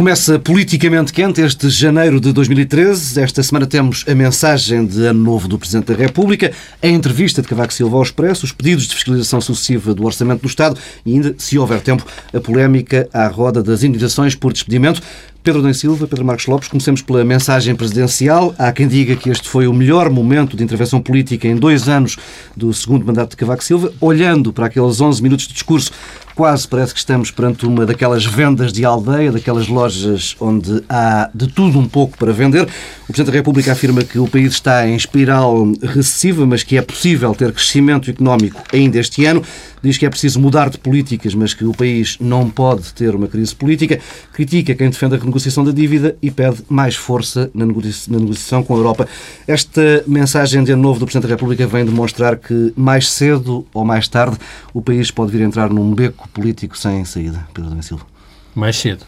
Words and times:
Começa 0.00 0.38
politicamente 0.38 1.12
quente 1.12 1.42
este 1.42 1.68
janeiro 1.68 2.18
de 2.18 2.32
2013. 2.32 3.20
Esta 3.20 3.42
semana 3.42 3.66
temos 3.66 4.02
a 4.08 4.14
mensagem 4.14 4.86
de 4.86 5.04
ano 5.04 5.22
novo 5.22 5.46
do 5.46 5.58
Presidente 5.58 5.92
da 5.92 5.94
República, 5.94 6.52
a 6.82 6.88
entrevista 6.88 7.42
de 7.42 7.48
Cavaco 7.48 7.70
Silva 7.70 7.98
ao 7.98 8.02
Expresso, 8.02 8.46
os 8.46 8.50
pedidos 8.50 8.86
de 8.86 8.94
fiscalização 8.94 9.42
sucessiva 9.42 9.92
do 9.92 10.02
Orçamento 10.06 10.40
do 10.40 10.48
Estado 10.48 10.80
e 11.04 11.12
ainda, 11.12 11.34
se 11.36 11.58
houver 11.58 11.82
tempo, 11.82 12.02
a 12.32 12.40
polémica 12.40 13.10
à 13.12 13.28
roda 13.28 13.62
das 13.62 13.82
indenizações 13.82 14.34
por 14.34 14.54
despedimento. 14.54 15.02
Pedro 15.42 15.62
Dan 15.62 15.72
Silva, 15.74 16.06
Pedro 16.06 16.24
Marcos 16.24 16.46
Lopes, 16.46 16.68
comecemos 16.68 17.02
pela 17.02 17.24
mensagem 17.24 17.74
presidencial. 17.74 18.54
Há 18.58 18.72
quem 18.72 18.88
diga 18.88 19.16
que 19.16 19.28
este 19.28 19.48
foi 19.48 19.66
o 19.66 19.72
melhor 19.72 20.10
momento 20.10 20.56
de 20.56 20.62
intervenção 20.64 21.00
política 21.00 21.48
em 21.48 21.56
dois 21.56 21.88
anos 21.88 22.16
do 22.56 22.72
segundo 22.72 23.06
mandato 23.06 23.30
de 23.30 23.36
Cavaco 23.36 23.64
Silva. 23.64 23.92
Olhando 24.00 24.52
para 24.52 24.66
aqueles 24.66 25.00
11 25.00 25.22
minutos 25.22 25.46
de 25.46 25.54
discurso, 25.54 25.92
quase 26.34 26.66
parece 26.66 26.92
que 26.92 26.98
estamos 26.98 27.30
perante 27.30 27.66
uma 27.66 27.84
daquelas 27.84 28.24
vendas 28.24 28.72
de 28.72 28.84
aldeia, 28.84 29.32
daquelas 29.32 29.68
lojas 29.68 30.36
onde 30.40 30.82
há 30.88 31.30
de 31.34 31.48
tudo 31.48 31.78
um 31.78 31.86
pouco 31.86 32.16
para 32.16 32.32
vender. 32.32 32.62
O 32.62 33.12
Presidente 33.12 33.32
da 33.32 33.38
República 33.38 33.72
afirma 33.72 34.02
que 34.02 34.18
o 34.18 34.28
país 34.28 34.52
está 34.52 34.86
em 34.86 34.94
espiral 34.94 35.72
recessiva, 35.82 36.46
mas 36.46 36.62
que 36.62 36.76
é 36.76 36.82
possível 36.82 37.34
ter 37.34 37.52
crescimento 37.52 38.10
económico 38.10 38.62
ainda 38.72 38.98
este 38.98 39.24
ano. 39.24 39.42
Diz 39.82 39.96
que 39.96 40.04
é 40.04 40.10
preciso 40.10 40.38
mudar 40.38 40.68
de 40.68 40.76
políticas, 40.76 41.34
mas 41.34 41.54
que 41.54 41.64
o 41.64 41.72
país 41.72 42.18
não 42.20 42.50
pode 42.50 42.92
ter 42.92 43.14
uma 43.14 43.26
crise 43.26 43.54
política. 43.54 43.98
Critica 44.32 44.74
quem 44.74 44.90
defende 44.90 45.14
a 45.14 45.18
renegociação 45.18 45.64
da 45.64 45.72
dívida 45.72 46.16
e 46.20 46.30
pede 46.30 46.62
mais 46.68 46.94
força 46.94 47.50
na 47.54 47.64
negociação 47.64 48.62
com 48.62 48.74
a 48.74 48.76
Europa. 48.76 49.08
Esta 49.48 50.04
mensagem 50.06 50.62
de 50.62 50.72
ano 50.72 50.82
novo 50.82 51.00
do 51.00 51.06
Presidente 51.06 51.28
da 51.28 51.34
República 51.34 51.66
vem 51.66 51.84
demonstrar 51.84 52.36
que 52.36 52.72
mais 52.76 53.08
cedo 53.10 53.66
ou 53.72 53.84
mais 53.84 54.06
tarde 54.06 54.36
o 54.74 54.82
país 54.82 55.10
pode 55.10 55.32
vir 55.32 55.42
a 55.42 55.46
entrar 55.46 55.70
num 55.70 55.94
beco 55.94 56.19
político 56.28 56.76
sem 56.76 57.04
saída. 57.04 57.46
Pedro 57.52 57.64
Domingos 57.64 57.86
Silva. 57.86 58.06
Mais 58.54 58.76
cedo. 58.76 59.04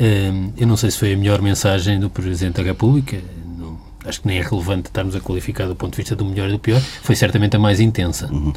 Hum, 0.00 0.52
eu 0.56 0.66
não 0.66 0.76
sei 0.76 0.90
se 0.90 0.98
foi 0.98 1.12
a 1.12 1.16
melhor 1.16 1.42
mensagem 1.42 1.98
do 1.98 2.08
Presidente 2.08 2.56
da 2.56 2.62
República. 2.62 3.18
Não, 3.58 3.78
acho 4.04 4.20
que 4.20 4.28
nem 4.28 4.38
é 4.38 4.42
relevante 4.42 4.88
estarmos 4.88 5.16
a 5.16 5.20
qualificar 5.20 5.66
do 5.66 5.74
ponto 5.74 5.92
de 5.92 5.96
vista 5.98 6.14
do 6.14 6.24
melhor 6.24 6.48
e 6.48 6.52
do 6.52 6.58
pior. 6.58 6.80
Foi 6.80 7.16
certamente 7.16 7.56
a 7.56 7.58
mais 7.58 7.80
intensa. 7.80 8.32
Uhum. 8.32 8.52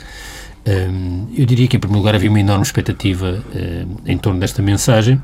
Um, 0.68 1.28
eu 1.36 1.46
diria 1.46 1.68
que, 1.68 1.78
em 1.78 1.80
primeiro 1.80 2.00
lugar, 2.00 2.14
havia 2.14 2.30
uma 2.30 2.40
enorme 2.40 2.64
expectativa 2.64 3.44
um, 3.54 4.12
em 4.12 4.18
torno 4.18 4.40
desta 4.40 4.62
mensagem. 4.62 5.22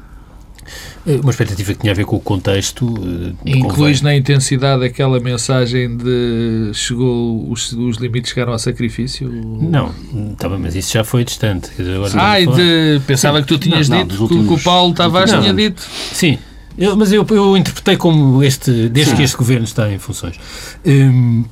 Eh, 1.05 1.19
uma 1.21 1.31
expectativa 1.31 1.73
que 1.73 1.79
tinha 1.79 1.91
a 1.91 1.95
ver 1.95 2.05
com 2.05 2.15
o 2.15 2.19
contexto. 2.19 2.85
Uh, 2.85 3.35
Incluís 3.45 4.01
na 4.01 4.15
intensidade 4.15 4.83
aquela 4.83 5.19
mensagem 5.19 5.95
de 5.95 6.71
chegou, 6.73 7.49
os, 7.51 7.71
os 7.71 7.97
limites 7.97 8.31
chegaram 8.31 8.53
ao 8.53 8.59
sacrifício? 8.59 9.29
Não, 9.29 9.91
tá 10.37 10.49
mas 10.49 10.75
isso 10.75 10.93
já 10.93 11.03
foi 11.03 11.23
distante. 11.23 11.69
ah, 12.15 12.39
de, 12.39 13.01
pensava 13.05 13.37
Sim. 13.37 13.43
que 13.43 13.47
tu 13.47 13.57
tinhas 13.57 13.89
não, 13.89 14.03
dito 14.03 14.15
não, 14.15 14.21
últimos, 14.23 14.47
que 14.47 14.53
o 14.53 14.59
Paulo 14.63 14.93
Tavares 14.93 15.31
tinha 15.31 15.53
dito. 15.53 15.81
Sim, 15.81 16.37
eu, 16.77 16.95
mas 16.95 17.11
eu, 17.11 17.25
eu 17.29 17.57
interpretei 17.57 17.97
como 17.97 18.43
este, 18.43 18.89
desde 18.89 19.11
Sim. 19.11 19.17
que 19.17 19.23
este 19.23 19.37
governo 19.37 19.65
está 19.65 19.91
em 19.91 19.97
funções. 19.97 20.39
Um, 20.85 21.43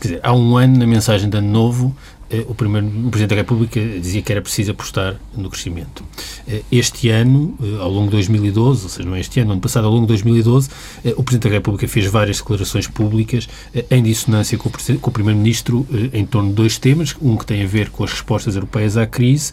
dizer, 0.00 0.20
há 0.22 0.32
um 0.32 0.56
ano, 0.56 0.78
na 0.78 0.86
mensagem 0.86 1.28
de 1.28 1.36
Ano 1.36 1.50
Novo, 1.50 1.96
eh, 1.96 2.17
o, 2.48 2.54
primeiro, 2.54 2.86
o 2.86 3.10
Presidente 3.10 3.30
da 3.30 3.36
República 3.36 3.80
dizia 3.80 4.20
que 4.20 4.30
era 4.30 4.42
preciso 4.42 4.72
apostar 4.72 5.16
no 5.36 5.48
crescimento. 5.48 6.04
Eh, 6.46 6.62
este 6.70 7.08
ano, 7.08 7.56
eh, 7.62 7.80
ao 7.80 7.90
longo 7.90 8.06
de 8.06 8.12
2012, 8.12 8.82
ou 8.82 8.88
seja, 8.88 9.08
não 9.08 9.16
é 9.16 9.20
este 9.20 9.40
ano, 9.40 9.52
ano 9.52 9.60
passado, 9.60 9.86
ao 9.86 9.92
longo 9.92 10.02
de 10.02 10.08
2012, 10.08 10.68
o 11.16 11.22
Presidente 11.22 11.48
da 11.48 11.56
República 11.56 11.88
fez 11.88 12.06
várias 12.06 12.38
declarações 12.38 12.86
públicas 12.86 13.48
em 13.90 14.02
dissonância 14.02 14.58
com 14.58 14.68
o, 14.68 15.10
Primeiro-Ministro 15.10 15.86
em 16.12 16.26
torno 16.26 16.50
de 16.50 16.54
dois 16.54 16.78
temas, 16.78 17.16
um 17.20 17.36
que 17.36 17.46
tem 17.46 17.62
a 17.62 17.66
ver 17.66 17.90
com 17.90 18.04
as 18.04 18.12
respostas 18.12 18.54
europeias 18.54 18.96
à 18.96 19.06
crise 19.06 19.52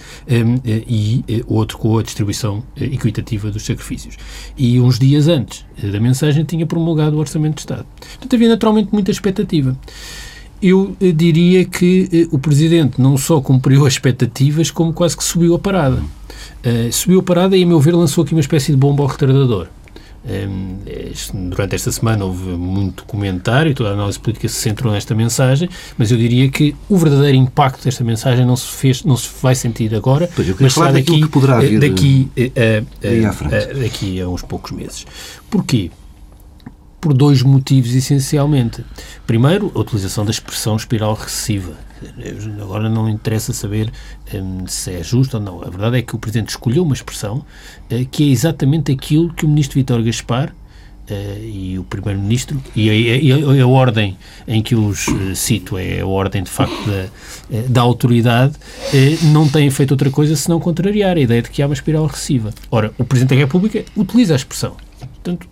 e 0.88 1.24
outro 1.48 1.78
com 1.78 1.98
a 1.98 2.04
distribuição 2.04 2.64
equitativa 2.76 3.50
dos 3.52 3.66
sacrifícios. 3.66 4.18
E 4.58 4.80
uns 4.80 5.00
dias 5.00 5.28
antes 5.28 5.66
da 5.82 6.00
mensagem 6.00 6.44
tinha 6.44 6.66
promulgado 6.66 7.16
o 7.16 7.20
Orçamento 7.20 7.56
de 7.56 7.62
Estado. 7.62 7.86
Portanto, 8.00 8.36
havia 8.36 8.50
naturalmente 8.50 8.90
muita 8.92 9.12
expectativa 9.12 9.78
eu 10.62 10.96
eh, 11.02 11.12
diria 11.12 11.66
que 11.66 12.10
eh, 12.12 12.28
o 12.32 12.40
Presidente 12.40 13.00
não 13.00 13.18
só 13.18 13.42
cumpriu 13.42 13.86
as 13.86 13.94
expectativas, 13.94 14.72
como 14.72 14.94
quase 14.94 15.16
que 15.16 15.24
subiu 15.24 15.56
a 15.56 15.60
parada. 15.60 16.02
Uh, 16.66 16.92
subiu 16.92 17.20
a 17.20 17.24
parada 17.24 17.56
e, 17.56 17.64
a 17.64 17.66
meu 17.66 17.80
ver, 17.80 17.94
lançou 17.94 18.24
aqui 18.24 18.34
uma 18.34 18.42
espécie 18.42 18.72
de 18.72 18.78
bomba 18.78 19.04
ao 19.04 19.08
retardador. 19.08 19.68
Um, 20.28 21.50
durante 21.50 21.76
esta 21.76 21.92
semana 21.92 22.26
houve 22.26 22.50
muito 22.50 23.06
comentário, 23.06 23.76
toda 23.76 23.92
a 23.92 23.94
análise 23.94 24.20
política 24.20 24.48
se 24.48 24.56
centrou 24.56 24.92
nesta 24.92 25.14
mensagem, 25.14 25.70
mas 26.00 26.10
eu 26.10 26.18
diria 26.18 26.50
que 26.50 26.76
o 26.90 26.98
verdadeiro 26.98 27.38
impacto 27.38 27.84
desta 27.84 28.04
mensagem 28.04 28.44
não 28.44 28.56
se 28.56 28.66
fez, 28.66 29.04
não 29.04 29.16
se 29.16 29.30
vai 29.40 29.54
sentir 29.54 29.94
agora, 29.94 30.28
pois, 30.36 30.60
mas 30.60 30.74
será 30.74 30.92
daqui, 30.92 31.22
que 31.22 31.28
poderá 31.28 31.60
vir 31.60 31.80
daqui, 31.80 32.28
a, 32.36 33.78
a, 33.78 33.80
daqui 33.84 34.20
a 34.20 34.28
uns 34.28 34.42
poucos 34.42 34.72
meses. 34.72 35.06
Porquê? 35.48 35.92
Por 37.06 37.14
dois 37.14 37.44
motivos, 37.44 37.94
essencialmente. 37.94 38.84
Primeiro, 39.28 39.72
a 39.76 39.80
utilização 39.80 40.26
da 40.26 40.32
expressão 40.32 40.76
espiral 40.76 41.14
recessiva. 41.14 41.74
Agora 42.60 42.90
não 42.90 43.08
interessa 43.08 43.54
saber 43.54 43.92
um, 44.34 44.66
se 44.66 44.92
é 44.92 45.04
justo 45.04 45.38
ou 45.38 45.44
não. 45.44 45.62
A 45.62 45.70
verdade 45.70 46.00
é 46.00 46.02
que 46.02 46.16
o 46.16 46.18
Presidente 46.18 46.50
escolheu 46.50 46.82
uma 46.82 46.96
expressão 46.96 47.46
uh, 47.92 48.06
que 48.10 48.24
é 48.24 48.32
exatamente 48.32 48.92
aquilo 48.92 49.32
que 49.32 49.46
o 49.46 49.48
Ministro 49.48 49.76
Vítor 49.76 50.02
Gaspar 50.02 50.52
Uh, 51.08 51.40
e 51.40 51.78
o 51.78 51.84
Primeiro-Ministro, 51.84 52.60
e, 52.76 52.90
e, 52.90 53.32
e, 53.32 53.62
a 53.62 53.68
ordem 53.68 54.18
em 54.48 54.60
que 54.64 54.74
os 54.74 55.08
uh, 55.08 55.36
cito 55.36 55.78
é 55.78 56.00
a 56.00 56.08
ordem 56.08 56.42
de 56.42 56.50
facto 56.50 56.74
da, 56.84 57.60
uh, 57.60 57.70
da 57.70 57.82
autoridade, 57.82 58.56
não 59.32 59.48
têm 59.48 59.70
feito 59.70 59.92
outra 59.92 60.10
coisa 60.10 60.36
senão 60.36 60.60
contrariar 60.60 61.16
a 61.16 61.20
ideia 61.20 61.44
de 61.44 61.52
que 61.52 61.62
há 61.62 61.68
uma 61.68 61.76
espiral 61.76 62.08
recessiva. 62.08 62.52
Ora, 62.72 62.92
o 62.98 63.06
Presidente 63.06 63.36
da 63.36 63.36
República 63.36 63.86
utiliza 63.96 64.34
a 64.34 64.36
expressão. 64.36 64.78
Portanto, 65.26 65.50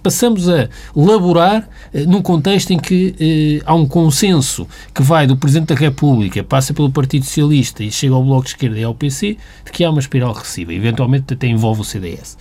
passamos 0.00 0.48
a 0.48 0.70
laborar 0.96 1.68
eh, 1.92 2.06
num 2.06 2.22
contexto 2.22 2.70
em 2.70 2.78
que 2.78 3.14
eh, 3.20 3.62
há 3.66 3.74
um 3.74 3.86
consenso 3.86 4.66
que 4.94 5.02
vai 5.02 5.26
do 5.26 5.36
Presidente 5.36 5.74
da 5.74 5.74
República, 5.74 6.42
passa 6.42 6.72
pelo 6.72 6.90
Partido 6.90 7.26
Socialista 7.26 7.84
e 7.84 7.92
chega 7.92 8.14
ao 8.14 8.24
Bloco 8.24 8.44
de 8.44 8.50
Esquerda 8.50 8.78
e 8.78 8.84
ao 8.84 8.94
PC, 8.94 9.36
de 9.64 9.70
que 9.70 9.84
há 9.84 9.90
uma 9.90 10.00
espiral 10.00 10.32
recessiva. 10.32 10.72
Eventualmente 10.72 11.34
até 11.34 11.46
envolve 11.46 11.82
o 11.82 11.84
CDS. 11.84 12.38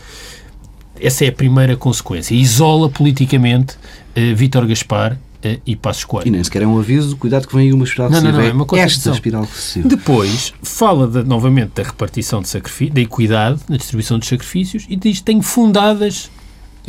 Essa 1.01 1.25
é 1.25 1.27
a 1.27 1.33
primeira 1.33 1.75
consequência. 1.75 2.33
Isola 2.33 2.89
politicamente 2.89 3.75
eh, 4.15 4.33
Vítor 4.33 4.65
Gaspar 4.65 5.17
eh, 5.41 5.59
e 5.65 5.75
Passos 5.75 6.03
Coelho. 6.03 6.27
E 6.27 6.31
nem 6.31 6.43
sequer 6.43 6.61
é 6.61 6.67
um 6.67 6.77
aviso, 6.77 7.15
cuidado 7.15 7.47
que 7.47 7.55
vem 7.55 7.67
aí 7.67 7.73
uma 7.73 7.85
espiral 7.85 8.09
não, 8.09 8.21
não, 8.21 8.31
não, 8.31 8.41
é 8.41 8.51
uma 8.51 8.65
esta 8.77 9.11
espiral 9.11 9.43
recessiva. 9.43 9.87
Depois, 9.87 10.53
fala 10.61 11.07
de, 11.07 11.23
novamente 11.23 11.71
da 11.75 11.83
repartição 11.83 12.41
de 12.41 12.49
sacrifícios, 12.49 12.93
da 12.93 13.01
equidade 13.01 13.59
na 13.69 13.77
distribuição 13.77 14.19
dos 14.19 14.27
sacrifícios 14.27 14.85
e 14.89 14.95
diz 14.97 15.19
que 15.19 15.23
tem 15.23 15.41
fundadas 15.41 16.29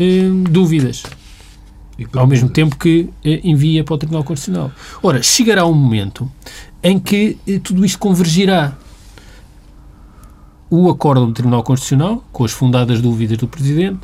eh, 0.01 0.31
dúvidas. 0.51 1.05
Ao 2.15 2.27
mesmo 2.27 2.49
tempo 2.49 2.77
que 2.77 3.11
eh, 3.23 3.41
envia 3.45 3.85
para 3.85 3.95
o 3.95 3.99
Tribunal 3.99 4.25
Constitucional. 4.25 4.73
Ora, 5.03 5.23
chegará 5.23 5.67
um 5.67 5.75
momento 5.75 6.31
em 6.83 6.99
que 6.99 7.37
eh, 7.47 7.61
tudo 7.63 7.85
isto 7.85 7.99
convergirá. 7.99 8.77
O 10.71 10.89
acordo 10.89 11.27
do 11.27 11.33
Tribunal 11.33 11.63
Constitucional, 11.63 12.25
com 12.33 12.45
as 12.45 12.53
fundadas 12.53 13.03
dúvidas 13.03 13.37
do 13.37 13.49
Presidente, 13.49 14.01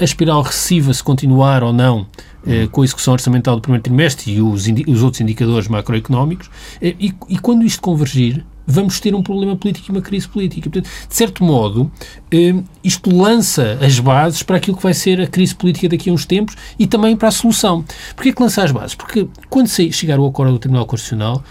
a 0.00 0.04
espiral 0.04 0.40
recessiva, 0.42 0.92
se 0.94 1.02
continuar 1.02 1.62
ou 1.62 1.72
não, 1.72 2.06
eh, 2.46 2.66
com 2.68 2.80
a 2.80 2.84
execução 2.84 3.12
orçamental 3.12 3.56
do 3.56 3.62
primeiro 3.62 3.82
trimestre 3.82 4.32
e 4.32 4.40
os, 4.40 4.66
os 4.88 5.02
outros 5.02 5.20
indicadores 5.20 5.68
macroeconómicos, 5.68 6.50
eh, 6.80 6.94
e, 6.98 7.14
e, 7.28 7.38
quando 7.38 7.64
isto 7.64 7.82
convergir, 7.82 8.44
vamos 8.70 9.00
ter 9.00 9.14
um 9.14 9.22
problema 9.22 9.56
político 9.56 9.90
e 9.90 9.92
uma 9.92 10.00
crise 10.00 10.28
política. 10.28 10.70
Portanto, 10.70 10.90
de 11.08 11.14
certo 11.14 11.44
modo, 11.44 11.90
eh, 12.30 12.54
isto 12.82 13.14
lança 13.14 13.78
as 13.80 13.98
bases 13.98 14.42
para 14.42 14.56
aquilo 14.56 14.76
que 14.76 14.82
vai 14.82 14.94
ser 14.94 15.20
a 15.20 15.26
crise 15.26 15.54
política 15.54 15.88
daqui 15.88 16.10
a 16.10 16.12
uns 16.12 16.24
tempos 16.24 16.56
e 16.78 16.86
também 16.86 17.16
para 17.16 17.28
a 17.28 17.32
solução. 17.32 17.84
Porquê 18.14 18.32
que 18.32 18.42
lança 18.42 18.62
as 18.62 18.72
bases? 18.72 18.94
Porque 18.94 19.28
quando 19.48 19.68
chegar 19.68 20.18
o 20.18 20.26
acordo 20.26 20.52
do 20.52 20.58
Tribunal 20.58 20.86
Constitucional, 20.86 21.42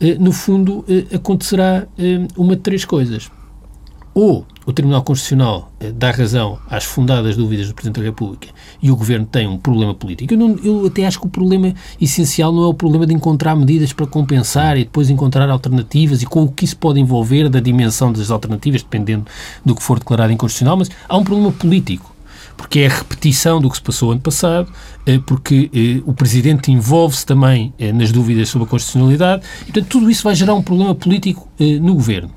eh, 0.00 0.16
no 0.18 0.32
fundo, 0.32 0.84
eh, 0.88 1.16
acontecerá 1.16 1.86
uma 2.36 2.54
de 2.54 2.62
três 2.62 2.84
coisas 2.84 3.30
ou 4.16 4.46
o 4.64 4.72
Tribunal 4.72 5.02
Constitucional 5.02 5.70
eh, 5.78 5.92
dá 5.92 6.10
razão 6.10 6.58
às 6.70 6.84
fundadas 6.84 7.36
dúvidas 7.36 7.68
do 7.68 7.74
Presidente 7.74 8.00
da 8.00 8.06
República 8.06 8.48
e 8.82 8.90
o 8.90 8.96
Governo 8.96 9.26
tem 9.26 9.46
um 9.46 9.58
problema 9.58 9.94
político. 9.94 10.32
Eu, 10.32 10.38
não, 10.38 10.56
eu, 10.64 10.86
até 10.86 11.04
acho 11.04 11.20
que 11.20 11.26
o 11.26 11.28
problema 11.28 11.74
essencial 12.00 12.50
não 12.50 12.64
é 12.64 12.66
o 12.66 12.72
problema 12.72 13.06
de 13.06 13.12
encontrar 13.12 13.54
medidas 13.54 13.92
para 13.92 14.06
compensar 14.06 14.78
e 14.78 14.84
depois 14.84 15.10
encontrar 15.10 15.50
alternativas 15.50 16.22
e 16.22 16.26
com 16.26 16.44
o 16.44 16.48
que 16.50 16.64
isso 16.64 16.78
pode 16.78 16.98
envolver 16.98 17.50
da 17.50 17.60
dimensão 17.60 18.10
das 18.10 18.30
alternativas, 18.30 18.82
dependendo 18.82 19.26
do 19.62 19.74
que 19.74 19.82
for 19.82 19.98
declarado 19.98 20.32
inconstitucional, 20.32 20.78
mas 20.78 20.90
há 21.06 21.14
um 21.14 21.22
problema 21.22 21.52
político 21.52 22.16
porque 22.56 22.80
é 22.80 22.86
a 22.86 22.88
repetição 22.88 23.60
do 23.60 23.68
que 23.68 23.76
se 23.76 23.82
passou 23.82 24.12
ano 24.12 24.20
passado, 24.22 24.72
eh, 25.04 25.20
porque 25.26 25.70
eh, 25.74 26.02
o 26.06 26.14
Presidente 26.14 26.72
envolve-se 26.72 27.26
também 27.26 27.74
nas 27.94 28.10
dúvidas 28.10 28.48
sobre 28.48 28.66
a 28.66 28.70
constitucionalidade, 28.70 29.42
e, 29.60 29.64
portanto, 29.66 29.88
tudo 29.90 30.10
isso 30.10 30.22
vai 30.22 30.34
gerar 30.34 30.54
um 30.54 30.62
problema 30.62 30.94
político 30.94 31.46
no 31.82 31.92
Governo. 31.92 32.30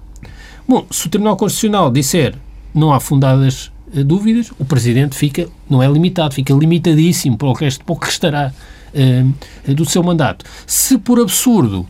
Bom, 0.70 0.86
se 0.92 1.08
o 1.08 1.10
Tribunal 1.10 1.36
Constitucional 1.36 1.90
disser 1.90 2.36
não 2.76 2.94
há 2.94 3.00
fundadas 3.00 3.72
uh, 3.92 4.04
dúvidas, 4.04 4.52
o 4.60 4.64
Presidente 4.64 5.16
fica, 5.16 5.50
não 5.68 5.82
é 5.82 5.88
limitado, 5.88 6.36
fica 6.36 6.54
limitadíssimo 6.54 7.36
para 7.36 7.48
o 7.48 7.54
resto, 7.54 7.84
para 7.84 7.94
o 7.94 7.98
que 7.98 8.06
restará 8.06 8.54
uh, 8.94 9.74
do 9.74 9.84
seu 9.84 10.04
mandato. 10.04 10.46
Se 10.68 11.00
por 11.00 11.20
absurdo 11.20 11.80
uh, 11.80 11.88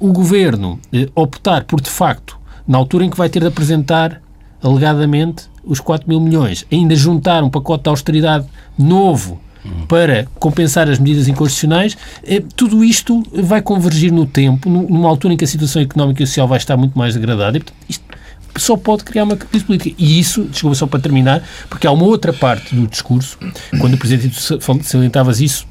o 0.00 0.14
Governo 0.14 0.80
optar 1.14 1.64
por, 1.64 1.78
de 1.78 1.90
facto, 1.90 2.38
na 2.66 2.78
altura 2.78 3.04
em 3.04 3.10
que 3.10 3.18
vai 3.18 3.28
ter 3.28 3.40
de 3.40 3.48
apresentar 3.48 4.22
alegadamente, 4.62 5.50
os 5.62 5.78
4 5.78 6.08
mil 6.08 6.18
milhões, 6.18 6.64
ainda 6.72 6.96
juntar 6.96 7.44
um 7.44 7.50
pacote 7.50 7.84
de 7.84 7.90
austeridade 7.90 8.46
novo 8.78 9.38
para 9.86 10.26
compensar 10.38 10.88
as 10.88 10.98
medidas 10.98 11.28
inconstitucionais, 11.28 11.96
eh, 12.24 12.42
tudo 12.56 12.82
isto 12.82 13.22
vai 13.32 13.62
convergir 13.62 14.12
no 14.12 14.26
tempo, 14.26 14.68
numa 14.68 15.08
altura 15.08 15.34
em 15.34 15.36
que 15.36 15.44
a 15.44 15.46
situação 15.46 15.80
económica 15.80 16.22
e 16.22 16.26
social 16.26 16.48
vai 16.48 16.58
estar 16.58 16.76
muito 16.76 16.98
mais 16.98 17.14
degradada. 17.14 17.60
Isto 17.88 18.11
só 18.56 18.76
pode 18.76 19.04
criar 19.04 19.24
uma 19.24 19.36
crise 19.36 19.64
política. 19.64 19.94
E 19.98 20.18
isso, 20.18 20.44
desculpa 20.44 20.74
só 20.74 20.86
para 20.86 21.00
terminar, 21.00 21.42
porque 21.68 21.86
há 21.86 21.90
uma 21.90 22.04
outra 22.04 22.32
parte 22.32 22.74
do 22.74 22.86
discurso, 22.86 23.38
quando 23.80 23.94
o 23.94 23.98
Presidente 23.98 24.36
salientavas 24.82 25.40
isso, 25.40 25.66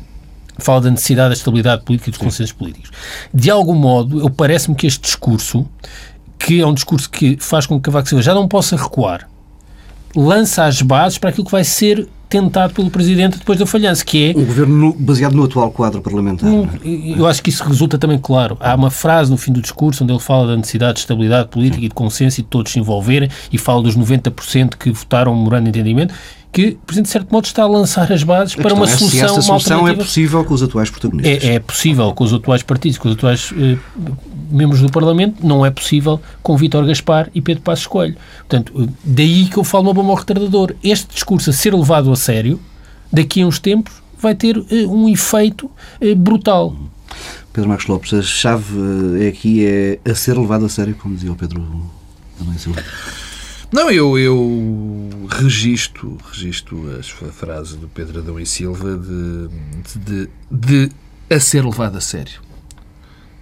fala 0.57 0.81
da 0.81 0.91
necessidade 0.91 1.29
da 1.29 1.33
estabilidade 1.33 1.83
política 1.83 2.09
e 2.09 2.11
dos 2.11 2.19
consensos 2.19 2.51
políticos. 2.51 2.91
De 3.33 3.49
algum 3.49 3.75
modo, 3.75 4.19
eu 4.19 4.29
parece-me 4.29 4.75
que 4.75 4.87
este 4.87 5.01
discurso, 5.01 5.67
que 6.37 6.61
é 6.61 6.65
um 6.65 6.73
discurso 6.73 7.09
que 7.09 7.37
faz 7.39 7.65
com 7.65 7.77
que 7.77 7.83
Cavaco 7.83 8.07
Silva 8.07 8.21
já 8.21 8.33
não 8.33 8.47
possa 8.47 8.75
recuar, 8.75 9.27
lança 10.15 10.65
as 10.65 10.81
bases 10.81 11.17
para 11.17 11.29
aquilo 11.29 11.45
que 11.45 11.51
vai 11.51 11.63
ser 11.63 12.07
tentado 12.31 12.73
pelo 12.73 12.89
Presidente 12.89 13.37
depois 13.37 13.59
da 13.59 13.65
falhança, 13.65 14.05
que 14.05 14.31
é... 14.31 14.39
Um 14.39 14.45
governo 14.45 14.95
baseado 14.97 15.35
no 15.35 15.43
atual 15.43 15.69
quadro 15.69 16.01
parlamentar. 16.01 16.49
Um, 16.49 16.63
é? 16.63 17.19
eu 17.19 17.27
acho 17.27 17.43
que 17.43 17.49
isso 17.49 17.61
resulta 17.65 17.97
também 17.97 18.17
claro. 18.17 18.55
Há 18.61 18.73
uma 18.73 18.89
frase 18.89 19.29
no 19.29 19.35
fim 19.35 19.51
do 19.51 19.61
discurso 19.61 20.05
onde 20.05 20.13
ele 20.13 20.19
fala 20.19 20.47
da 20.47 20.55
necessidade 20.55 20.93
de 20.93 20.99
estabilidade 21.01 21.49
política 21.49 21.83
e 21.83 21.89
de 21.89 21.93
consenso 21.93 22.39
e 22.39 22.43
de 22.43 22.47
todos 22.47 22.71
se 22.71 22.79
envolverem 22.79 23.29
e 23.51 23.57
fala 23.57 23.83
dos 23.83 23.97
90% 23.97 24.75
que 24.79 24.91
votaram 24.91 25.35
morando 25.35 25.65
de 25.65 25.69
entendimento 25.71 26.13
que 26.51 26.77
Presidente, 26.85 27.05
de 27.05 27.11
certo 27.11 27.31
modo, 27.31 27.45
está 27.45 27.63
a 27.63 27.67
lançar 27.67 28.11
as 28.11 28.23
bases 28.23 28.55
para 28.55 28.73
uma 28.73 28.85
é 28.85 28.87
solução. 28.87 29.09
Se 29.09 29.25
essa 29.25 29.41
solução 29.41 29.87
é 29.87 29.93
possível 29.93 30.43
com 30.43 30.53
os 30.53 30.61
atuais 30.61 30.89
protagonistas. 30.89 31.43
É, 31.43 31.55
é, 31.55 31.59
possível 31.59 32.13
com 32.13 32.23
os 32.23 32.33
atuais 32.33 32.61
partidos, 32.61 32.97
com 32.97 33.07
os 33.07 33.15
atuais 33.15 33.53
eh, 33.57 33.77
membros 34.51 34.81
do 34.81 34.91
Parlamento, 34.91 35.45
não 35.45 35.65
é 35.65 35.71
possível 35.71 36.21
com 36.43 36.57
Vítor 36.57 36.85
Gaspar 36.85 37.29
e 37.33 37.41
Pedro 37.41 37.63
Passos 37.63 37.87
Coelho. 37.87 38.15
Portanto, 38.39 38.73
eh, 38.77 38.93
daí 39.03 39.45
que 39.45 39.57
eu 39.57 39.63
falo 39.63 39.85
uma 39.85 39.93
bomba 39.93 40.11
ao 40.11 40.17
retardador. 40.17 40.75
Este 40.83 41.13
discurso 41.13 41.49
a 41.49 41.53
ser 41.53 41.73
levado 41.73 42.11
a 42.11 42.15
sério, 42.15 42.59
daqui 43.11 43.41
a 43.41 43.47
uns 43.47 43.59
tempos, 43.59 43.93
vai 44.19 44.35
ter 44.35 44.57
eh, 44.57 44.85
um 44.85 45.07
efeito 45.07 45.71
eh, 45.99 46.13
brutal. 46.13 46.75
Pedro 47.53 47.69
Marcos 47.69 47.87
Lopes, 47.87 48.13
a 48.13 48.21
chave 48.21 49.23
é 49.23 49.27
aqui 49.27 49.65
é 49.65 49.99
a 50.09 50.15
ser 50.15 50.37
levado 50.37 50.65
a 50.65 50.69
sério, 50.69 50.95
como 50.95 51.15
dizia 51.15 51.31
o 51.31 51.35
Pedro 51.35 51.65
também 52.37 52.57
Silva. 52.57 52.81
Não, 53.71 53.89
eu, 53.89 54.19
eu 54.19 55.27
registro, 55.29 56.17
registro 56.29 56.99
a 56.99 57.31
frase 57.31 57.77
do 57.77 57.87
Pedro 57.87 58.19
Adão 58.19 58.37
e 58.37 58.45
Silva 58.45 58.97
de, 58.97 59.47
de, 59.97 60.29
de, 60.51 60.91
a 61.29 61.39
ser 61.39 61.63
levado 61.63 61.97
a 61.97 62.01
sério. 62.01 62.41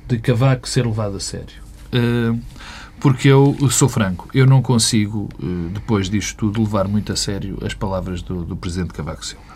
De 0.07 0.19
Cavaco 0.19 0.69
ser 0.69 0.85
levado 0.85 1.17
a 1.17 1.19
sério. 1.19 1.55
Uh, 1.91 2.39
porque 2.99 3.27
eu 3.27 3.57
sou 3.71 3.89
franco, 3.89 4.29
eu 4.31 4.45
não 4.45 4.61
consigo, 4.61 5.29
uh, 5.41 5.69
depois 5.69 6.11
disto 6.11 6.37
tudo, 6.37 6.61
levar 6.61 6.87
muito 6.87 7.11
a 7.11 7.15
sério 7.15 7.57
as 7.65 7.73
palavras 7.73 8.21
do, 8.21 8.45
do 8.45 8.55
Presidente 8.55 8.93
Cavaco 8.93 9.25
Silva. 9.25 9.49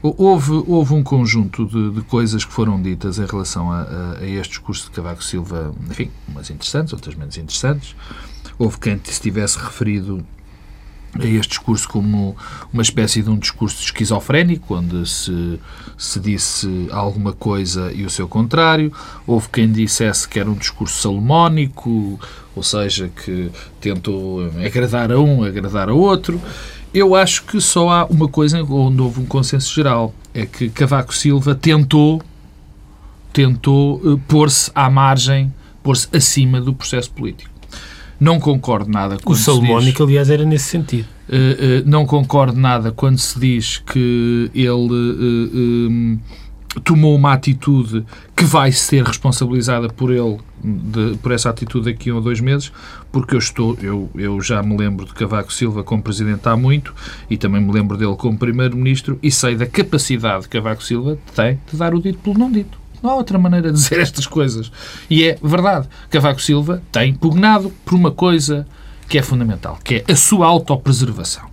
Houve, 0.00 0.62
houve 0.68 0.94
um 0.94 1.02
conjunto 1.02 1.66
de, 1.66 1.90
de, 1.90 2.02
coisas 2.02 2.44
que 2.44 2.52
foram 2.52 2.80
ditas 2.80 3.18
em 3.18 3.26
relação 3.26 3.72
a, 3.72 3.80
a, 3.80 4.18
a, 4.18 4.26
este 4.28 4.50
discurso 4.50 4.84
de 4.84 4.90
Cavaco 4.92 5.24
Silva, 5.24 5.74
enfim, 5.90 6.08
umas 6.28 6.48
interessantes, 6.50 6.92
outras 6.92 7.16
menos 7.16 7.36
interessantes. 7.36 7.96
Houve 8.58 8.78
quem 8.78 9.00
se 9.04 9.20
tivesse 9.20 9.58
referido 9.58 10.24
a 11.18 11.24
este 11.24 11.50
discurso 11.50 11.88
como 11.88 12.36
uma 12.72 12.82
espécie 12.82 13.22
de 13.22 13.30
um 13.30 13.38
discurso 13.38 13.82
esquizofrénico, 13.82 14.74
onde 14.74 15.08
se, 15.08 15.58
se 15.96 16.20
disse 16.20 16.88
alguma 16.90 17.32
coisa 17.32 17.92
e 17.92 18.04
o 18.04 18.10
seu 18.10 18.28
contrário. 18.28 18.92
Houve 19.26 19.48
quem 19.48 19.70
dissesse 19.70 20.28
que 20.28 20.38
era 20.38 20.50
um 20.50 20.54
discurso 20.54 21.00
salomónico, 21.00 22.18
ou 22.54 22.62
seja, 22.62 23.08
que 23.24 23.50
tentou 23.80 24.50
agradar 24.64 25.10
a 25.12 25.18
um, 25.18 25.42
agradar 25.44 25.88
a 25.88 25.94
outro. 25.94 26.40
Eu 26.92 27.14
acho 27.14 27.44
que 27.44 27.60
só 27.60 27.90
há 27.90 28.04
uma 28.06 28.28
coisa 28.28 28.62
onde 28.62 29.00
houve 29.00 29.20
um 29.20 29.26
consenso 29.26 29.72
geral, 29.74 30.14
é 30.34 30.46
que 30.46 30.68
Cavaco 30.68 31.14
Silva 31.14 31.54
tentou 31.54 32.22
tentou 33.32 33.96
uh, 33.98 34.18
pôr-se 34.26 34.70
à 34.74 34.90
margem, 34.90 35.52
pôr-se 35.82 36.08
acima 36.12 36.60
do 36.60 36.72
processo 36.74 37.10
político. 37.10 37.57
Não 38.20 38.40
concordo 38.40 38.90
nada 38.90 39.16
com 39.22 39.32
o 39.32 39.36
Salomónico, 39.36 40.02
aliás, 40.02 40.28
era 40.28 40.44
nesse 40.44 40.66
sentido. 40.66 41.06
Uh, 41.28 41.82
uh, 41.84 41.88
não 41.88 42.06
concordo 42.06 42.58
nada 42.58 42.90
quando 42.90 43.18
se 43.18 43.38
diz 43.38 43.78
que 43.78 44.50
ele 44.54 44.70
uh, 44.70 45.90
um, 45.90 46.18
tomou 46.84 47.14
uma 47.14 47.32
atitude 47.32 48.04
que 48.34 48.44
vai 48.44 48.72
ser 48.72 49.04
responsabilizada 49.04 49.88
por 49.88 50.10
ele 50.10 50.38
de, 50.62 51.16
por 51.18 51.32
essa 51.32 51.50
atitude 51.50 51.92
daqui 51.92 52.10
a 52.10 52.14
um 52.14 52.16
ou 52.16 52.22
dois 52.22 52.40
meses, 52.40 52.72
porque 53.12 53.34
eu 53.34 53.38
estou, 53.38 53.76
eu, 53.80 54.10
eu 54.14 54.40
já 54.40 54.62
me 54.62 54.76
lembro 54.76 55.06
de 55.06 55.14
Cavaco 55.14 55.52
Silva 55.52 55.84
como 55.84 56.02
presidente 56.02 56.48
há 56.48 56.56
muito 56.56 56.94
e 57.30 57.36
também 57.36 57.60
me 57.62 57.72
lembro 57.72 57.96
dele 57.96 58.16
como 58.16 58.36
primeiro-ministro 58.36 59.18
e 59.22 59.30
sei 59.30 59.54
da 59.54 59.66
capacidade 59.66 60.48
que 60.48 60.58
Cavaco 60.58 60.82
Silva 60.82 61.18
tem 61.34 61.60
de 61.70 61.76
dar 61.76 61.94
o 61.94 62.00
dito 62.00 62.18
pelo 62.18 62.38
não 62.38 62.50
dito. 62.50 62.78
Não 63.02 63.10
há 63.10 63.14
outra 63.14 63.38
maneira 63.38 63.68
de 63.70 63.74
dizer 63.74 64.00
estas 64.00 64.26
coisas. 64.26 64.70
E 65.08 65.24
é 65.24 65.38
verdade. 65.42 65.88
Cavaco 66.10 66.40
Silva 66.40 66.82
tem 66.90 67.14
pugnado 67.14 67.72
por 67.84 67.94
uma 67.94 68.10
coisa 68.10 68.66
que 69.08 69.18
é 69.18 69.22
fundamental, 69.22 69.78
que 69.82 70.04
é 70.06 70.12
a 70.12 70.16
sua 70.16 70.46
autopreservação. 70.46 71.48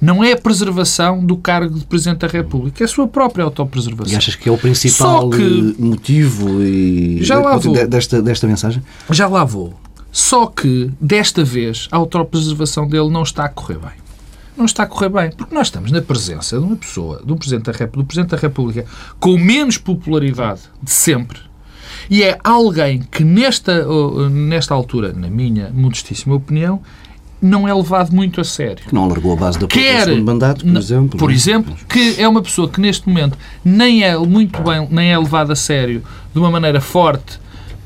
Não 0.00 0.24
é 0.24 0.32
a 0.32 0.36
preservação 0.36 1.24
do 1.24 1.36
cargo 1.36 1.78
de 1.78 1.84
Presidente 1.84 2.18
da 2.20 2.26
República, 2.26 2.82
é 2.82 2.86
a 2.86 2.88
sua 2.88 3.06
própria 3.06 3.44
autopreservação. 3.44 4.12
E 4.12 4.16
achas 4.16 4.34
que 4.34 4.48
é 4.48 4.52
o 4.52 4.58
principal 4.58 5.30
que, 5.30 5.76
motivo 5.78 6.60
e 6.60 7.22
já 7.22 7.38
lá 7.38 7.56
vou. 7.56 7.86
Desta, 7.86 8.20
desta 8.20 8.48
mensagem? 8.48 8.82
Já 9.10 9.28
lá 9.28 9.44
vou. 9.44 9.74
Só 10.10 10.46
que, 10.46 10.90
desta 11.00 11.44
vez, 11.44 11.88
a 11.92 11.98
autopreservação 11.98 12.88
dele 12.88 13.10
não 13.10 13.22
está 13.22 13.44
a 13.44 13.48
correr 13.48 13.78
bem 13.78 14.01
não 14.56 14.64
está 14.64 14.82
a 14.82 14.86
correr 14.86 15.08
bem. 15.08 15.30
Porque 15.30 15.54
nós 15.54 15.68
estamos 15.68 15.90
na 15.90 16.02
presença 16.02 16.58
de 16.58 16.64
uma 16.64 16.76
pessoa, 16.76 17.22
de 17.24 17.32
um 17.32 17.36
Presidente 17.36 17.64
da 17.64 17.72
República, 17.72 17.96
do 17.96 18.04
Presidente 18.04 18.30
da 18.30 18.36
República 18.36 18.86
com 19.18 19.38
menos 19.38 19.78
popularidade 19.78 20.62
de 20.82 20.90
sempre. 20.90 21.38
E 22.10 22.22
é 22.22 22.38
alguém 22.42 23.02
que, 23.10 23.24
nesta, 23.24 23.86
nesta 24.28 24.74
altura, 24.74 25.12
na 25.12 25.28
minha 25.28 25.70
modestíssima 25.72 26.34
opinião, 26.34 26.80
não 27.40 27.66
é 27.66 27.74
levado 27.74 28.12
muito 28.14 28.40
a 28.40 28.44
sério. 28.44 28.84
Que 28.86 28.94
não 28.94 29.08
largou 29.08 29.32
a 29.32 29.36
base 29.36 29.58
da 29.58 29.66
Quer, 29.66 30.04
segundo 30.04 30.24
mandato, 30.24 30.64
por 30.64 30.76
exemplo. 30.76 31.18
Por 31.18 31.30
exemplo, 31.30 31.76
que 31.88 32.20
é 32.20 32.28
uma 32.28 32.40
pessoa 32.40 32.68
que 32.68 32.80
neste 32.80 33.08
momento 33.08 33.36
nem 33.64 34.04
é 34.04 34.16
muito 34.16 34.62
bem, 34.62 34.86
nem 34.90 35.12
é 35.12 35.18
levada 35.18 35.52
a 35.52 35.56
sério 35.56 36.02
de 36.32 36.38
uma 36.38 36.50
maneira 36.50 36.80
forte 36.80 37.40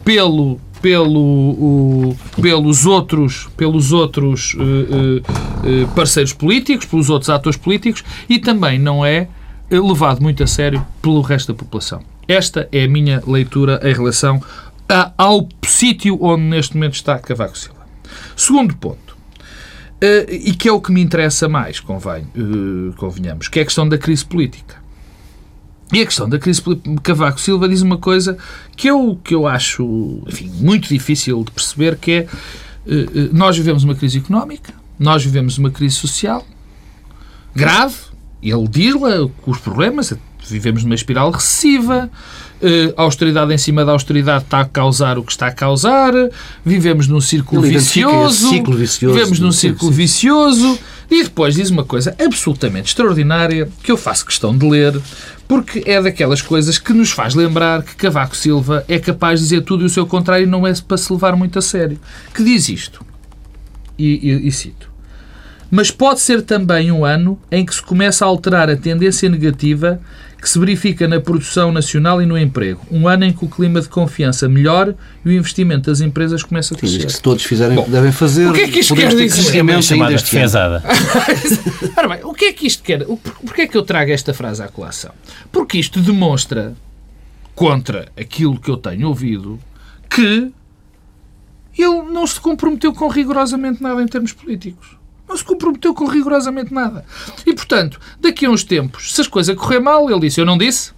pelo 0.05 0.61
pelo, 0.81 1.21
o, 1.21 2.17
pelos 2.41 2.87
outros, 2.87 3.49
pelos 3.57 3.93
outros 3.93 4.55
uh, 4.55 4.59
uh, 4.59 5.89
parceiros 5.95 6.33
políticos, 6.33 6.87
pelos 6.87 7.11
outros 7.11 7.31
atores 7.31 7.59
políticos 7.59 8.05
e 8.29 8.39
também 8.39 8.79
não 8.79 9.05
é 9.05 9.29
levado 9.71 10.23
muito 10.23 10.43
a 10.43 10.47
sério 10.47 10.85
pelo 11.03 11.21
resto 11.21 11.53
da 11.53 11.59
população. 11.59 12.03
Esta 12.29 12.69
é 12.71 12.85
a 12.85 12.89
minha 12.89 13.23
leitura 13.27 13.81
em 13.83 13.93
relação 13.93 14.41
a, 14.89 15.13
ao 15.17 15.49
sítio 15.65 16.19
onde 16.21 16.43
neste 16.43 16.75
momento 16.75 16.95
está 16.95 17.19
Cavaco 17.19 17.59
Silva. 17.59 17.87
Segundo 18.37 18.77
ponto, 18.77 19.17
uh, 19.17 20.31
e 20.31 20.55
que 20.55 20.69
é 20.69 20.73
o 20.73 20.81
que 20.81 20.93
me 20.93 21.01
interessa 21.01 21.49
mais, 21.49 21.81
convém, 21.81 22.27
convenhamos, 22.97 23.49
que 23.49 23.59
é 23.59 23.63
a 23.63 23.65
questão 23.65 23.89
da 23.89 23.99
crise 23.99 24.25
política. 24.25 24.86
E 25.93 26.01
a 26.01 26.07
questão 26.07 26.29
da 26.29 26.39
crise 26.39 26.61
Cavaco 27.03 27.41
Silva 27.41 27.69
diz 27.69 27.81
uma 27.81 27.99
coisa 27.99 28.37
que 28.77 28.89
eu, 28.89 29.19
que 29.23 29.35
eu 29.35 29.47
acho 29.47 30.21
enfim, 30.27 30.51
muito 30.61 30.89
difícil 30.89 31.45
de 31.45 31.51
perceber, 31.53 31.97
que 31.97 32.11
é 32.11 32.17
eh, 32.17 32.27
eh, 32.89 33.29
nós 33.33 33.57
vivemos 33.57 33.85
uma 33.85 33.95
crise 33.95 34.19
económica, 34.19 34.75
nós 34.99 35.25
vivemos 35.25 35.59
uma 35.59 35.71
crise 35.71 35.95
social 35.95 36.45
grave, 37.55 37.95
ele 38.43 38.69
diz-la 38.69 39.29
os 39.47 39.59
problemas, 39.59 40.13
vivemos 40.47 40.85
numa 40.85 40.95
espiral 40.95 41.31
recessiva, 41.31 42.11
eh, 42.63 42.93
a 42.97 43.03
austeridade 43.03 43.53
em 43.53 43.59
cima 43.59 43.85
da 43.85 43.93
austeridade 43.93 44.45
está 44.45 44.61
a 44.61 44.65
causar 44.65 45.19
o 45.19 45.25
que 45.25 45.33
está 45.33 45.47
a 45.49 45.53
causar, 45.53 46.13
vivemos 46.65 47.09
num 47.09 47.21
círculo 47.21 47.63
vicioso, 47.63 48.51
vicioso, 48.77 49.15
vivemos 49.15 49.41
num 49.41 49.53
círculo 49.53 49.91
vicioso, 49.91 50.79
e 51.11 51.25
depois 51.25 51.55
diz 51.55 51.71
uma 51.71 51.85
coisa 51.85 52.15
absolutamente 52.19 52.89
extraordinária 52.89 53.69
que 53.83 53.91
eu 53.91 53.97
faço 53.97 54.27
questão 54.27 54.57
de 54.57 54.69
ler, 54.69 55.01
porque 55.49 55.83
é 55.87 56.01
daquelas 56.03 56.43
coisas 56.43 56.79
que 56.79 56.93
nos 56.93 57.11
faz 57.11 57.35
lembrar 57.35 57.83
que 57.83 57.95
Cavaco 57.95 58.37
Silva 58.37 58.85
é 58.89 58.99
capaz 58.99 59.41
de 59.41 59.47
dizer 59.47 59.63
tudo 59.63 59.83
e 59.83 59.87
o 59.87 59.91
seu 59.91 60.07
contrário 60.07 60.47
não 60.47 60.67
é 60.67 60.73
para 60.87 60.97
se 60.97 61.13
levar 61.13 61.37
muito 61.37 61.59
a 61.59 61.63
sério. 61.63 61.99
Que 62.35 62.43
diz 62.43 62.69
isto, 62.69 63.05
e, 63.99 64.31
e, 64.31 64.49
e 64.49 64.53
cito, 64.53 64.91
mas 65.71 65.91
pode 65.91 66.21
ser 66.21 66.43
também 66.43 66.91
um 66.91 67.05
ano 67.05 67.39
em 67.51 67.65
que 67.65 67.75
se 67.75 67.83
começa 67.83 68.25
a 68.25 68.29
alterar 68.29 68.71
a 68.71 68.77
tendência 68.77 69.29
negativa 69.29 70.01
que 70.41 70.51
se 70.51 70.59
verifica 70.59 71.09
na 71.09 71.19
produção 71.19 71.73
nacional 71.73 72.23
e 72.23 72.27
no 72.27 72.39
emprego. 72.39 72.81
Um 72.91 73.09
ano 73.09 73.25
em 73.25 73.33
que 73.33 73.45
o 73.45 73.49
clima 73.49 73.81
de 73.81 73.89
confiança 73.89 74.49
melhora 74.49 74.97
e 75.25 75.31
o 75.31 75.33
investimento 75.33 75.91
das 75.91 76.01
empresas 76.01 76.43
começa 76.43 76.75
a 76.75 76.79
crescer. 76.79 77.01
Sim, 77.01 77.07
que 77.07 77.13
se 77.13 77.23
todos 77.23 77.43
fizerem 77.43 77.77
o 77.77 77.85
que 77.85 77.91
devem 77.91 78.13
fazer, 78.13 78.47
o 78.49 78.53
que 78.53 78.61
é 78.61 78.69
que 78.69 78.79
isto 78.81 78.95
quer 78.95 79.09
dizer? 79.09 79.25
Ora 81.97 82.09
bem, 82.09 82.21
o 82.23 82.33
que 82.33 82.45
é 82.45 82.53
que 82.53 82.67
isto 82.67 82.83
quer? 82.83 83.05
Porquê 83.05 83.63
é 83.63 83.67
que 83.67 83.77
eu 83.77 83.83
trago 83.83 84.13
esta 84.13 84.33
frase 84.33 84.63
à 84.63 84.69
colação? 84.69 85.11
Porque 85.51 85.79
isto 85.79 86.01
demonstra, 86.01 86.75
contra 87.55 88.09
aquilo 88.17 88.61
que 88.61 88.71
eu 88.71 88.77
tenho 88.77 89.09
ouvido, 89.09 89.59
que 90.09 90.53
ele 91.77 92.03
não 92.13 92.27
se 92.27 92.41
comprometeu 92.41 92.93
com 92.93 93.09
rigorosamente 93.09 93.83
nada 93.83 94.03
em 94.03 94.07
termos 94.07 94.33
políticos. 94.33 94.97
Não 95.29 95.37
se 95.37 95.45
comprometeu 95.45 95.95
com 95.95 96.07
rigorosamente 96.07 96.73
nada. 96.73 97.05
E, 97.45 97.53
portanto, 97.55 98.01
daqui 98.21 98.47
a 98.47 98.51
uns 98.51 98.65
tempos, 98.65 99.15
se 99.15 99.21
as 99.21 99.29
coisas 99.29 99.57
correr 99.57 99.81
mal, 99.81 100.09
ele 100.11 100.21
disse, 100.21 100.41
eu 100.41 100.47
não 100.47 100.57
disse. 100.57 100.95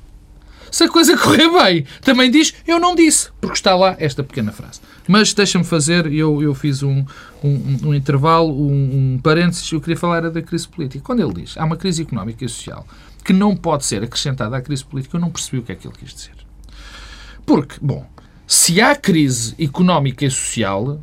Se 0.71 0.85
a 0.85 0.89
coisa 0.89 1.17
correr 1.19 1.51
bem, 1.51 1.87
também 2.03 2.31
diz, 2.31 2.55
eu 2.67 2.79
não 2.79 2.95
disse. 2.95 3.31
Porque 3.41 3.57
está 3.57 3.75
lá 3.75 3.97
esta 3.99 4.23
pequena 4.23 4.53
frase. 4.53 4.81
Mas 5.07 5.33
deixa-me 5.33 5.65
fazer, 5.65 6.07
eu, 6.13 6.43
eu 6.43 6.55
fiz 6.55 6.83
um, 6.83 7.05
um, 7.43 7.79
um 7.85 7.95
intervalo, 7.95 8.53
um, 8.53 9.15
um 9.15 9.21
parênteses, 9.23 9.73
eu 9.73 9.81
queria 9.81 9.97
falar 9.97 10.29
da 10.31 10.43
crise 10.43 10.69
política. 10.69 11.03
Quando 11.03 11.21
ele 11.21 11.33
diz, 11.33 11.57
há 11.57 11.65
uma 11.65 11.77
crise 11.77 12.03
económica 12.03 12.45
e 12.45 12.49
social 12.49 12.87
que 13.25 13.33
não 13.33 13.55
pode 13.55 13.85
ser 13.85 14.03
acrescentada 14.03 14.57
à 14.57 14.63
crise 14.63 14.85
política, 14.85 15.17
eu 15.17 15.21
não 15.21 15.31
percebi 15.31 15.59
o 15.59 15.63
que 15.63 15.73
é 15.73 15.75
que 15.75 15.87
ele 15.87 15.95
quis 15.95 16.15
dizer. 16.15 16.33
Porque, 17.45 17.77
bom, 17.81 18.07
se 18.47 18.81
há 18.81 18.97
crise 18.97 19.55
económica 19.59 20.25
e 20.25 20.31
social, 20.31 20.99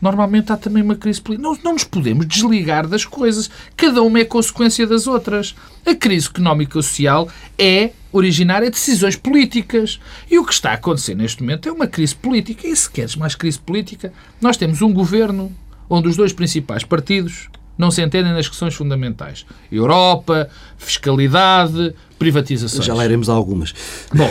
normalmente 0.00 0.52
há 0.52 0.56
também 0.56 0.82
uma 0.82 0.96
crise 0.96 1.20
política. 1.20 1.48
Não, 1.48 1.58
não 1.62 1.72
nos 1.72 1.84
podemos 1.84 2.26
desligar 2.26 2.86
das 2.86 3.04
coisas. 3.04 3.50
Cada 3.76 4.02
uma 4.02 4.18
é 4.20 4.24
consequência 4.24 4.86
das 4.86 5.06
outras. 5.06 5.54
A 5.86 5.94
crise 5.94 6.28
económica 6.28 6.78
e 6.78 6.82
social 6.82 7.28
é 7.58 7.90
originária 8.12 8.68
de 8.68 8.74
decisões 8.74 9.16
políticas. 9.16 10.00
E 10.30 10.38
o 10.38 10.44
que 10.44 10.52
está 10.52 10.70
a 10.70 10.74
acontecer 10.74 11.14
neste 11.14 11.42
momento 11.42 11.68
é 11.68 11.72
uma 11.72 11.86
crise 11.86 12.14
política. 12.14 12.66
E 12.66 12.74
se 12.74 12.90
queres 12.90 13.16
mais 13.16 13.34
crise 13.34 13.58
política, 13.58 14.12
nós 14.40 14.56
temos 14.56 14.82
um 14.82 14.92
governo 14.92 15.52
onde 15.88 16.08
os 16.08 16.16
dois 16.16 16.32
principais 16.32 16.84
partidos 16.84 17.48
não 17.78 17.90
se 17.90 18.02
entendem 18.02 18.32
nas 18.32 18.48
questões 18.48 18.74
fundamentais. 18.74 19.46
Europa, 19.70 20.50
fiscalidade, 20.76 21.94
privatizações. 22.18 22.84
Já 22.84 22.92
leremos 22.92 23.28
algumas. 23.28 23.72
Bom, 24.12 24.30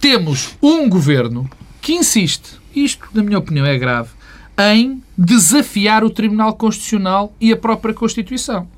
temos 0.00 0.50
um 0.62 0.88
governo 0.88 1.50
que 1.82 1.92
insiste, 1.92 2.58
isto, 2.74 3.06
na 3.12 3.22
minha 3.22 3.38
opinião, 3.38 3.66
é 3.66 3.76
grave, 3.76 4.10
em 4.58 5.02
desafiar 5.16 6.04
o 6.04 6.10
Tribunal 6.10 6.54
Constitucional 6.54 7.32
e 7.40 7.52
a 7.52 7.56
própria 7.56 7.94
Constituição. 7.94 8.68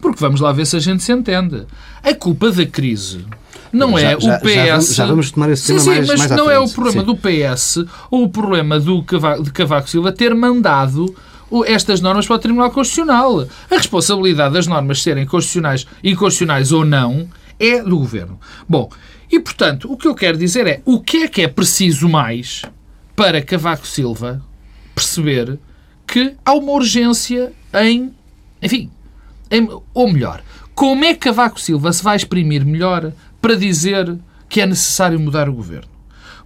Porque 0.00 0.20
vamos 0.20 0.40
lá 0.40 0.52
ver 0.52 0.66
se 0.66 0.76
a 0.76 0.80
gente 0.80 1.02
se 1.02 1.12
entende. 1.12 1.66
A 2.02 2.14
culpa 2.14 2.50
da 2.50 2.64
crise 2.64 3.24
não 3.72 3.98
já, 3.98 4.10
é 4.10 4.16
o 4.16 4.20
já, 4.20 4.38
PS. 4.38 4.46
Já 4.46 4.66
vamos, 4.66 4.94
já 4.94 5.06
vamos 5.06 5.30
tomar 5.30 5.50
esse 5.50 5.62
sim, 5.62 5.68
tema 5.68 5.80
sim, 5.80 5.90
mais, 5.90 6.08
mas 6.08 6.18
mais 6.18 6.30
não 6.30 6.50
é 6.50 6.58
o 6.58 6.68
problema 6.68 7.00
Sim. 7.00 7.06
do 7.06 7.16
PS 7.16 7.84
ou 8.10 8.24
o 8.24 8.28
problema 8.28 8.80
do 8.80 9.02
Cavaco, 9.02 9.42
de 9.42 9.52
Cavaco 9.52 9.90
Silva 9.90 10.12
ter 10.12 10.34
mandado 10.34 11.14
estas 11.66 12.00
normas 12.00 12.26
para 12.26 12.36
o 12.36 12.38
Tribunal 12.38 12.70
Constitucional. 12.70 13.46
A 13.70 13.76
responsabilidade 13.76 14.54
das 14.54 14.66
normas 14.66 15.02
serem 15.02 15.26
constitucionais, 15.26 15.86
inconstitucionais 16.02 16.72
ou 16.72 16.84
não 16.84 17.28
é 17.58 17.82
do 17.82 17.98
Governo. 17.98 18.38
Bom, 18.68 18.88
e 19.30 19.38
portanto, 19.38 19.90
o 19.92 19.96
que 19.96 20.08
eu 20.08 20.14
quero 20.14 20.36
dizer 20.38 20.66
é 20.66 20.80
o 20.84 21.00
que 21.00 21.18
é 21.18 21.28
que 21.28 21.42
é 21.42 21.48
preciso 21.48 22.08
mais 22.08 22.62
para 23.14 23.42
Cavaco 23.42 23.86
Silva 23.86 24.42
perceber 25.00 25.58
que 26.06 26.34
há 26.44 26.52
uma 26.52 26.72
urgência 26.72 27.52
em, 27.74 28.12
enfim, 28.62 28.90
em- 29.50 29.68
ou 29.94 30.12
melhor, 30.12 30.42
como 30.74 31.04
é 31.04 31.12
que 31.14 31.20
Cavaco 31.20 31.60
Silva 31.60 31.92
se 31.92 32.02
vai 32.02 32.16
exprimir 32.16 32.64
melhor 32.64 33.12
para 33.40 33.54
dizer 33.54 34.16
que 34.48 34.60
é 34.60 34.66
necessário 34.66 35.18
mudar 35.20 35.48
o 35.48 35.52
governo? 35.52 35.88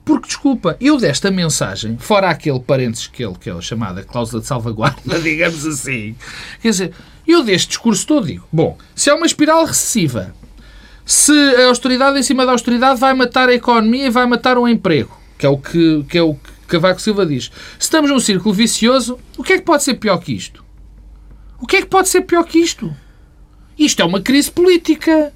Porque, 0.05 0.27
desculpa, 0.27 0.77
eu 0.81 0.99
desta 0.99 1.31
mensagem, 1.31 1.97
fora 1.99 2.29
aquele 2.29 2.61
parênteses 2.61 3.07
que 3.07 3.25
ele, 3.25 3.37
que 3.41 3.49
é 3.49 3.61
chamada 3.63 4.03
cláusula 4.03 4.43
de 4.43 4.47
salvaguarda, 4.47 5.01
digamos 5.21 5.65
assim, 5.65 6.15
quer 6.61 6.69
dizer, 6.71 6.93
eu 7.27 7.43
deste 7.43 7.69
discurso 7.69 8.07
todo 8.07 8.27
digo, 8.27 8.47
bom, 8.53 8.77
se 8.95 9.09
há 9.09 9.15
uma 9.15 9.25
espiral 9.25 9.65
recessiva, 9.65 10.35
se 11.07 11.33
a 11.33 11.67
austeridade 11.69 12.19
em 12.19 12.23
cima 12.23 12.45
da 12.45 12.53
austeridade 12.53 13.01
vai 13.01 13.15
matar 13.15 13.49
a 13.49 13.55
economia 13.55 14.07
e 14.07 14.11
vai 14.11 14.27
matar 14.27 14.59
o 14.59 14.69
emprego, 14.69 15.19
que 15.39 15.47
é 15.47 15.49
o 15.49 15.57
que, 15.57 16.05
que, 16.09 16.19
é 16.19 16.23
o 16.23 16.35
que 16.35 16.51
Cavaco 16.67 17.01
Silva 17.01 17.27
diz. 17.27 17.45
Se 17.79 17.87
estamos 17.87 18.11
num 18.11 18.21
círculo 18.21 18.55
vicioso, 18.55 19.19
o 19.37 19.43
que 19.43 19.55
é 19.55 19.59
que 19.59 19.65
pode 19.65 19.83
ser 19.83 19.95
pior 19.95 20.19
que 20.19 20.33
isto? 20.33 20.65
O 21.61 21.67
que 21.67 21.77
é 21.77 21.83
que 21.83 21.89
pode 21.89 22.09
ser 22.09 22.23
pior 22.23 22.45
que 22.45 22.59
isto? 22.59 22.95
Isto 23.79 24.03
é 24.03 24.05
uma 24.05 24.21
crise 24.21 24.51
política. 24.51 25.33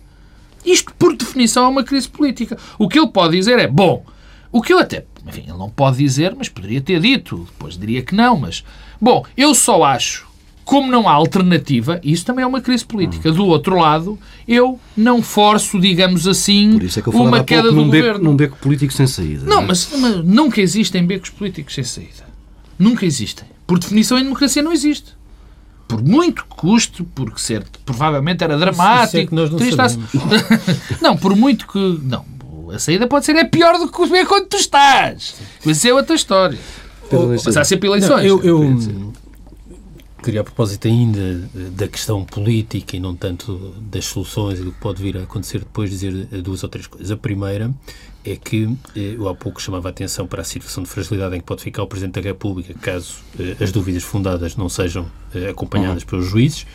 Isto, 0.64 0.92
por 0.94 1.16
definição, 1.16 1.64
é 1.64 1.68
uma 1.68 1.84
crise 1.84 2.08
política. 2.08 2.58
O 2.78 2.88
que 2.88 2.98
ele 2.98 3.08
pode 3.08 3.36
dizer 3.36 3.58
é, 3.58 3.66
bom, 3.66 4.04
o 4.52 4.60
que 4.62 4.72
eu 4.72 4.78
até, 4.78 5.04
enfim, 5.26 5.42
ele 5.42 5.58
não 5.58 5.70
pode 5.70 5.98
dizer, 5.98 6.34
mas 6.36 6.48
poderia 6.48 6.80
ter 6.80 7.00
dito, 7.00 7.46
depois 7.50 7.78
diria 7.78 8.02
que 8.02 8.14
não, 8.14 8.36
mas, 8.36 8.64
bom, 9.00 9.24
eu 9.36 9.54
só 9.54 9.82
acho, 9.84 10.27
como 10.68 10.92
não 10.92 11.08
há 11.08 11.12
alternativa, 11.12 11.98
isso 12.04 12.26
também 12.26 12.42
é 12.42 12.46
uma 12.46 12.60
crise 12.60 12.84
política. 12.84 13.32
Do 13.32 13.46
outro 13.46 13.74
lado, 13.76 14.18
eu 14.46 14.78
não 14.94 15.22
forço, 15.22 15.80
digamos 15.80 16.28
assim, 16.28 16.74
Por 16.74 16.82
isso 16.82 16.98
é 16.98 17.02
que 17.02 17.08
eu 17.08 17.12
falava 17.14 17.36
uma 17.36 17.42
queda 17.42 17.62
pouco 17.62 17.74
do 17.74 17.80
num 17.80 17.90
beco, 17.90 18.06
governo. 18.06 18.30
num 18.30 18.36
beco 18.36 18.56
político 18.58 18.92
sem 18.92 19.06
saída. 19.06 19.46
Não, 19.46 19.62
é? 19.62 19.64
mas, 19.64 19.88
mas 19.98 20.22
nunca 20.22 20.60
existem 20.60 21.06
becos 21.06 21.30
políticos 21.30 21.74
sem 21.74 21.84
saída. 21.84 22.28
Nunca 22.78 23.06
existem. 23.06 23.48
Por 23.66 23.78
definição, 23.78 24.18
em 24.18 24.24
democracia 24.24 24.62
não 24.62 24.70
existe. 24.70 25.16
Por 25.88 26.04
muito 26.04 26.44
que 26.44 26.50
custe, 26.50 27.02
porque 27.14 27.40
ser, 27.40 27.64
provavelmente 27.86 28.44
era 28.44 28.58
dramático. 28.58 29.06
Isso 29.06 29.16
é 29.16 29.26
que 29.26 29.34
nós 29.34 29.50
não 29.50 29.56
triste, 29.56 29.74
sabemos. 29.74 30.10
não, 31.00 31.16
por 31.16 31.34
muito 31.34 31.66
que. 31.66 31.98
Não, 32.02 32.26
a 32.74 32.78
saída 32.78 33.06
pode 33.06 33.24
ser 33.24 33.36
é 33.36 33.44
pior 33.44 33.78
do 33.78 33.90
que 33.90 34.06
ver 34.06 34.26
quando 34.26 34.48
tu 34.48 34.58
estás. 34.58 35.36
Mas 35.64 35.78
isso 35.78 35.88
é 35.88 35.94
outra 35.94 36.14
história. 36.14 36.58
Mas 37.42 37.56
há 37.56 37.64
sempre 37.64 37.88
eleições. 37.88 38.22
Não, 38.22 38.22
eu, 38.22 38.42
eu 38.44 39.14
queria 40.22 40.40
a 40.40 40.44
propósito 40.44 40.88
ainda 40.88 41.20
eh, 41.20 41.70
da 41.70 41.88
questão 41.88 42.24
política 42.24 42.96
e 42.96 43.00
não 43.00 43.14
tanto 43.14 43.74
das 43.80 44.04
soluções 44.06 44.58
e 44.58 44.62
do 44.62 44.72
que 44.72 44.80
pode 44.80 45.02
vir 45.02 45.16
a 45.16 45.22
acontecer 45.22 45.60
depois, 45.60 45.90
dizer 45.90 46.28
eh, 46.32 46.38
duas 46.38 46.62
ou 46.62 46.68
três 46.68 46.86
coisas. 46.86 47.10
A 47.10 47.16
primeira 47.16 47.72
é 48.24 48.36
que 48.36 48.68
eh, 48.96 49.14
eu 49.16 49.28
há 49.28 49.34
pouco 49.34 49.62
chamava 49.62 49.88
a 49.88 49.90
atenção 49.90 50.26
para 50.26 50.42
a 50.42 50.44
situação 50.44 50.82
de 50.82 50.88
fragilidade 50.88 51.36
em 51.36 51.40
que 51.40 51.46
pode 51.46 51.62
ficar 51.62 51.82
o 51.82 51.86
Presidente 51.86 52.20
da 52.20 52.20
República 52.20 52.74
caso 52.74 53.16
as 53.60 53.72
dúvidas 53.72 54.02
fundadas 54.02 54.56
não 54.56 54.68
sejam 54.68 55.06
acompanhadas 55.48 56.04
pelos 56.04 56.26
juízes, 56.26 56.66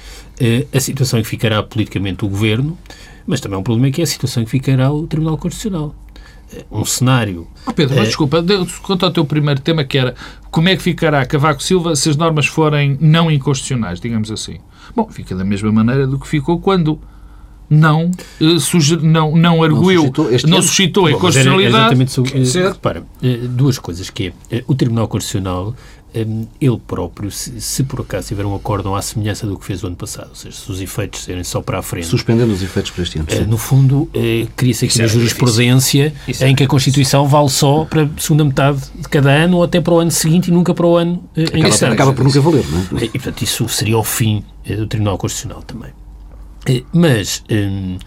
a 0.73 0.79
situação 0.79 1.19
em 1.19 1.23
que 1.23 1.29
ficará 1.29 1.61
politicamente 1.61 2.23
o 2.25 2.29
Governo, 2.29 2.77
mas 3.25 3.41
também 3.41 3.55
há 3.55 3.59
um 3.59 3.63
problema 3.63 3.91
que 3.91 4.01
é 4.01 4.03
a 4.03 4.07
situação 4.07 4.41
em 4.41 4.45
que 4.45 4.51
ficará 4.51 4.91
o 4.91 5.05
Tribunal 5.07 5.37
Constitucional. 5.37 5.95
Um 6.71 6.85
cenário 6.85 7.47
Oh, 7.65 7.71
Pedro, 7.73 7.95
mas 7.95 8.03
É. 8.05 8.07
desculpa, 8.07 8.41
de- 8.41 8.65
quanto 8.81 9.05
ao 9.05 9.11
teu 9.11 9.23
primeiro 9.25 9.59
tema, 9.61 9.83
que 9.83 9.97
era 9.97 10.15
como 10.51 10.67
é 10.69 10.75
que 10.75 10.81
ficará 10.81 11.25
Cavaco 11.25 11.63
Silva 11.63 11.95
se 11.95 12.09
as 12.09 12.17
normas 12.17 12.45
forem 12.45 12.97
não 12.99 13.31
inconstitucionais, 13.31 13.99
digamos 13.99 14.29
assim. 14.31 14.57
Bom, 14.95 15.07
fica 15.09 15.35
da 15.35 15.43
mesma 15.45 15.71
maneira 15.71 16.05
do 16.05 16.19
que 16.19 16.27
ficou 16.27 16.59
quando 16.59 16.99
não, 17.69 18.11
eh, 18.41 18.59
suge- 18.59 18.97
não, 18.97 19.35
não 19.35 19.63
arguiu, 19.63 20.01
suscitou 20.13 20.49
não 20.49 20.61
suscitou 20.61 21.05
a 21.07 21.11
inconstitucionalidade. 21.11 21.75
Exatamente 21.77 22.11
sobre, 22.11 22.33
repara, 22.69 23.03
eh, 23.23 23.37
duas 23.49 23.79
coisas, 23.79 24.09
que 24.09 24.27
é, 24.51 24.57
eh, 24.57 24.63
o 24.67 24.75
Tribunal 24.75 25.07
Constitucional, 25.07 25.73
ele 26.15 26.77
próprio, 26.87 27.31
se, 27.31 27.59
se 27.59 27.83
por 27.83 28.01
acaso 28.01 28.27
tiver 28.27 28.45
um 28.45 28.53
acórdão 28.55 28.95
à 28.95 29.01
semelhança 29.01 29.47
do 29.47 29.57
que 29.57 29.65
fez 29.65 29.83
o 29.83 29.87
ano 29.87 29.95
passado, 29.95 30.29
ou 30.29 30.35
seja, 30.35 30.55
se 30.55 30.71
os 30.71 30.79
efeitos 30.79 31.23
serem 31.23 31.43
só 31.43 31.61
para 31.61 31.79
a 31.79 31.81
frente, 31.81 32.05
Suspendendo 32.07 32.53
os 32.53 32.61
efeitos 32.61 32.91
para 32.91 33.03
este 33.03 33.17
ano. 33.19 33.27
eh, 33.31 33.35
sim. 33.37 33.45
no 33.45 33.57
fundo, 33.57 34.09
eh, 34.13 34.47
cria-se 34.55 34.85
aqui 34.85 34.97
uma 34.99 35.03
era 35.05 35.11
jurisprudência 35.13 36.13
em 36.27 36.33
era 36.39 36.53
que 36.53 36.63
a 36.63 36.67
Constituição 36.67 37.27
vale 37.27 37.49
só 37.49 37.85
para 37.85 38.03
a 38.03 38.09
segunda 38.17 38.43
metade 38.45 38.79
de 38.95 39.09
cada 39.09 39.31
ano 39.31 39.57
ou 39.57 39.63
até 39.63 39.81
para 39.81 39.93
o 39.93 39.99
ano 39.99 40.11
seguinte 40.11 40.47
e 40.49 40.51
nunca 40.51 40.73
para 40.73 40.85
o 40.85 40.95
ano 40.97 41.23
eh, 41.35 41.41
em 41.41 41.45
Acaba, 41.45 41.63
questão. 41.65 41.91
acaba 41.91 42.13
por 42.13 42.23
nunca 42.23 42.39
valer, 42.41 42.65
não 42.91 42.99
é? 42.99 43.03
E, 43.05 43.09
portanto, 43.09 43.41
isso 43.41 43.67
seria 43.69 43.97
o 43.97 44.03
fim 44.03 44.43
eh, 44.65 44.75
do 44.75 44.87
Tribunal 44.87 45.17
Constitucional 45.17 45.63
também. 45.63 45.89
Eh, 46.67 46.83
Mas 46.93 47.43
hum, 47.51 47.97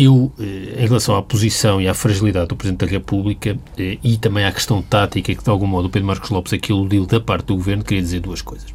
eu, 0.00 0.32
eh, 0.40 0.82
em 0.82 0.86
relação 0.86 1.14
à 1.14 1.22
posição 1.22 1.78
e 1.78 1.86
à 1.86 1.92
fragilidade 1.92 2.48
do 2.48 2.56
Presidente 2.56 2.86
da 2.86 2.90
República 2.90 3.58
eh, 3.76 3.98
e 4.02 4.16
também 4.16 4.46
à 4.46 4.50
questão 4.50 4.80
tática 4.80 5.34
que, 5.34 5.44
de 5.44 5.50
algum 5.50 5.66
modo, 5.66 5.88
o 5.88 5.90
Pedro 5.90 6.06
Marcos 6.06 6.30
Lopes 6.30 6.54
aqui 6.54 6.72
iludiu 6.72 7.04
da 7.04 7.20
parte 7.20 7.46
do 7.46 7.56
Governo, 7.56 7.84
queria 7.84 8.02
dizer 8.02 8.20
duas 8.20 8.40
coisas. 8.40 8.72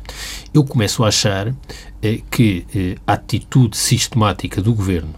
Eu 0.54 0.64
começo 0.64 1.04
a 1.04 1.08
achar 1.08 1.48
eh, 2.04 2.20
que 2.30 2.96
a 3.08 3.14
atitude 3.14 3.76
sistemática 3.76 4.62
do 4.62 4.72
Governo, 4.76 5.16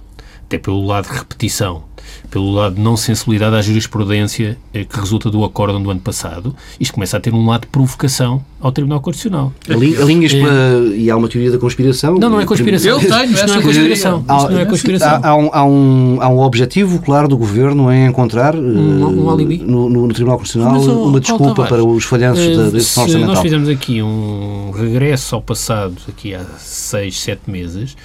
até 0.47 0.57
pelo 0.57 0.85
lado 0.85 1.09
de 1.09 1.13
repetição, 1.17 1.83
pelo 2.31 2.51
lado 2.53 2.75
de 2.75 2.81
não 2.81 2.95
sensibilidade 2.95 3.53
à 3.57 3.61
jurisprudência 3.61 4.57
eh, 4.73 4.85
que 4.85 4.97
resulta 4.97 5.29
do 5.29 5.43
acórdão 5.43 5.83
do 5.83 5.91
ano 5.91 5.99
passado, 5.99 6.55
isto 6.79 6.93
começa 6.93 7.17
a 7.17 7.19
ter 7.19 7.33
um 7.33 7.45
lado 7.45 7.61
de 7.61 7.67
provocação 7.67 8.41
ao 8.61 8.71
Tribunal 8.71 9.01
Constitucional. 9.01 9.51
Ali- 9.69 9.97
Alinhas 9.97 10.33
para. 10.33 10.95
E 10.95 11.11
há 11.11 11.17
uma 11.17 11.27
teoria 11.27 11.51
da 11.51 11.57
conspiração. 11.57 12.17
Não, 12.17 12.29
não 12.29 12.39
é 12.39 12.45
conspiração. 12.45 12.91
Eu 12.91 12.99
tenho 12.99 13.25
Isto 13.33 13.47
não 13.47 13.55
é 13.55 13.61
conspiração. 13.61 14.25
Há, 14.25 14.37
Isto 14.37 14.51
não 14.51 14.59
é 14.59 14.65
conspiração. 14.65 15.19
há- 15.21 15.27
há 15.29 15.35
um, 15.35 15.49
há, 15.51 15.65
um, 15.65 16.17
há 16.21 16.29
um 16.29 16.39
objetivo 16.39 16.99
claro 17.01 17.27
do 17.27 17.37
governo 17.37 17.91
em 17.91 18.07
encontrar 18.07 18.55
eh, 18.55 18.57
um 18.57 19.29
alibi. 19.29 19.57
no, 19.57 19.89
no- 19.89 20.07
Tribunal 20.07 20.37
Constitucional 20.37 20.79
Mas, 20.79 20.87
oh, 20.87 21.03
uma 21.03 21.19
desculpa 21.19 21.47
Tavares, 21.55 21.69
para 21.69 21.83
os 21.83 22.03
falhanços 22.05 22.47
da, 22.55 22.61
da 22.69 22.77
execução 22.77 22.77
se 22.77 22.97
nós 22.97 23.05
orçamental. 23.15 23.43
fizermos 23.43 23.69
aqui 23.69 24.01
um 24.01 24.71
regresso 24.71 25.35
ao 25.35 25.41
passado, 25.41 25.95
aqui 26.07 26.33
há 26.33 26.43
seis, 26.57 27.19
sete 27.19 27.51
meses, 27.51 27.97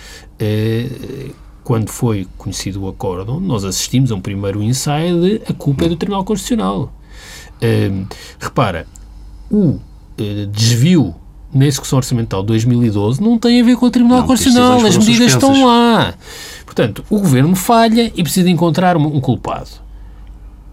quando 1.64 1.88
foi 1.88 2.26
conhecido 2.36 2.82
o 2.82 2.88
acórdão, 2.88 3.40
nós 3.40 3.64
assistimos 3.64 4.10
a 4.10 4.14
um 4.14 4.20
primeiro 4.20 4.62
ensaio 4.62 5.20
de 5.20 5.42
a 5.48 5.52
culpa 5.52 5.84
é 5.84 5.88
do 5.88 5.96
Tribunal 5.96 6.24
Constitucional. 6.24 6.92
Eh, 7.60 7.90
repara, 8.40 8.86
o 9.50 9.78
eh, 10.18 10.46
desvio 10.50 11.14
na 11.54 11.66
execução 11.66 11.98
orçamental 11.98 12.40
de 12.40 12.48
2012 12.48 13.22
não 13.22 13.38
tem 13.38 13.60
a 13.60 13.64
ver 13.64 13.76
com 13.76 13.86
o 13.86 13.90
Tribunal 13.90 14.20
Não, 14.20 14.26
Constitucional, 14.26 14.76
as 14.84 14.96
medidas 14.96 15.32
suspensas. 15.32 15.34
estão 15.34 15.66
lá. 15.66 16.14
Portanto, 16.64 17.04
o 17.10 17.18
Governo 17.18 17.54
falha 17.54 18.10
e 18.14 18.22
precisa 18.22 18.48
encontrar 18.48 18.96
um, 18.96 19.16
um 19.16 19.20
culpado. 19.20 19.68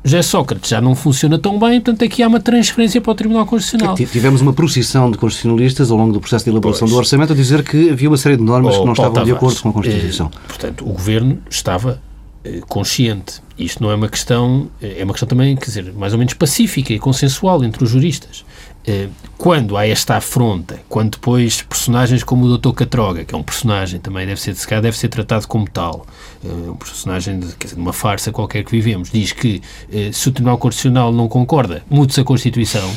José 0.04 0.22
Sócrates 0.22 0.70
já 0.70 0.80
não 0.80 0.96
funciona 0.96 1.38
tão 1.38 1.60
bem, 1.60 1.82
portanto 1.82 2.04
aqui 2.06 2.24
há 2.24 2.28
uma 2.28 2.40
transferência 2.40 3.02
para 3.02 3.12
o 3.12 3.16
Tribunal 3.16 3.46
Constitucional. 3.46 3.96
Tivemos 3.96 4.42
uma 4.42 4.54
procissão 4.54 5.12
de 5.12 5.18
constitucionalistas 5.18 5.92
ao 5.92 5.98
longo 5.98 6.14
do 6.14 6.20
processo 6.22 6.46
de 6.46 6.52
elaboração 6.52 6.88
Pois. 6.88 6.92
do 6.92 6.98
orçamento 6.98 7.34
a 7.34 7.36
dizer 7.36 7.64
que 7.64 7.90
havia 7.90 8.10
uma 8.10 8.18
série 8.18 8.38
de 8.38 8.44
normas 8.44 8.76
Oh, 8.76 8.82
que 8.82 8.86
não 8.88 8.94
Paulo 8.94 9.10
estavam 9.12 9.24
de 9.26 9.32
Tavares, 9.34 9.38
acordo 9.38 9.62
com 9.62 9.70
a 9.70 9.74
Constituição. 9.74 10.32
eh, 10.34 10.48
portanto, 10.48 10.86
o 10.90 10.94
Governo 10.94 11.40
estava 11.50 12.02
eh, 12.46 12.62
consciente. 12.68 13.42
Isto 13.58 13.84
não 13.84 13.92
é 13.92 13.96
uma 13.96 14.08
questão, 14.08 14.70
eh, 14.82 14.96
é 15.00 15.04
uma 15.04 15.12
questão 15.14 15.28
também, 15.28 15.56
quer 15.58 15.66
dizer, 15.66 15.94
mais 15.94 16.14
ou 16.14 16.20
menos 16.20 16.34
pacífica 16.34 16.94
e 16.94 17.00
consensual 17.00 17.62
entre 17.66 17.84
os 17.84 17.90
juristas. 17.90 18.46
Eh, 18.90 19.08
Quando 19.38 19.78
há 19.78 19.88
esta 19.88 20.18
afronta, 20.18 20.82
quando 20.90 21.12
depois 21.12 21.62
personagens 21.62 22.24
como 22.26 22.46
o 22.46 22.58
Dr. 22.58 22.74
Catroga, 22.74 23.24
que 23.24 23.34
é 23.34 23.38
um 23.38 23.44
personagem 23.44 23.98
também, 23.98 24.28
deve 24.28 24.42
ser, 24.42 24.54
se 24.54 24.68
calhar 24.68 24.82
deve 24.82 24.98
ser 24.98 25.08
tratado 25.08 25.48
como 25.48 25.66
tal, 25.70 26.06
eh, 26.44 26.48
um 26.72 26.76
personagem 26.76 27.40
de, 27.40 27.46
dizer, 27.46 27.76
de 27.76 27.80
uma 27.80 27.94
farsa 27.94 28.34
qualquer 28.34 28.66
que 28.66 28.72
vivemos, 28.72 29.10
diz 29.12 29.32
que 29.32 29.62
eh, 29.94 30.10
se 30.12 30.28
o 30.28 30.32
Tribunal 30.34 30.58
Constitucional 30.58 31.14
não 31.14 31.30
concorda, 31.30 31.84
mude-se 31.90 32.20
a 32.20 32.24
Constituição. 32.26 32.90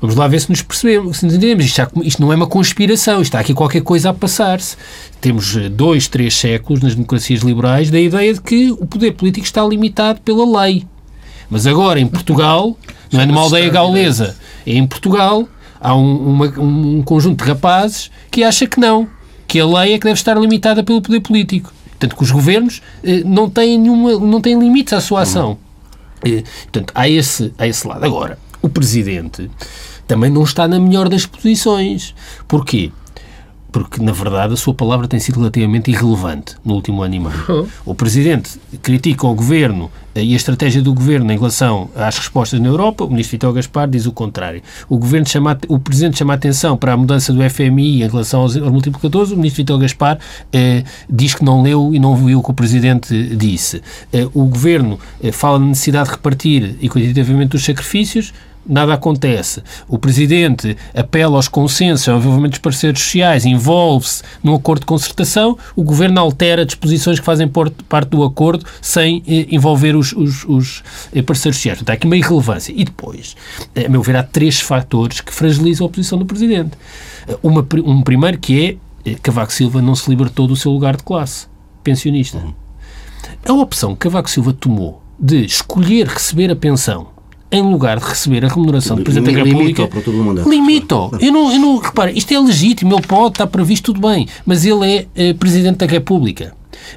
Vamos 0.00 0.16
lá 0.16 0.26
ver 0.26 0.40
se 0.40 0.50
nos 0.50 0.62
percebemos, 0.62 1.18
se 1.18 1.26
nos 1.26 1.34
entendemos. 1.34 1.64
Isto, 1.66 1.76
já- 1.76 1.90
isto 2.02 2.22
não 2.22 2.32
é 2.32 2.36
uma 2.36 2.46
conspiração, 2.48 3.14
isto 3.16 3.24
está 3.24 3.38
aqui 3.40 3.52
qualquer 3.54 3.82
coisa 3.82 4.10
a 4.10 4.14
passar-se. 4.14 4.76
Temos 5.20 5.54
dois, 5.70 6.08
três 6.08 6.34
séculos 6.34 6.82
nas 6.82 6.94
democracias 6.96 7.42
liberais 7.42 7.88
da 7.90 8.00
ideia 8.00 8.32
de 8.34 8.40
que 8.40 8.70
o 8.72 8.86
poder 8.86 9.12
político 9.12 9.44
está 9.46 9.64
limitado 9.64 10.20
pela 10.22 10.62
lei. 10.62 10.84
Mas 11.50 11.66
agora, 11.66 11.98
em 11.98 12.06
Portugal, 12.06 12.76
não 13.12 13.20
é 13.20 13.26
numa 13.26 13.40
aldeia 13.40 13.70
gaulesa, 13.70 14.36
em 14.76 14.86
Portugal, 14.86 15.48
há 15.80 15.94
um, 15.94 16.16
uma- 16.30 16.60
um 16.60 17.02
conjunto 17.02 17.42
de 17.44 17.48
rapazes 17.50 18.10
que 18.30 18.42
acha 18.44 18.66
que 18.66 18.78
não, 18.80 19.08
que 19.46 19.58
a 19.60 19.66
lei 19.66 19.94
é 19.94 19.98
que 19.98 20.04
deve 20.04 20.18
estar 20.18 20.36
limitada 20.36 20.82
pelo 20.82 21.00
poder 21.00 21.20
político. 21.20 21.72
Tanto 21.98 22.14
que 22.16 22.22
os 22.22 22.30
governos 22.30 22.80
eh, 23.02 23.22
não 23.24 23.48
têm, 23.50 23.78
nenhuma, 23.78 24.12
não 24.18 24.40
têm 24.40 24.58
limites 24.58 24.92
à 24.92 25.00
sua 25.00 25.22
ação. 25.22 25.58
Eh, 26.24 26.42
Portanto, 26.64 26.92
há 26.94 27.08
esse, 27.08 27.52
há 27.58 27.66
esse 27.66 27.86
lado. 27.86 28.04
Agora, 28.04 28.38
o 28.62 28.68
Presidente 28.68 29.50
também 30.06 30.30
não 30.30 30.42
está 30.44 30.68
na 30.68 30.78
melhor 30.78 31.08
das 31.08 31.26
posições. 31.26 32.14
Porquê? 32.46 32.92
Porque, 33.70 34.02
na 34.02 34.12
verdade, 34.12 34.54
a 34.54 34.56
sua 34.56 34.72
palavra 34.72 35.06
tem 35.06 35.20
sido 35.20 35.38
relativamente 35.38 35.90
irrelevante 35.90 36.56
no 36.64 36.74
último 36.74 37.02
ano 37.02 37.14
e 37.14 37.20
meio. 37.20 37.68
O 37.84 37.94
Presidente 37.94 38.58
critica 38.82 39.26
o 39.26 39.34
Governo 39.34 39.90
eh, 40.14 40.24
e 40.24 40.32
a 40.32 40.36
estratégia 40.36 40.80
do 40.80 40.94
Governo 40.94 41.30
em 41.30 41.36
relação 41.36 41.90
às 41.94 42.16
respostas 42.16 42.60
na 42.60 42.68
Europa. 42.68 43.04
O 43.04 43.10
Ministro 43.10 43.32
Vitor 43.32 43.52
Gaspar 43.52 43.88
diz 43.88 44.06
o 44.06 44.12
contrário. 44.12 44.62
O, 44.88 44.98
governo 44.98 45.28
chama, 45.28 45.58
o 45.68 45.78
Presidente 45.78 46.18
chama 46.18 46.32
a 46.32 46.36
atenção 46.36 46.76
para 46.76 46.92
a 46.92 46.96
mudança 46.96 47.32
do 47.32 47.42
FMI 47.48 48.02
em 48.02 48.08
relação 48.08 48.40
aos, 48.40 48.56
aos 48.56 48.70
multiplicadores. 48.70 49.30
O 49.30 49.36
Ministro 49.36 49.58
Vitor 49.58 49.78
Gaspar 49.78 50.18
eh, 50.52 50.82
diz 51.08 51.34
que 51.34 51.44
não 51.44 51.62
leu 51.62 51.94
e 51.94 51.98
não 51.98 52.16
viu 52.16 52.40
o 52.40 52.42
que 52.42 52.50
o 52.50 52.54
Presidente 52.54 53.36
disse. 53.36 53.82
Eh, 54.12 54.26
o 54.34 54.46
Governo 54.46 54.98
eh, 55.22 55.30
fala 55.30 55.58
na 55.58 55.66
necessidade 55.66 56.08
de 56.08 56.14
repartir 56.14 56.76
equitativamente 56.82 57.56
os 57.56 57.64
sacrifícios 57.64 58.32
nada 58.68 58.92
acontece. 58.94 59.62
O 59.88 59.98
Presidente 59.98 60.76
apela 60.94 61.36
aos 61.36 61.48
consensos, 61.48 62.08
ao 62.08 62.18
envolvimento 62.18 62.50
dos 62.50 62.58
parceiros 62.60 63.00
sociais, 63.02 63.46
envolve-se 63.46 64.22
num 64.42 64.54
acordo 64.54 64.80
de 64.80 64.86
concertação, 64.86 65.56
o 65.74 65.82
Governo 65.82 66.20
altera 66.20 66.64
disposições 66.66 67.18
que 67.18 67.24
fazem 67.24 67.48
parte 67.48 68.08
do 68.10 68.22
acordo 68.22 68.64
sem 68.80 69.22
eh, 69.26 69.46
envolver 69.50 69.96
os, 69.96 70.12
os- 70.12 70.44
os, 70.44 70.82
eh, 71.14 71.22
parceiros 71.22 71.56
sociais. 71.56 71.78
Portanto, 71.78 71.90
há 71.90 71.94
aqui 71.94 72.06
uma 72.06 72.16
irrelevância. 72.16 72.72
E 72.76 72.84
depois, 72.84 73.34
eh, 73.74 73.86
a 73.86 73.88
meu 73.88 74.02
ver, 74.02 74.16
há 74.16 74.22
três 74.22 74.60
fatores 74.60 75.20
que 75.20 75.32
fragilizam 75.32 75.86
a 75.86 75.90
posição 75.90 76.18
do 76.18 76.26
Presidente. 76.26 76.72
Uma, 77.42 77.66
um 77.84 78.02
primeiro 78.02 78.38
que 78.38 78.78
é 79.04 79.14
Cavaco 79.22 79.52
Silva 79.52 79.80
não 79.80 79.94
se 79.94 80.08
libertou 80.10 80.46
do 80.46 80.54
seu 80.56 80.70
lugar 80.70 80.96
de 80.96 81.02
classe, 81.02 81.46
pensionista. 81.82 82.42
A 83.46 83.52
opção 83.52 83.92
que 83.94 84.00
Cavaco 84.00 84.28
Silva 84.28 84.52
tomou 84.52 85.02
de 85.18 85.44
escolher 85.44 86.06
receber 86.06 86.50
a 86.50 86.56
pensão 86.56 87.08
em 87.50 87.62
lugar 87.62 87.98
de 87.98 88.04
receber 88.04 88.44
a 88.44 88.48
remuneração 88.48 88.96
do 88.96 89.02
Presidente 89.02 89.34
da 89.34 89.42
República, 89.44 89.86
para 89.86 90.00
todo 90.02 90.20
o 90.20 90.24
mandato. 90.24 90.48
limita-o. 90.48 91.10
Eu 91.20 91.32
não, 91.32 91.52
eu 91.52 91.58
não, 91.58 91.76
repara, 91.78 92.10
isto 92.12 92.32
é 92.32 92.38
legítimo, 92.38 92.94
ele 92.94 93.02
pode, 93.06 93.32
está 93.34 93.46
previsto, 93.46 93.92
tudo 93.92 94.06
bem, 94.06 94.26
mas 94.44 94.64
ele 94.66 94.86
é 94.86 95.06
eh, 95.16 95.32
Presidente 95.34 95.78
da 95.78 95.86
República. 95.86 96.52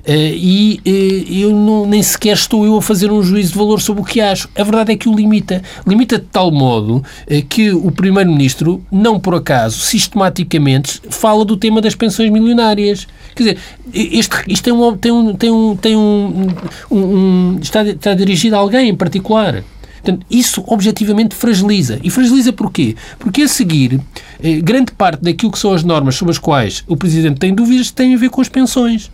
Eh, 0.06 0.34
e 0.36 0.80
eh, 0.86 1.42
eu 1.44 1.52
não, 1.56 1.86
nem 1.86 2.04
sequer 2.04 2.34
estou 2.36 2.66
eu 2.66 2.78
a 2.78 2.82
fazer 2.82 3.12
um 3.12 3.24
juízo 3.24 3.54
de 3.54 3.58
valor 3.58 3.82
sobre 3.82 4.02
o 4.02 4.06
que 4.06 4.20
acho. 4.22 4.48
A 4.56 4.64
verdade 4.64 4.92
é 4.92 4.96
que 4.96 5.10
o 5.10 5.16
limita. 5.16 5.62
Limita 5.88 6.20
de 6.20 6.26
tal 6.26 6.52
modo 6.52 7.04
eh, 7.28 7.42
que 7.42 7.72
o 7.72 7.90
Primeiro-Ministro, 7.92 8.84
não 8.92 9.20
por 9.20 9.34
acaso, 9.36 9.80
sistematicamente, 9.80 11.02
fala 11.10 11.44
do 11.46 11.58
tema 11.58 11.82
das 11.82 11.96
pensões 11.96 12.30
milionárias. 12.30 13.08
Quer 13.36 13.44
dizer, 13.44 13.58
este, 13.94 14.36
isto 14.48 14.64
tem 14.64 14.74
um, 14.74 14.98
tem 14.98 15.12
um, 15.12 15.34
tem 15.36 15.52
um, 15.52 15.76
tem 15.76 15.96
um, 15.96 16.48
um- 16.92 16.98
um- 17.00 17.60
está, 17.62 17.84
está 17.84 18.14
dirigido 18.14 18.56
a 18.56 18.60
alguém 18.60 18.90
em 18.90 18.96
particular. 18.96 19.64
Portanto, 20.04 20.26
isso 20.30 20.64
objetivamente 20.68 21.36
fragiliza. 21.36 22.00
E 22.04 22.10
fragiliza 22.10 22.52
porquê? 22.52 22.96
Porque 23.20 23.44
a 23.44 23.48
seguir, 23.48 24.02
eh, 24.42 24.60
grande 24.60 24.92
parte 24.92 25.24
daquilo 25.24 25.52
que 25.52 25.60
são 25.60 25.74
as 25.74 25.84
normas 25.84 26.16
sobre 26.16 26.32
as 26.32 26.40
quais 26.40 26.84
o 26.88 26.98
Presidente 26.98 27.40
tem 27.40 27.54
dúvidas 27.54 27.92
tem 27.92 28.14
a 28.14 28.18
ver 28.18 28.30
com 28.30 28.42
as 28.42 28.50
pensões. 28.50 29.12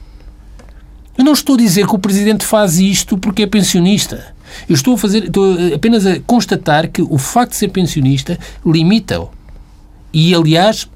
Eu 1.18 1.26
não 1.26 1.34
estou 1.34 1.56
a 1.56 1.58
dizer 1.58 1.86
que 1.86 1.96
o 1.96 2.00
Presidente 2.00 2.46
faz 2.46 2.80
isto 2.80 3.18
porque 3.18 3.44
é 3.44 3.48
pensionista. 3.48 4.34
Eu 4.70 4.76
estou 4.76 4.94
a 4.94 4.98
fazer, 4.98 5.26
estou 5.26 5.58
apenas 5.74 6.06
a 6.06 6.20
constatar 6.22 6.90
que 6.90 7.02
o 7.02 7.18
facto 7.18 7.52
de 7.52 7.58
ser 7.58 7.70
pensionista 7.70 8.40
limita-o. 8.66 9.30
E, 10.14 10.34
aliás, 10.34 10.88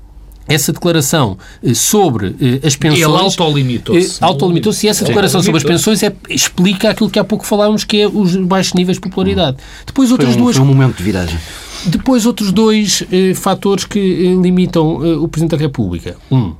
essa 0.48 0.74
declaração 0.74 1.38
eh, 1.64 1.74
sobre 1.74 2.36
eh, 2.42 2.68
as 2.68 2.76
pensões... 2.76 3.02
Ele 3.04 3.18
autolimitou-se. 3.18 4.22
Eh, 4.22 4.26
Autolimitou-se 4.26 4.86
e 4.86 4.90
essa 4.90 5.06
declaração 5.06 5.42
sobre 5.42 5.58
as 5.58 5.64
pensões 5.64 6.04
é, 6.04 6.14
explica 6.30 6.90
aquilo 6.90 7.10
que 7.10 7.20
há 7.20 7.24
pouco 7.24 7.46
falávamos, 7.46 7.84
que 7.84 8.02
é 8.02 8.08
os 8.08 8.36
baixos 8.36 8.74
níveis 8.74 8.98
de 8.98 9.02
popularidade. 9.02 9.58
Depois 9.86 10.10
Foi 10.10 10.14
outras 10.18 10.36
um, 10.36 10.40
duas 10.40 10.56
foi 10.56 10.66
um 10.66 10.68
momento 10.68 10.98
de 10.98 11.04
viragem. 11.04 11.38
depois, 11.86 12.26
outros 12.26 12.52
dois 12.52 13.04
eh, 13.12 13.34
fatores 13.34 13.86
que 13.86 14.00
eh, 14.00 14.42
limitam 14.42 15.06
eh, 15.06 15.16
o 15.16 15.28
Presidente 15.28 15.52
da 15.52 15.58
República. 15.58 16.18
Um, 16.32 16.54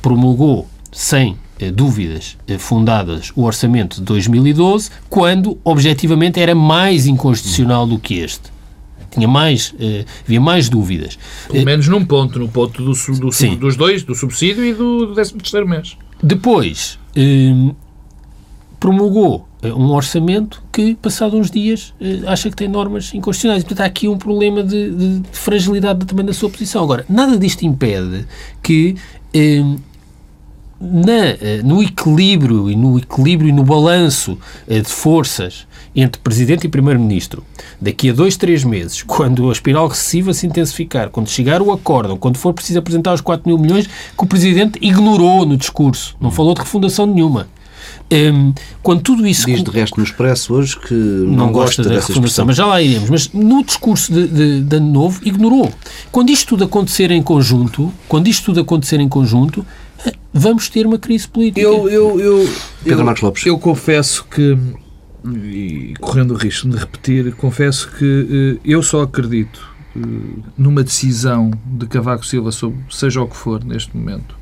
promulgou 0.00 0.66
sem 0.92 1.36
eh, 1.58 1.70
dúvidas 1.70 2.36
eh, 2.46 2.58
fundadas 2.58 3.30
o 3.34 3.42
orçamento 3.44 3.96
de 3.96 4.02
2012, 4.02 4.90
quando, 5.08 5.58
objetivamente, 5.64 6.40
era 6.40 6.54
mais 6.54 7.06
inconstitucional 7.06 7.86
do 7.86 7.98
que 7.98 8.14
este. 8.18 8.53
Tinha 9.14 9.28
mais, 9.28 9.74
eh, 9.80 10.04
havia 10.24 10.40
mais 10.40 10.68
dúvidas. 10.68 11.18
Pelo 11.48 11.64
menos 11.64 11.88
num 11.88 12.04
ponto, 12.04 12.38
no 12.38 12.48
ponto 12.48 12.82
do, 12.82 12.92
do, 13.20 13.32
Sim. 13.32 13.56
dos 13.56 13.76
dois, 13.76 14.02
do 14.02 14.14
subsídio 14.14 14.64
e 14.64 14.74
do 14.74 15.14
13 15.14 15.34
terceiro 15.34 15.68
mês. 15.68 15.96
Depois, 16.22 16.98
eh, 17.16 17.72
promulgou 18.80 19.48
eh, 19.62 19.72
um 19.72 19.90
orçamento 19.92 20.62
que, 20.72 20.94
passado 20.96 21.36
uns 21.38 21.50
dias, 21.50 21.94
eh, 22.00 22.20
acha 22.26 22.50
que 22.50 22.56
tem 22.56 22.68
normas 22.68 23.12
inconstitucionais. 23.14 23.62
Portanto, 23.64 23.80
há 23.80 23.86
aqui 23.86 24.08
um 24.08 24.18
problema 24.18 24.62
de, 24.62 24.90
de- 24.90 25.18
de 25.20 25.28
fragilidade 25.38 26.04
também 26.06 26.24
da 26.26 26.32
sua 26.34 26.50
posição. 26.50 26.82
Agora, 26.82 27.04
nada 27.08 27.38
disto 27.38 27.62
impede 27.62 28.26
que 28.62 28.96
eh, 29.32 29.62
na, 30.84 31.26
eh, 31.40 31.60
no 31.64 31.82
equilíbrio 31.82 32.70
e 32.70 32.76
no 32.76 32.98
equilíbrio 32.98 33.48
e 33.48 33.52
no 33.52 33.64
balanço 33.64 34.38
eh, 34.68 34.80
de 34.80 34.88
forças 34.88 35.66
entre 35.96 36.20
Presidente 36.20 36.66
e 36.66 36.68
Primeiro-Ministro, 36.68 37.44
daqui 37.80 38.10
a 38.10 38.12
dois, 38.12 38.36
três 38.36 38.64
meses, 38.64 39.02
quando 39.06 39.48
a 39.48 39.52
espiral 39.52 39.86
recessiva 39.88 40.34
se 40.34 40.46
intensificar, 40.46 41.08
quando 41.10 41.28
chegar 41.28 41.62
o 41.62 41.70
acórdão, 41.72 42.16
quando 42.16 42.36
for 42.36 42.52
preciso 42.52 42.78
apresentar 42.78 43.14
os 43.14 43.20
4 43.20 43.48
mil 43.48 43.58
milhões, 43.58 43.86
que 43.86 44.24
o 44.24 44.26
Presidente 44.26 44.78
ignorou 44.82 45.46
no 45.46 45.56
discurso, 45.56 46.16
não 46.20 46.30
falou 46.30 46.54
de 46.54 46.60
refundação 46.60 47.06
nenhuma. 47.06 47.48
Hum, 48.12 48.52
quando 48.82 49.02
tudo 49.02 49.26
isso... 49.26 49.46
Diz 49.46 49.62
de 49.62 49.70
resto 49.70 49.96
no 49.96 50.04
Expresso 50.04 50.54
hoje 50.54 50.78
que 50.78 50.94
não, 50.94 51.46
não, 51.46 51.52
gosta 51.52 51.82
da 51.82 51.90
dessa 51.90 52.08
refundação, 52.08 52.44
expressão. 52.44 52.46
mas 52.46 52.56
já 52.56 52.66
lá 52.66 52.80
iremos. 52.80 53.10
Mas 53.10 53.32
no 53.32 53.64
discurso 53.64 54.12
de, 54.12 54.26
de, 54.28 54.60
de 54.60 54.76
Ano 54.76 54.92
Novo, 54.92 55.20
ignorou. 55.24 55.72
Quando 56.12 56.30
isto 56.30 56.48
tudo 56.48 56.64
acontecer 56.64 57.10
em 57.10 57.22
conjunto, 57.22 57.92
quando 58.08 58.28
isto 58.28 58.44
tudo 58.44 58.60
acontecer 58.60 59.00
em 59.00 59.08
conjunto, 59.08 59.64
vamos 60.32 60.68
ter 60.68 60.86
uma 60.86 60.98
crise 60.98 61.26
política. 61.28 61.60
Eu, 61.60 61.88
eu, 61.88 62.20
eu, 62.20 62.48
Pedro 62.82 63.00
eu- 63.00 63.04
Marcos 63.04 63.22
Lopes. 63.22 63.46
Eu 63.46 63.58
confesso 63.58 64.24
que, 64.30 64.56
e 65.26 65.94
correndo 66.00 66.32
o 66.34 66.36
risco 66.36 66.68
de 66.68 66.76
repetir, 66.76 67.34
confesso 67.34 67.90
que 67.98 68.58
eh, 68.58 68.60
eu 68.64 68.82
só 68.82 69.02
acredito 69.02 69.66
eh, 69.96 70.00
numa 70.56 70.82
decisão 70.82 71.50
de 71.64 71.86
Cavaco 71.86 72.26
Silva 72.26 72.52
sobre 72.52 72.78
seja 72.90 73.20
o 73.22 73.26
que 73.28 73.36
for 73.36 73.64
neste 73.64 73.96
momento, 73.96 74.36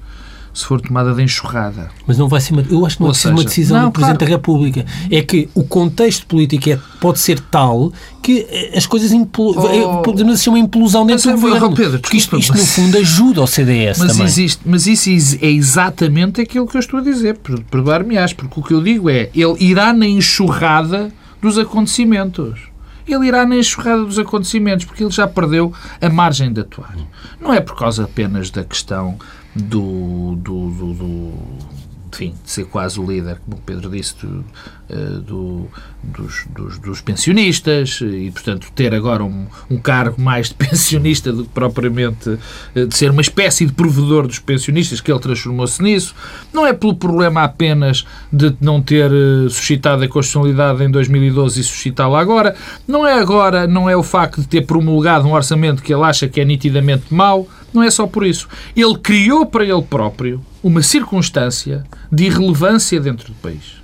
se 0.54 0.66
for 0.66 0.80
tomada 0.80 1.14
de 1.14 1.22
enxurrada. 1.22 1.88
Mas 2.06 2.18
não 2.18 2.28
vai 2.28 2.40
ser 2.40 2.52
uma, 2.52 2.62
eu 2.68 2.84
acho 2.84 2.96
que 2.96 3.02
não 3.02 3.08
Ou 3.08 3.14
vai 3.14 3.20
ser 3.22 3.28
uma 3.30 3.42
decisão 3.44 3.78
não, 3.78 3.84
do 3.86 3.92
Presidente 3.92 4.18
claro. 4.18 4.30
da 4.30 4.36
República. 4.36 4.86
É 5.10 5.22
que 5.22 5.48
o 5.54 5.64
contexto 5.64 6.26
político 6.26 6.68
é, 6.68 6.78
pode 7.00 7.18
ser 7.20 7.40
tal 7.40 7.90
que 8.22 8.46
eh, 8.50 8.76
as 8.76 8.84
coisas 8.86 9.12
implo, 9.12 9.54
Oh. 9.56 9.66
eh, 10.00 10.02
podemos 10.04 10.38
dizer 10.38 10.50
uma 10.50 10.58
implosão 10.58 11.06
dentro 11.06 11.30
Mas, 11.30 11.40
do 11.40 11.46
oh, 11.46 11.50
governo. 11.50 11.74
Pedro, 11.76 11.98
porque 12.00 12.16
isto, 12.18 12.36
isto, 12.36 12.52
no 12.56 12.64
fundo, 12.66 12.98
ajuda 12.98 13.40
ao 13.40 13.46
CDS 13.46 13.98
Mas, 13.98 14.12
também. 14.12 14.26
existe, 14.26 14.60
mas 14.64 14.86
isso 14.86 15.08
is- 15.10 15.42
é 15.42 15.50
exatamente 15.50 16.40
aquilo 16.40 16.66
que 16.66 16.76
eu 16.76 16.80
estou 16.80 17.00
a 17.00 17.02
dizer, 17.02 17.38
per- 17.38 17.62
perdoar-me-ás, 17.70 18.32
porque 18.32 18.60
o 18.60 18.62
que 18.62 18.74
eu 18.74 18.82
digo 18.82 19.08
é, 19.08 19.30
ele 19.34 19.56
irá 19.58 19.92
na 19.92 20.06
enxurrada 20.06 21.10
dos 21.40 21.56
acontecimentos. 21.58 22.60
Ele 23.06 23.26
irá 23.26 23.44
na 23.44 23.56
enxurrada 23.56 24.04
dos 24.04 24.18
acontecimentos, 24.18 24.84
porque 24.84 25.02
ele 25.02 25.10
já 25.10 25.26
perdeu 25.26 25.72
a 26.00 26.08
margem 26.08 26.52
de 26.52 26.60
atuar. 26.60 26.94
Não 27.40 27.52
é 27.52 27.60
por 27.60 27.76
causa 27.76 28.04
apenas 28.04 28.48
da 28.50 28.62
questão 28.62 29.16
do, 29.54 30.36
do, 30.36 30.70
do, 30.70 30.94
do- 30.94 31.82
enfim, 32.12 32.34
de 32.44 32.50
ser 32.50 32.66
quase 32.66 33.00
o 33.00 33.06
líder, 33.06 33.38
como 33.44 33.56
o 33.56 33.60
Pedro 33.60 33.90
disse, 33.90 34.14
do, 34.16 34.44
eh, 34.90 34.94
do, 35.26 35.66
dos, 36.02 36.44
dos, 36.54 36.78
dos, 36.78 37.00
pensionistas 37.00 38.00
e, 38.02 38.30
portanto, 38.30 38.70
ter 38.74 38.94
agora 38.94 39.24
um, 39.24 39.46
um, 39.70 39.78
cargo 39.78 40.20
mais 40.20 40.50
de 40.50 40.54
pensionista 40.68 41.32
do 41.32 41.44
que 41.44 41.50
propriamente 41.50 42.38
eh, 42.74 42.84
de 42.84 42.94
ser 42.94 43.10
uma 43.10 43.22
espécie 43.22 43.64
de 43.64 43.72
provedor 43.72 44.26
dos 44.26 44.38
pensionistas, 44.38 45.00
que 45.00 45.10
ele 45.10 45.20
transformou-se 45.20 45.82
nisso. 45.82 46.14
Não 46.52 46.66
é 46.66 46.74
pelo 46.74 46.94
problema 46.94 47.44
apenas 47.44 48.04
de 48.30 48.54
não 48.60 48.82
ter 48.82 49.10
eh, 49.10 49.48
suscitado 49.48 50.04
a 50.04 50.08
constitucionalidade 50.08 50.84
em 50.84 50.90
2012 50.90 51.60
e 51.60 51.64
suscitá-la 51.64 52.20
agora. 52.20 52.54
Não 52.86 53.06
é 53.06 53.18
agora, 53.18 53.66
não 53.66 53.88
é 53.88 53.96
o 53.96 54.02
facto 54.02 54.42
de 54.42 54.48
ter 54.48 54.66
promulgado 54.66 55.26
um 55.26 55.32
orçamento 55.32 55.82
que 55.82 55.92
ele 55.92 56.04
acha 56.04 56.28
que 56.28 56.40
é 56.42 56.44
nitidamente 56.44 57.04
mau. 57.12 57.48
Não 57.72 57.82
é 57.82 57.90
só 57.90 58.06
por 58.06 58.26
isso. 58.26 58.48
Ele 58.76 58.98
criou 58.98 59.46
para 59.46 59.64
ele 59.64 59.82
próprio 59.82 60.44
uma 60.62 60.82
circunstância 60.82 61.85
de 62.11 62.24
irrelevância 62.24 63.00
dentro 63.00 63.28
do 63.28 63.35
país 63.35 63.82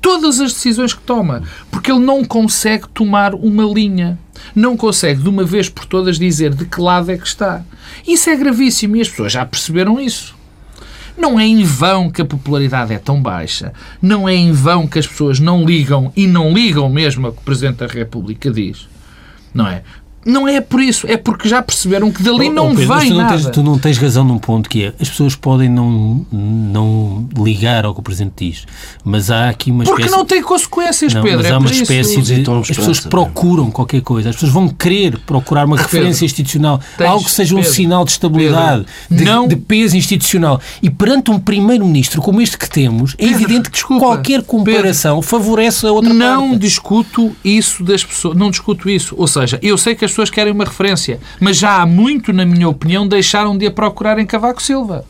todas 0.00 0.40
as 0.40 0.52
decisões 0.52 0.94
que 0.94 1.02
toma, 1.02 1.42
porque 1.70 1.90
ele 1.90 2.00
não 2.00 2.24
consegue 2.24 2.88
tomar 2.88 3.34
uma 3.34 3.64
linha. 3.64 4.18
Não 4.54 4.76
consegue, 4.76 5.22
de 5.22 5.28
uma 5.28 5.44
vez 5.44 5.68
por 5.68 5.84
todas, 5.84 6.18
dizer 6.18 6.54
de 6.54 6.64
que 6.64 6.80
lado 6.80 7.10
é 7.10 7.18
que 7.18 7.26
está. 7.26 7.62
Isso 8.06 8.30
é 8.30 8.36
gravíssimo 8.36 8.96
e 8.96 9.00
as 9.00 9.08
pessoas 9.08 9.32
já 9.32 9.44
perceberam 9.44 10.00
isso. 10.00 10.34
Não 11.16 11.38
é 11.38 11.44
em 11.44 11.62
vão 11.62 12.10
que 12.10 12.22
a 12.22 12.24
popularidade 12.24 12.94
é 12.94 12.98
tão 12.98 13.20
baixa. 13.20 13.72
Não 14.00 14.28
é 14.28 14.34
em 14.34 14.52
vão 14.52 14.86
que 14.86 14.98
as 14.98 15.06
pessoas 15.06 15.38
não 15.38 15.64
ligam 15.64 16.10
e 16.16 16.26
não 16.26 16.52
ligam 16.52 16.88
mesmo 16.88 17.26
ao 17.26 17.32
que 17.32 17.40
o 17.40 17.44
Presidente 17.44 17.78
da 17.78 17.86
República 17.86 18.50
diz. 18.50 18.88
Não 19.52 19.66
é? 19.66 19.82
Não 20.24 20.46
é 20.46 20.60
por 20.60 20.80
isso, 20.80 21.06
é 21.06 21.16
porque 21.16 21.48
já 21.48 21.62
perceberam 21.62 22.10
que 22.12 22.22
dali 22.22 22.48
oh, 22.48 22.52
não 22.52 22.74
Pedro, 22.74 22.94
vem 22.94 23.08
tu 23.08 23.14
não 23.14 23.22
nada. 23.22 23.36
Tens, 23.36 23.50
tu 23.50 23.62
não 23.62 23.78
tens 23.78 23.98
razão 23.98 24.22
num 24.24 24.38
ponto 24.38 24.68
que 24.68 24.84
é, 24.84 24.92
as 25.00 25.08
pessoas 25.08 25.34
podem 25.34 25.68
não, 25.68 26.26
não 26.30 27.26
ligar 27.38 27.86
ao 27.86 27.94
que 27.94 28.00
o 28.00 28.02
Presidente 28.02 28.34
diz, 28.36 28.66
mas 29.02 29.30
há 29.30 29.48
aqui 29.48 29.70
uma 29.70 29.84
espécie... 29.84 30.02
Porque 30.02 30.14
não 30.14 30.26
tem 30.26 30.42
consequências, 30.42 31.14
não, 31.14 31.22
Pedro, 31.22 31.38
mas 31.38 31.46
é 31.46 31.50
há 31.50 31.58
uma 31.58 31.70
espécie 31.70 32.20
de... 32.20 32.44
As 32.50 32.68
pessoas 32.68 33.00
procuram 33.00 33.70
qualquer 33.70 34.02
coisa, 34.02 34.28
as 34.28 34.36
pessoas 34.36 34.52
vão 34.52 34.68
querer 34.68 35.18
procurar 35.20 35.64
uma 35.64 35.76
Pedro, 35.76 35.90
referência 35.90 36.24
institucional, 36.26 36.80
tens, 36.98 37.08
algo 37.08 37.24
que 37.24 37.30
seja 37.30 37.54
um 37.54 37.58
Pedro, 37.58 37.72
sinal 37.72 38.04
de 38.04 38.10
estabilidade, 38.10 38.86
de, 39.10 39.24
não, 39.24 39.48
de, 39.48 39.56
peso 39.56 39.96
institucional. 39.96 40.60
E 40.82 40.90
perante 40.90 41.30
um 41.30 41.38
Primeiro-Ministro 41.38 42.20
como 42.20 42.42
este 42.42 42.58
que 42.58 42.68
temos, 42.68 43.14
é 43.18 43.24
evidente 43.24 43.70
que 43.70 43.76
desculpa, 43.76 44.04
qualquer 44.04 44.42
comparação 44.42 45.22
favorece 45.22 45.86
a 45.86 45.92
outra 45.92 46.12
não 46.12 46.50
parte. 46.50 46.60
discuto 46.60 47.34
isso 47.42 47.82
das 47.82 48.04
pessoas, 48.04 48.36
não 48.36 48.50
discuto 48.50 48.90
isso. 48.90 49.14
Ou 49.16 49.26
seja, 49.26 49.58
eu 49.62 49.78
sei 49.78 49.94
que 49.94 50.04
as 50.04 50.09
pessoas 50.10 50.30
querem 50.30 50.52
uma 50.52 50.64
referência, 50.64 51.20
mas 51.40 51.56
já 51.56 51.80
há 51.80 51.86
muito, 51.86 52.32
na 52.32 52.44
minha 52.44 52.68
opinião, 52.68 53.06
deixaram 53.06 53.56
de 53.56 53.66
a 53.66 53.70
procurar 53.70 54.18
em 54.18 54.26
Cavaco 54.26 54.62
Silva. 54.62 55.04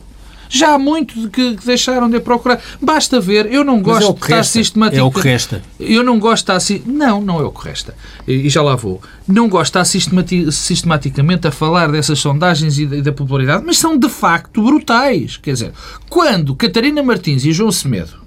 Já 0.53 0.73
há 0.73 0.77
muito 0.77 1.29
que 1.29 1.55
deixaram 1.65 2.09
de 2.09 2.17
a 2.17 2.21
procurar. 2.21 2.61
Basta 2.81 3.21
ver, 3.21 3.45
eu 3.45 3.63
não 3.63 3.81
gosto 3.81 4.09
é 4.09 4.13
de 4.13 4.19
estar 4.19 4.43
sistemático. 4.43 4.99
É 4.99 5.03
o 5.03 5.09
que 5.09 5.21
resta. 5.21 5.63
Eu 5.79 6.03
não 6.03 6.19
gosto 6.19 6.45
de 6.45 6.57
estar. 6.57 6.91
Não, 6.91 7.21
não 7.21 7.39
é 7.39 7.43
o 7.43 7.51
que 7.51 7.69
resta. 7.69 7.95
E 8.27 8.49
já 8.49 8.61
lá 8.61 8.75
vou. 8.75 9.01
Não 9.25 9.47
gosto 9.47 9.63
de 9.63 9.69
estar 9.69 9.85
sistemati 9.85 10.51
sistematicamente 10.51 11.47
a 11.47 11.51
falar 11.51 11.89
dessas 11.89 12.19
sondagens 12.19 12.77
e 12.77 13.01
da 13.01 13.13
popularidade, 13.13 13.63
mas 13.65 13.77
são 13.77 13.97
de 13.97 14.09
facto 14.09 14.61
brutais. 14.61 15.37
Quer 15.37 15.53
dizer, 15.53 15.71
quando 16.09 16.53
Catarina 16.53 17.01
Martins 17.01 17.45
e 17.45 17.53
João 17.53 17.71
Semedo 17.71 18.19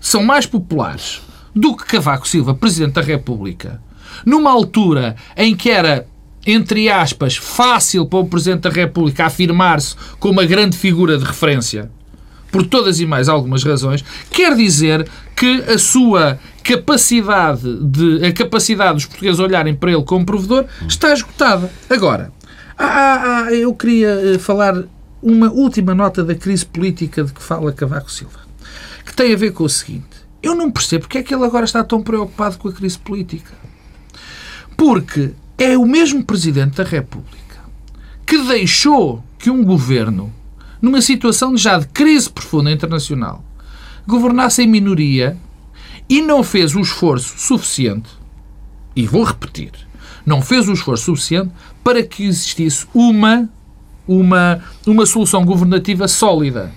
são 0.00 0.24
mais 0.24 0.46
populares 0.46 1.22
do 1.54 1.76
que 1.76 1.84
Cavaco 1.84 2.26
Silva, 2.26 2.56
Presidente 2.56 2.94
da 2.94 3.02
República, 3.02 3.80
numa 4.26 4.50
altura 4.50 5.14
em 5.36 5.54
que 5.54 5.70
era 5.70 6.08
entre 6.50 6.88
aspas, 6.88 7.36
fácil 7.36 8.06
para 8.06 8.20
o 8.20 8.26
Presidente 8.26 8.62
da 8.62 8.70
República 8.70 9.26
afirmar-se 9.26 9.94
como 10.18 10.40
uma 10.40 10.46
grande 10.46 10.78
figura 10.78 11.18
de 11.18 11.24
referência, 11.24 11.90
por 12.50 12.66
todas 12.66 13.00
e 13.00 13.04
mais 13.04 13.28
algumas 13.28 13.62
razões, 13.62 14.02
quer 14.30 14.56
dizer 14.56 15.06
que 15.36 15.62
a 15.68 15.76
sua 15.76 16.38
capacidade 16.64 17.62
de 17.84 18.24
a 18.24 18.32
capacidade 18.32 18.94
dos 18.94 19.04
portugueses 19.04 19.38
olharem 19.38 19.74
para 19.74 19.92
ele 19.92 20.02
como 20.02 20.24
provedor 20.24 20.64
está 20.88 21.12
esgotada. 21.12 21.70
Agora, 21.90 22.32
ah, 22.78 23.44
ah, 23.44 23.52
eu 23.52 23.74
queria 23.74 24.08
eh, 24.08 24.38
falar 24.38 24.84
uma 25.22 25.50
última 25.50 25.94
nota 25.94 26.24
da 26.24 26.34
crise 26.34 26.64
política 26.64 27.24
de 27.24 27.32
que 27.34 27.42
fala 27.42 27.72
Cavaco 27.72 28.10
Silva, 28.10 28.40
que 29.04 29.14
tem 29.14 29.34
a 29.34 29.36
ver 29.36 29.52
com 29.52 29.64
o 29.64 29.68
seguinte: 29.68 30.16
eu 30.42 30.54
não 30.54 30.70
percebo 30.70 31.02
porque 31.02 31.18
é 31.18 31.22
que 31.22 31.34
ele 31.34 31.44
agora 31.44 31.66
está 31.66 31.84
tão 31.84 32.00
preocupado 32.00 32.56
com 32.56 32.68
a 32.68 32.72
crise 32.72 32.98
política. 32.98 33.52
Porque 34.78 35.32
é 35.58 35.76
o 35.76 35.84
mesmo 35.84 36.24
Presidente 36.24 36.76
da 36.76 36.84
República 36.84 37.38
que 38.28 38.36
deixou 38.46 39.24
que 39.38 39.48
um 39.48 39.64
governo, 39.64 40.30
numa 40.82 41.00
situação 41.00 41.56
já 41.56 41.78
de 41.78 41.86
crise 41.86 42.28
profunda 42.28 42.70
internacional, 42.70 43.42
governasse 44.06 44.62
em 44.62 44.66
minoria 44.66 45.34
e 46.08 46.20
não 46.20 46.44
fez 46.44 46.74
o 46.74 46.80
esforço 46.80 47.38
suficiente, 47.38 48.10
e 48.94 49.06
vou 49.06 49.24
repetir, 49.24 49.72
não 50.26 50.42
fez 50.42 50.68
o 50.68 50.72
esforço 50.72 51.04
suficiente 51.04 51.50
para 51.82 52.02
que 52.02 52.24
existisse 52.24 52.86
uma, 52.92 53.48
uma, 54.06 54.62
uma 54.86 55.06
solução 55.06 55.42
governativa 55.42 56.06
sólida. 56.06 56.70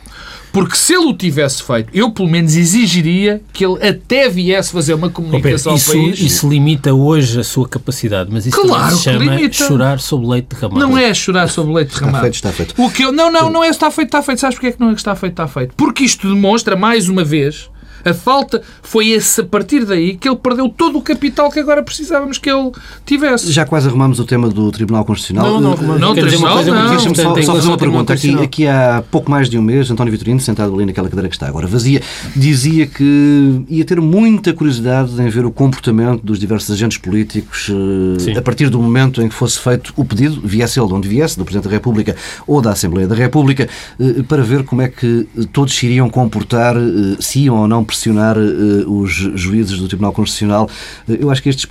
Porque 0.51 0.75
se 0.75 0.93
ele 0.93 1.05
o 1.05 1.13
tivesse 1.13 1.63
feito, 1.63 1.89
eu 1.93 2.11
pelo 2.11 2.27
menos 2.27 2.55
exigiria 2.55 3.41
que 3.53 3.65
ele 3.65 3.81
até 3.87 4.27
viesse 4.29 4.71
fazer 4.71 4.93
uma 4.93 5.09
comunicação 5.09 5.75
isso, 5.75 5.91
ao 5.91 5.97
país. 5.97 6.19
Isso 6.19 6.49
limita 6.49 6.93
hoje 6.93 7.39
a 7.39 7.43
sua 7.43 7.67
capacidade, 7.67 8.29
mas 8.31 8.45
isso 8.45 8.61
claro 8.61 8.95
se 8.95 9.03
chama 9.03 9.51
chorar 9.51 9.99
sobre 9.99 10.27
leite 10.27 10.47
derramado. 10.53 10.79
Não 10.79 10.97
é 10.97 11.13
chorar 11.13 11.49
sobre 11.49 11.73
leite 11.73 11.93
derramado. 11.93 12.27
Está 12.27 12.51
feito, 12.51 12.65
está 12.65 12.75
feito. 12.75 12.81
O 12.81 12.91
que 12.91 13.03
eu, 13.03 13.11
não, 13.11 13.31
não, 13.31 13.49
não 13.49 13.63
é 13.63 13.69
está 13.69 13.89
feito, 13.89 14.09
está 14.09 14.21
feito. 14.21 14.39
Sabes 14.39 14.55
porque 14.55 14.67
é 14.67 14.71
que 14.71 14.79
não 14.79 14.89
é 14.89 14.93
que 14.93 14.99
está 14.99 15.15
feito, 15.15 15.33
está 15.33 15.47
feito? 15.47 15.73
Porque 15.75 16.03
isto 16.03 16.27
demonstra, 16.27 16.75
mais 16.75 17.07
uma 17.07 17.23
vez, 17.23 17.69
a 18.03 18.13
falta 18.13 18.61
foi 18.81 19.09
esse, 19.09 19.41
a 19.41 19.43
partir 19.43 19.85
daí 19.85 20.15
que 20.15 20.27
ele 20.27 20.37
perdeu 20.37 20.69
todo 20.69 20.97
o 20.97 21.01
capital 21.01 21.51
que 21.51 21.59
agora 21.59 21.83
precisávamos 21.83 22.37
que 22.37 22.49
ele 22.49 22.71
tivesse. 23.05 23.51
Já 23.51 23.65
quase 23.65 23.87
arrumamos 23.87 24.19
o 24.19 24.25
tema 24.25 24.49
do 24.49 24.71
Tribunal 24.71 25.05
Constitucional. 25.05 25.59
Não, 25.59 25.61
não, 25.61 25.77
não, 25.77 25.99
não 25.99 26.15
Tribunal, 26.15 26.63
não. 26.63 26.89
Deixa-me 26.89 27.15
só, 27.15 27.41
só 27.41 27.55
fazer 27.55 27.67
uma 27.67 27.77
pergunta. 27.77 28.13
Aqui, 28.13 28.33
aqui 28.35 28.67
há 28.67 29.03
pouco 29.09 29.29
mais 29.29 29.49
de 29.49 29.57
um 29.57 29.61
mês, 29.61 29.89
António 29.89 30.11
Vitorino, 30.11 30.39
sentado 30.39 30.73
ali 30.73 30.85
naquela 30.85 31.09
cadeira 31.09 31.29
que 31.29 31.35
está 31.35 31.47
agora 31.47 31.67
vazia, 31.67 32.01
dizia 32.35 32.87
que 32.87 33.63
ia 33.69 33.85
ter 33.85 33.99
muita 34.01 34.53
curiosidade 34.53 35.19
em 35.21 35.29
ver 35.29 35.45
o 35.45 35.51
comportamento 35.51 36.21
dos 36.23 36.39
diversos 36.39 36.71
agentes 36.71 36.97
políticos 36.97 37.69
eh, 37.69 38.19
Sim. 38.19 38.37
a 38.37 38.41
partir 38.41 38.69
do 38.69 38.81
momento 38.81 39.21
em 39.21 39.29
que 39.29 39.35
fosse 39.35 39.59
feito 39.59 39.93
o 39.95 40.05
pedido, 40.05 40.41
viesse 40.43 40.79
ele 40.79 40.87
de 40.87 40.93
onde 40.93 41.07
viesse, 41.07 41.37
do 41.37 41.43
Presidente 41.43 41.65
da 41.65 41.71
República 41.71 42.15
ou 42.45 42.61
da 42.61 42.71
Assembleia 42.71 43.07
da 43.07 43.15
República, 43.15 43.67
eh, 43.99 44.23
para 44.27 44.43
ver 44.43 44.63
como 44.63 44.81
é 44.81 44.87
que 44.87 45.27
todos 45.51 45.73
se 45.73 45.85
iriam 45.85 46.09
comportar, 46.09 46.75
eh, 46.75 47.17
se 47.19 47.39
iam 47.41 47.57
ou 47.57 47.67
não 47.67 47.83
pressionar 47.91 48.37
uh, 48.37 49.01
os 49.01 49.11
juízes 49.11 49.77
do 49.77 49.87
Tribunal 49.87 50.13
Constitucional. 50.13 50.69
Uh, 51.07 51.13
eu 51.13 51.29
acho 51.29 51.43
que 51.43 51.49
estes 51.49 51.67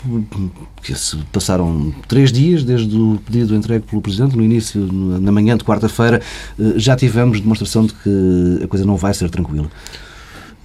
que 0.82 0.94
se 0.94 1.16
passaram 1.32 1.94
três 2.06 2.30
dias 2.30 2.62
desde 2.62 2.94
o 2.94 3.18
pedido 3.24 3.54
entregue 3.54 3.86
pelo 3.86 4.02
Presidente, 4.02 4.36
no 4.36 4.42
início, 4.42 4.80
na 4.92 5.32
manhã 5.32 5.56
de 5.56 5.64
quarta-feira, 5.64 6.20
uh, 6.58 6.78
já 6.78 6.94
tivemos 6.94 7.40
demonstração 7.40 7.86
de 7.86 7.94
que 7.94 8.64
a 8.64 8.68
coisa 8.68 8.84
não 8.84 8.96
vai 8.96 9.14
ser 9.14 9.30
tranquila. 9.30 9.70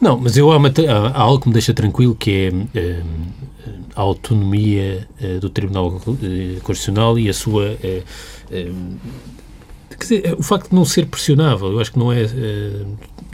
Não, 0.01 0.19
mas 0.19 0.35
eu 0.35 0.51
há, 0.51 0.57
uma, 0.57 0.67
há 1.13 1.21
algo 1.21 1.39
que 1.39 1.47
me 1.47 1.53
deixa 1.53 1.73
tranquilo 1.73 2.13
que 2.13 2.51
é 2.75 3.01
a 3.95 4.01
autonomia 4.01 5.07
do 5.39 5.49
Tribunal 5.49 5.89
Constitucional 6.61 7.17
e 7.17 7.29
a 7.29 7.33
sua 7.33 7.77
Quer 9.97 10.03
dizer, 10.03 10.35
o 10.37 10.43
facto 10.43 10.69
de 10.69 10.75
não 10.75 10.83
ser 10.83 11.05
pressionável, 11.05 11.71
eu 11.71 11.79
acho 11.79 11.93
que 11.93 11.99
não 11.99 12.11
é. 12.11 12.25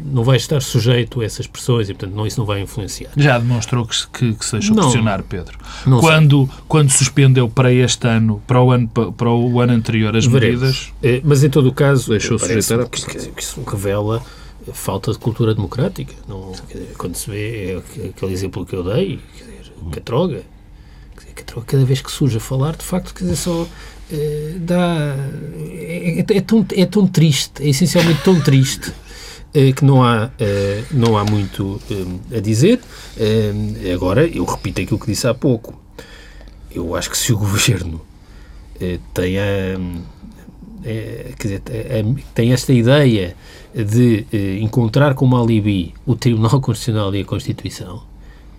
Eh, 0.01 0.11
não 0.11 0.23
vai 0.23 0.37
estar 0.37 0.61
sujeito 0.61 1.21
a 1.21 1.25
essas 1.25 1.47
pressões 1.47 1.89
e, 1.89 1.93
portanto, 1.93 2.15
não, 2.15 2.25
isso 2.25 2.39
não 2.39 2.45
vai 2.45 2.61
influenciar. 2.61 3.11
Já 3.15 3.37
demonstrou 3.37 3.85
que, 3.85 4.07
que, 4.07 4.33
que 4.33 4.45
se 4.45 4.51
deixou 4.53 4.75
não, 4.75 4.83
pressionar, 4.83 5.23
Pedro. 5.23 5.57
quando, 5.99 6.49
quando 6.67 6.89
suspendeu 6.89 7.49
para 7.49 7.71
este 7.71 8.07
ano, 8.07 8.41
para 8.45 8.61
o 8.61 8.71
ano, 8.71 8.87
para 8.87 9.29
o 9.29 9.59
ano 9.59 9.73
anterior, 9.73 10.15
as 10.15 10.25
Veremos. 10.25 10.61
medidas. 10.61 10.93
É, 11.01 11.21
mas, 11.23 11.43
em 11.43 11.49
todo 11.49 11.69
o 11.69 11.73
caso, 11.73 12.09
deixou 12.09 12.37
sujeitar 12.37 12.81
a 12.81 12.85
que, 12.85 13.05
que 13.31 13.41
isso 13.41 13.61
revela 13.67 14.23
falta 14.73 15.11
de 15.11 15.17
cultura 15.17 15.55
democrática. 15.55 16.13
Não, 16.27 16.51
quando 16.97 17.15
se 17.15 17.29
vê 17.29 17.71
é 17.71 18.07
aquele 18.09 18.33
exemplo 18.33 18.65
que 18.65 18.75
eu 18.75 18.83
dei, 18.83 19.19
quer 19.37 19.43
dizer, 19.43 19.73
Catroga, 19.91 20.43
cada 21.65 21.83
vez 21.83 22.01
que 22.01 22.11
surge 22.11 22.37
a 22.37 22.39
falar, 22.39 22.75
de 22.75 22.83
facto, 22.83 23.13
quer 23.13 23.23
dizer, 23.23 23.37
só 23.37 23.67
eh, 24.11 24.55
dá, 24.57 25.15
é, 25.57 26.19
é, 26.19 26.37
é, 26.37 26.41
tão, 26.41 26.65
é 26.75 26.85
tão 26.85 27.07
triste, 27.07 27.63
é 27.63 27.69
essencialmente 27.69 28.21
tão 28.23 28.39
triste 28.39 28.91
eh, 29.53 29.71
que 29.71 29.83
não 29.83 30.03
há, 30.03 30.29
eh, 30.39 30.83
não 30.91 31.17
há 31.17 31.25
muito 31.25 31.79
a 32.35 32.39
dizer. 32.39 32.79
agora, 33.93 34.25
eu 34.25 34.45
repito 34.45 34.81
aquilo 34.81 34.99
que 34.99 35.07
disse 35.07 35.27
há 35.27 35.33
pouco. 35.33 35.79
Eu 36.73 36.95
acho 36.95 37.09
que 37.09 37.17
se 37.17 37.33
o 37.33 37.37
governo 37.39 38.01
tem, 39.13 39.37
a, 39.37 39.77
quer 41.37 41.47
dizer, 41.47 41.61
tem 42.33 42.53
esta 42.53 42.73
ideia 42.73 43.35
de 43.75 44.25
encontrar 44.61 45.13
como 45.13 45.41
alibi 45.41 45.93
o 46.05 46.15
Tribunal 46.15 46.59
Constitucional 46.61 47.13
e 47.13 47.21
a 47.21 47.25
Constituição, 47.25 48.01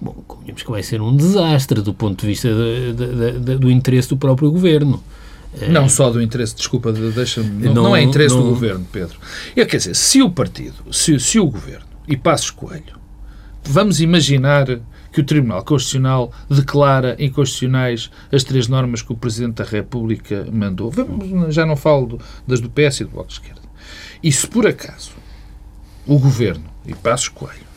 bom, 0.01 0.15
convenhamos 0.27 0.63
que 0.63 0.71
vai 0.71 0.83
ser 0.83 1.01
um 1.01 1.17
desastre 1.17 1.81
do 1.81 1.95
ponto 1.95 2.21
de 2.21 2.27
vista 2.27 2.49
de, 2.49 2.93
de, 2.93 3.39
de, 3.41 3.59
do 3.59 3.71
interesse 3.71 4.09
do 4.09 4.17
próprio 4.17 4.51
governo. 4.51 5.03
É. 5.61 5.69
Não 5.69 5.89
só 5.89 6.11
do 6.11 6.23
interesse, 6.23 6.55
desculpa, 6.55 6.93
deixa 6.93 7.43
não, 7.43 7.75
não, 7.75 7.83
não, 7.83 7.97
é 7.97 8.03
interesse 8.03 8.35
não, 8.35 8.43
do 8.43 8.49
governo, 8.49 8.87
Pedro. 8.91 9.19
Eu, 9.55 9.67
quer 9.67 9.77
dizer, 9.77 9.95
se 9.95 10.23
o 10.23 10.31
partido, 10.31 10.75
se, 10.91 11.19
se 11.21 11.39
o 11.39 11.47
governo, 11.47 11.87
e 12.09 12.17
Passos 12.17 12.51
Coelho, 12.51 12.99
vamos 13.63 14.01
imaginar 14.01 14.67
que 15.13 15.21
o 15.21 15.25
Tribunal 15.25 15.63
Constitucional 15.63 16.33
declara 16.49 17.17
inconstitucionais 17.19 18.11
as 18.33 18.43
três 18.43 18.67
normas 18.67 19.03
que 19.03 19.13
o 19.13 19.17
Presidente 19.17 19.57
da 19.57 19.65
República 19.65 20.47
mandou. 20.51 20.91
Vamos, 20.91 21.55
já 21.55 21.67
não 21.67 21.77
falo 21.77 22.19
das 22.47 22.61
do 22.61 22.71
PS 22.71 23.01
e 23.01 23.05
do 23.05 23.11
Bloco 23.11 23.29
de 23.29 23.35
Esquerda. 23.35 23.61
E 24.23 24.33
se 24.33 24.47
por 24.47 24.67
acaso 24.67 25.13
o 26.07 26.19
Governo 26.19 26.65
e 26.87 26.95
Passos 26.95 27.29
Coelho 27.29 27.73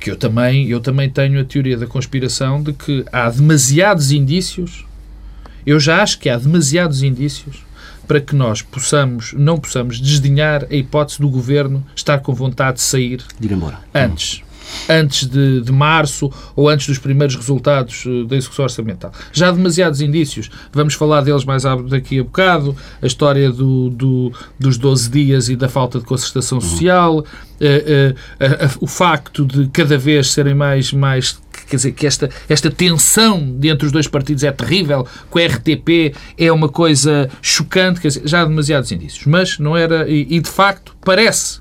que 0.00 0.10
eu 0.10 0.16
também, 0.16 0.68
eu 0.68 0.80
também 0.80 1.10
tenho 1.10 1.40
a 1.40 1.44
teoria 1.44 1.76
da 1.76 1.86
conspiração 1.86 2.62
de 2.62 2.72
que 2.72 3.04
há 3.12 3.28
demasiados 3.28 4.10
indícios, 4.10 4.86
eu 5.66 5.80
já 5.80 6.02
acho 6.02 6.18
que 6.18 6.28
há 6.28 6.38
demasiados 6.38 7.02
indícios 7.02 7.66
para 8.06 8.20
que 8.20 8.34
nós 8.34 8.62
possamos, 8.62 9.32
não 9.32 9.58
possamos 9.58 10.00
desdenhar 10.00 10.64
a 10.70 10.74
hipótese 10.74 11.20
do 11.20 11.28
governo 11.28 11.84
estar 11.94 12.18
com 12.20 12.32
vontade 12.32 12.76
de 12.76 12.82
sair 12.82 13.20
de 13.38 13.48
ir 13.48 13.52
embora. 13.52 13.80
antes. 13.92 14.42
Antes 14.88 15.28
de, 15.28 15.60
de, 15.60 15.70
março 15.70 16.30
ou 16.56 16.68
antes 16.68 16.88
dos 16.88 16.98
primeiros 16.98 17.36
resultados 17.36 18.02
eh, 18.04 18.26
da 18.26 18.36
execução 18.36 18.64
orçamental. 18.64 19.12
Já 19.32 19.48
há 19.48 19.52
demasiados 19.52 20.00
indícios, 20.00 20.50
vamos 20.72 20.94
falar 20.94 21.20
deles 21.20 21.44
mais 21.44 21.62
daqui 21.88 22.18
a 22.18 22.24
bocado, 22.24 22.76
a 23.00 23.06
história 23.06 23.52
do, 23.52 23.90
do, 23.90 24.32
dos 24.58 24.76
12 24.76 25.08
dias 25.08 25.48
e 25.48 25.54
da 25.54 25.68
falta 25.68 26.00
de 26.00 26.04
concertação 26.04 26.60
social, 26.60 27.18
uh, 27.18 27.22
uh, 27.22 28.78
o 28.80 28.88
facto 28.88 29.46
de 29.46 29.68
cada 29.68 29.96
vez 29.96 30.32
serem 30.32 30.54
mais, 30.54 30.92
mais 30.92 31.38
quer 31.68 31.76
dizer, 31.76 31.92
que 31.92 32.06
esta, 32.06 32.30
esta 32.48 32.70
tensão 32.70 33.56
entre 33.62 33.86
os 33.86 33.92
dois 33.92 34.06
partidos 34.06 34.44
é 34.44 34.52
terrível, 34.52 35.06
com 35.30 35.38
o 35.38 35.42
RTP 35.44 36.14
é 36.38 36.50
uma 36.52 36.68
coisa 36.68 37.28
chocante, 37.42 38.00
quer 38.00 38.08
dizer, 38.08 38.22
já 38.26 38.42
há 38.42 38.44
demasiados 38.44 38.90
indícios. 38.92 39.26
Mas 39.26 39.58
não 39.58 39.76
era, 39.76 40.08
e, 40.08 40.26
e 40.30 40.40
de 40.40 40.48
facto 40.48 40.96
parece 41.04 41.60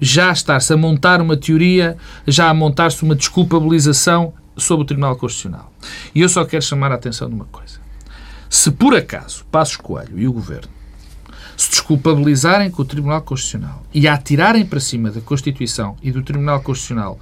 já 0.00 0.30
estar-se 0.30 0.72
a 0.72 0.76
montar 0.76 1.20
uma 1.20 1.36
teoria, 1.36 1.96
já 2.26 2.48
a 2.48 2.54
montar-se 2.54 3.02
uma 3.02 3.14
desculpabilização 3.14 4.34
sobre 4.56 4.84
o 4.84 4.86
Tribunal 4.86 5.16
Constitucional. 5.16 5.72
E 6.14 6.20
eu 6.20 6.28
só 6.28 6.44
quero 6.44 6.62
chamar 6.62 6.92
a 6.92 6.96
atenção 6.96 7.28
de 7.28 7.34
uma 7.34 7.46
coisa. 7.46 7.80
Se 8.48 8.70
por 8.70 8.94
acaso 8.94 9.44
Passos 9.50 9.76
Coelho 9.76 10.18
e 10.18 10.28
o 10.28 10.32
Governo 10.32 10.76
se 11.56 11.70
desculpabilizarem 11.70 12.70
com 12.70 12.82
o 12.82 12.84
Tribunal 12.84 13.22
Constitucional 13.22 13.82
e 13.92 14.06
atirarem 14.06 14.64
para 14.64 14.78
cima 14.78 15.10
da 15.10 15.20
Constituição 15.20 15.96
e 16.02 16.10
do 16.12 16.22
Tribunal 16.22 16.60
Constitucional 16.60 17.18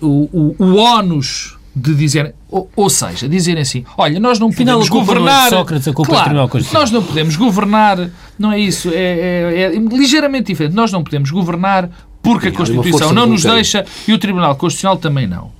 o, 0.00 0.28
o, 0.32 0.56
o 0.58 0.76
ónus 0.76 1.56
de 1.74 1.94
dizer, 1.94 2.34
ou, 2.50 2.70
ou, 2.76 2.90
seja, 2.90 3.28
dizerem 3.28 3.62
assim, 3.62 3.84
olha, 3.96 4.20
nós 4.20 4.38
não 4.38 4.50
podemos 4.50 4.86
Afinal, 4.86 5.00
governar. 5.00 5.50
Não 5.50 5.58
é 5.58 5.60
Sócrates, 5.60 5.88
a 5.88 5.92
culpa 5.92 6.10
claro, 6.10 6.58
é 6.58 6.74
nós 6.74 6.90
não 6.90 7.02
podemos 7.02 7.36
governar, 7.36 8.10
não 8.38 8.52
é 8.52 8.60
isso, 8.60 8.90
é, 8.90 8.94
é, 8.94 9.64
é, 9.64 9.78
ligeiramente 9.78 10.48
diferente. 10.48 10.74
Nós 10.74 10.92
não 10.92 11.02
podemos 11.02 11.30
governar 11.30 11.88
porque 12.22 12.48
a 12.48 12.52
Constituição 12.52 13.12
não 13.12 13.26
nos 13.26 13.42
deixa 13.42 13.86
e 14.06 14.12
o 14.12 14.18
Tribunal 14.18 14.54
Constitucional 14.56 14.98
também 14.98 15.26
não. 15.26 15.50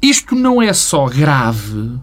Isto 0.00 0.34
não 0.34 0.60
é 0.60 0.72
só 0.74 1.06
grave 1.06 1.98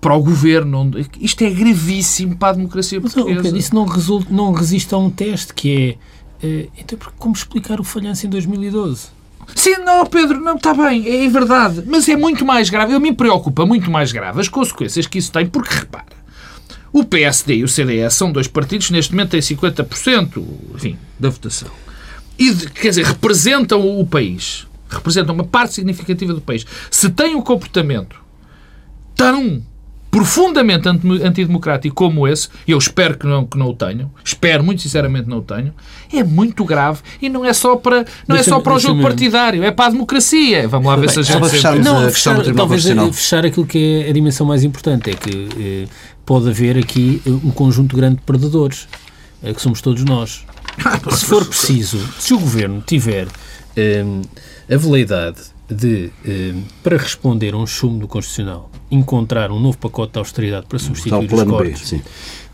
para 0.00 0.14
o 0.14 0.22
governo, 0.22 0.90
isto 1.20 1.42
é 1.42 1.50
gravíssimo 1.50 2.36
para 2.36 2.50
a 2.50 2.52
democracia 2.52 3.00
portuguesa. 3.00 3.40
Mas, 3.42 3.52
isso 3.52 3.74
não, 3.74 3.84
resulta, 3.84 4.28
não 4.30 4.52
resiste 4.52 4.94
a 4.94 4.98
um 4.98 5.10
teste 5.10 5.52
que 5.52 5.98
é, 6.42 6.46
é 6.46 6.68
então, 6.78 6.98
como 7.18 7.34
explicar 7.34 7.80
o 7.80 7.84
falhanço 7.84 8.26
em 8.26 8.30
2012? 8.30 9.21
Sim, 9.54 9.78
não, 9.78 10.06
Pedro, 10.06 10.40
não 10.40 10.56
está 10.56 10.74
bem, 10.74 11.06
é, 11.06 11.24
é 11.24 11.28
verdade. 11.28 11.82
Mas 11.86 12.08
é 12.08 12.16
muito 12.16 12.44
mais 12.44 12.70
grave, 12.70 12.92
eu 12.92 13.00
me 13.00 13.12
preocupa 13.12 13.66
muito 13.66 13.90
mais 13.90 14.12
grave 14.12 14.40
as 14.40 14.48
consequências 14.48 15.06
que 15.06 15.18
isso 15.18 15.32
tem, 15.32 15.46
porque 15.46 15.74
repara, 15.74 16.22
o 16.92 17.04
PSD 17.04 17.56
e 17.56 17.64
o 17.64 17.68
CDS 17.68 18.14
são 18.14 18.30
dois 18.30 18.46
partidos 18.46 18.88
que 18.88 18.92
neste 18.92 19.12
momento 19.12 19.30
têm 19.30 19.40
50% 19.40 20.44
enfim, 20.74 20.98
da 21.18 21.30
votação. 21.30 21.70
E, 22.38 22.54
quer 22.54 22.90
dizer, 22.90 23.04
representam 23.04 24.00
o 24.00 24.06
país. 24.06 24.66
Representam 24.88 25.34
uma 25.34 25.44
parte 25.44 25.74
significativa 25.74 26.34
do 26.34 26.40
país. 26.40 26.66
Se 26.90 27.08
têm 27.08 27.34
um 27.34 27.40
comportamento 27.40 28.20
tão 29.16 29.62
profundamente 30.12 30.86
antidemocrático 30.86 31.94
como 31.94 32.28
esse, 32.28 32.46
e 32.68 32.72
eu 32.72 32.78
espero 32.78 33.16
que 33.16 33.26
não, 33.26 33.46
que 33.46 33.56
não 33.56 33.70
o 33.70 33.74
tenham, 33.74 34.10
espero 34.22 34.62
muito 34.62 34.82
sinceramente 34.82 35.26
não 35.26 35.38
o 35.38 35.42
tenham, 35.42 35.72
é 36.12 36.22
muito 36.22 36.66
grave 36.66 37.00
e 37.20 37.30
não 37.30 37.46
é 37.46 37.52
só 37.54 37.76
para, 37.76 38.04
não 38.28 38.36
é 38.36 38.42
só 38.42 38.60
para 38.60 38.74
o 38.74 38.78
jogo 38.78 39.00
partidário, 39.00 39.64
é 39.64 39.70
para 39.70 39.86
a 39.86 39.90
democracia. 39.90 40.68
Vamos 40.68 40.86
lá 40.86 40.96
ver 40.96 41.06
Bem, 41.06 41.14
se 41.14 41.20
a 41.20 41.22
gente... 41.22 41.48
Fecharmos 41.48 41.86
não, 41.86 42.06
a 42.06 42.10
questão 42.10 42.36
fechar, 42.36 42.54
talvez 42.54 42.84
fechar 42.84 43.46
aquilo 43.46 43.64
que 43.64 44.04
é 44.06 44.10
a 44.10 44.12
dimensão 44.12 44.46
mais 44.46 44.62
importante, 44.62 45.10
é 45.10 45.14
que 45.14 45.48
eh, 45.58 45.88
pode 46.26 46.46
haver 46.50 46.76
aqui 46.76 47.22
eh, 47.26 47.30
um 47.30 47.50
conjunto 47.50 47.96
grande 47.96 48.16
de 48.16 48.22
perdedores, 48.22 48.86
eh, 49.42 49.54
que 49.54 49.62
somos 49.62 49.80
todos 49.80 50.04
nós. 50.04 50.44
se 51.16 51.24
for 51.24 51.42
preciso, 51.46 51.98
se 52.18 52.34
o 52.34 52.38
Governo 52.38 52.82
tiver 52.86 53.28
eh, 53.74 54.04
a 54.70 54.76
veleidade 54.76 55.51
de, 55.72 56.10
eh, 56.24 56.54
para 56.82 56.96
responder 56.96 57.54
a 57.54 57.56
um 57.56 57.66
chumbo 57.66 57.98
do 58.00 58.08
Constitucional, 58.08 58.70
encontrar 58.90 59.50
um 59.50 59.58
novo 59.58 59.78
pacote 59.78 60.12
de 60.12 60.18
austeridade 60.18 60.66
para 60.66 60.78
substituir 60.78 61.32
os 61.32 61.42
cortes, 61.44 61.92
B, 61.92 62.00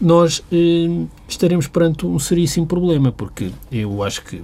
nós 0.01 0.43
eh, 0.53 1.07
estaremos 1.29 1.67
perante 1.67 2.07
um 2.07 2.19
seríssimo 2.19 2.67
problema, 2.67 3.13
porque 3.13 3.51
eu 3.71 4.03
acho 4.03 4.23
que 4.23 4.43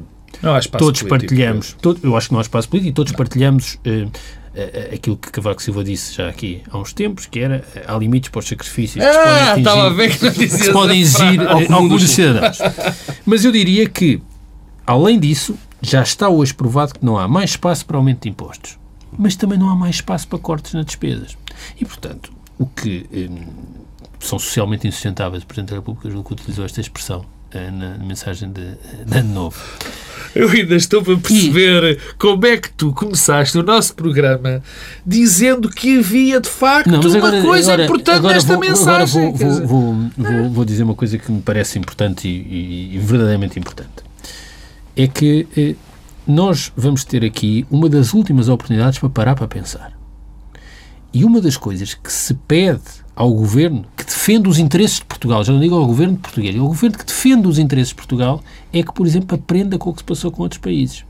todos 0.79 1.03
político, 1.03 1.09
partilhamos, 1.09 1.77
todo, 1.81 2.01
eu 2.03 2.17
acho 2.17 2.29
que 2.29 2.33
não 2.33 2.41
há 2.41 2.43
espaço 2.43 2.69
político 2.69 2.91
e 2.91 2.93
todos 2.93 3.13
partilhamos 3.13 3.79
eh, 3.85 4.91
aquilo 4.95 5.17
que 5.17 5.31
Cavaco 5.31 5.63
Silva 5.63 5.83
disse 5.83 6.15
já 6.15 6.29
aqui 6.29 6.63
há 6.71 6.79
uns 6.79 6.93
tempos, 6.93 7.27
que 7.27 7.41
era 7.41 7.65
há 7.87 7.97
limites 7.97 8.31
para 8.31 8.39
os 8.39 8.47
sacrifícios 8.47 9.05
ah, 9.05 9.55
que 9.55 9.63
se 9.63 9.65
podem, 9.65 10.07
atingir, 10.07 10.33
que 10.33 10.49
se 10.49 10.73
podem 10.73 11.01
exigir 11.01 11.41
alguns 11.73 12.03
dos 12.03 12.11
cidadãos. 12.11 12.59
Mas 13.27 13.45
eu 13.45 13.51
diria 13.51 13.89
que, 13.89 14.21
além 14.87 15.19
disso, 15.19 15.57
já 15.85 16.03
está 16.03 16.29
hoje 16.29 16.55
provado 16.55 16.94
que 16.94 17.05
não 17.05 17.18
há 17.18 17.29
mais 17.29 17.51
espaço 17.51 17.85
para 17.87 17.97
aumento 17.97 18.23
de 18.23 18.31
impostos, 18.31 18.79
mas 19.18 19.37
também 19.37 19.59
não 19.59 19.68
há 19.68 19.77
mais 19.77 19.97
espaço 19.97 20.27
para 20.27 20.38
cortes 20.38 20.73
nas 20.73 20.87
despesas. 20.87 21.37
E, 21.81 21.85
portanto, 21.85 22.33
o 22.59 22.66
que 22.66 23.07
hum, 23.12 23.47
são 24.18 24.38
socialmente 24.38 24.88
insustentáveis, 24.88 25.42
o 25.42 25.47
Presidente 25.47 25.70
da 25.70 25.77
República 25.77 26.11
julgo 26.11 26.29
que 26.29 26.33
utilizou 26.35 26.64
esta 26.64 26.81
expressão 26.81 27.25
eh, 27.53 27.70
na 27.70 27.99
mensagem 27.99 28.51
de, 28.51 28.77
de 29.05 29.18
Ano 29.18 29.35
Novo. 29.35 29.57
Eu 30.35 30.49
ainda 30.49 30.75
estou 30.75 31.03
para 31.03 31.16
perceber 31.16 31.85
e... 31.85 32.14
como 32.18 32.44
é 32.44 32.57
que 32.57 32.73
tu 32.73 32.92
começaste 32.92 33.57
o 33.57 33.62
nosso 33.62 33.94
programa 33.94 34.61
dizendo 35.07 35.68
que 35.68 36.01
havia 36.01 36.40
de 36.40 36.49
facto 36.49 36.90
não, 36.90 36.99
agora, 36.99 37.37
uma 37.37 37.42
coisa 37.44 37.73
agora, 37.73 37.85
importante 37.85 38.16
agora 38.16 38.35
nesta 38.35 38.53
vou, 38.55 38.61
mensagem. 38.61 39.29
Agora 39.29 39.49
vou, 39.49 39.66
vou, 39.66 40.11
vou, 40.16 40.51
vou, 40.51 40.64
dizer 40.64 40.83
uma 40.83 40.97
coisa 40.97 41.16
que 41.18 41.31
me 41.31 41.40
parece 41.40 41.79
importante 41.79 42.27
e, 42.27 42.31
e, 42.31 42.97
e 42.97 42.99
verdadeiramente 42.99 43.59
importante 43.59 44.13
é 44.97 45.07
que 45.07 45.47
eh, 45.57 45.75
nós 46.27 46.73
vamos 46.77 47.05
ter 47.05 47.25
aqui 47.25 47.67
uma 47.71 47.89
das 47.89 48.15
últimas 48.15 48.49
oportunidades 48.49 48.99
para 48.99 49.09
parar 49.09 49.35
para 49.35 49.49
pensar. 49.49 49.93
E 51.13 51.25
uma 51.25 51.41
das 51.41 51.57
coisas 51.57 51.95
que 51.95 52.13
se 52.13 52.35
pede 52.35 52.83
ao 53.15 53.33
governo 53.33 53.85
que 53.97 54.05
defende 54.05 54.49
os 54.49 54.59
interesses 54.59 54.99
de 54.99 55.05
Portugal, 55.05 55.45
já 55.45 55.53
não 55.53 55.61
digo 55.61 55.77
ao 55.77 55.87
governo 55.87 56.17
português, 56.17 56.59
ao 56.59 56.67
governo 56.67 56.99
que 56.99 57.05
defende 57.05 57.47
os 57.47 57.59
interesses 57.59 57.91
de 57.91 57.95
Portugal, 57.95 58.43
é 58.73 58.83
que, 58.83 58.93
por 58.93 59.07
exemplo, 59.07 59.37
aprenda 59.37 59.79
com 59.79 59.91
o 59.91 59.93
que 59.93 60.01
se 60.01 60.05
passou 60.05 60.31
com 60.33 60.43
outros 60.43 60.61
países. 60.61 61.05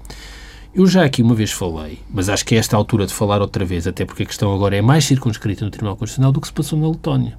Eu 0.75 0.87
já 0.87 1.05
aqui 1.05 1.23
uma 1.23 1.35
vez 1.35 1.53
falei, 1.53 2.01
mas 2.13 2.29
acho 2.29 2.45
que 2.45 2.55
é 2.55 2.59
esta 2.59 2.77
altura 2.77 3.07
de 3.07 3.15
falar 3.15 3.41
outra 3.41 3.65
vez, 3.65 3.87
até 3.87 4.05
porque 4.05 4.25
a 4.25 4.27
questão 4.27 4.53
agora 4.53 4.77
é 4.77 4.83
mais 4.83 5.05
circunscrita 5.05 5.65
no 5.65 5.71
Tribunal 5.71 5.97
Constitucional 5.97 6.33
do 6.33 6.41
que 6.41 6.49
se 6.49 6.53
passou 6.53 6.79
na 6.79 6.89
Letónia. 6.89 7.39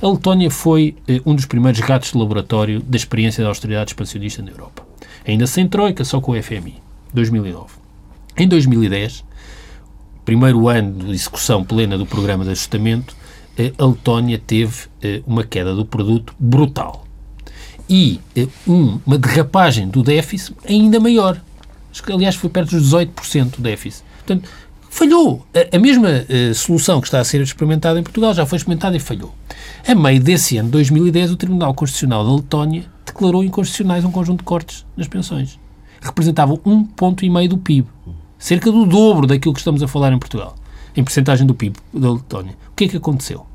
A 0.00 0.08
Letónia 0.08 0.50
foi 0.50 0.96
eh, 1.06 1.20
um 1.26 1.34
dos 1.34 1.44
primeiros 1.44 1.80
gatos 1.80 2.12
de 2.12 2.18
laboratório 2.18 2.80
da 2.80 2.96
experiência 2.96 3.42
da 3.42 3.50
austeridade 3.50 3.90
expansionista 3.90 4.40
na 4.40 4.52
Europa 4.52 4.85
ainda 5.26 5.46
sem 5.46 5.66
Troika, 5.68 6.04
só 6.04 6.20
com 6.20 6.32
o 6.32 6.42
FMI, 6.42 6.74
2009. 7.12 7.74
Em 8.36 8.46
2010, 8.46 9.24
primeiro 10.24 10.68
ano 10.68 11.04
de 11.04 11.12
execução 11.12 11.64
plena 11.64 11.96
do 11.96 12.06
programa 12.06 12.44
de 12.44 12.50
ajustamento, 12.50 13.16
a 13.78 13.86
Letónia 13.86 14.38
teve 14.38 14.74
eh, 15.02 15.22
uma 15.26 15.42
queda 15.42 15.74
do 15.74 15.84
produto 15.84 16.34
brutal. 16.38 17.06
E 17.88 18.20
eh, 18.36 18.46
uma 18.66 19.16
derrapagem 19.16 19.88
do 19.88 20.02
déficit 20.02 20.54
ainda 20.68 21.00
maior. 21.00 21.40
Aliás, 22.12 22.34
foi 22.34 22.50
perto 22.50 22.76
dos 22.76 22.92
18% 22.92 23.56
do 23.56 23.62
déficit. 23.62 24.04
Portanto, 24.18 24.50
falhou. 24.90 25.46
A, 25.72 25.78
mesma 25.78 26.26
eh, 26.28 26.52
solução 26.54 27.00
que 27.00 27.06
está 27.06 27.20
a 27.20 27.24
ser 27.24 27.40
experimentada 27.40 27.98
em 27.98 28.02
Portugal 28.02 28.34
já 28.34 28.44
foi 28.44 28.56
experimentada 28.56 28.94
e 28.94 29.00
falhou. 29.00 29.34
A 29.88 29.94
meio 29.94 30.20
desse 30.20 30.58
ano, 30.58 30.68
2010, 30.68 31.30
o 31.30 31.36
Tribunal 31.36 31.72
Constitucional 31.72 32.22
da 32.24 32.34
Letónia 32.34 32.84
declarou 33.06 33.42
inconstitucionais 33.42 34.04
um 34.04 34.10
conjunto 34.10 34.40
de 34.40 34.44
cortes 34.44 34.84
nas 34.96 35.08
pensões. 35.08 35.58
Representavam 36.00 36.60
um 36.64 36.84
ponto 36.84 37.24
e 37.24 37.30
meio 37.30 37.48
do 37.48 37.58
PIB. 37.58 37.88
Cerca 38.38 38.70
do 38.70 38.84
dobro 38.84 39.26
daquilo 39.26 39.54
que 39.54 39.60
estamos 39.60 39.82
a 39.82 39.88
falar 39.88 40.12
em 40.12 40.18
Portugal. 40.18 40.54
Em 40.94 41.02
percentagem 41.02 41.46
do 41.46 41.54
PIB 41.54 41.76
da 41.92 42.12
Letónia. 42.12 42.52
O 42.70 42.74
que 42.74 42.84
é 42.84 42.88
que 42.88 42.96
aconteceu? 42.96 43.46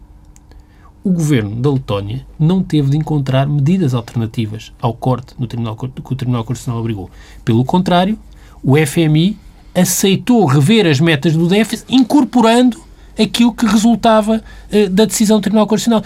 O 1.03 1.11
governo 1.11 1.55
da 1.55 1.71
Letónia 1.71 2.25
não 2.37 2.61
teve 2.61 2.91
de 2.91 2.97
encontrar 2.97 3.47
medidas 3.47 3.93
alternativas 3.93 4.71
ao 4.79 4.93
corte 4.93 5.33
no 5.39 5.47
Tribunal, 5.47 5.75
que 5.75 6.13
o 6.13 6.15
Tribunal 6.15 6.43
Constitucional 6.43 6.79
obrigou. 6.79 7.09
Pelo 7.43 7.65
contrário, 7.65 8.17
o 8.63 8.75
FMI 8.77 9.37
aceitou 9.73 10.45
rever 10.45 10.85
as 10.85 10.99
metas 10.99 11.33
do 11.33 11.47
déficit, 11.47 11.91
incorporando 11.91 12.79
aquilo 13.19 13.53
que 13.53 13.65
resultava 13.65 14.43
uh, 14.71 14.89
da 14.89 15.05
decisão 15.05 15.39
do 15.39 15.43
Tribunal 15.43 15.67
Constitucional. 15.67 16.03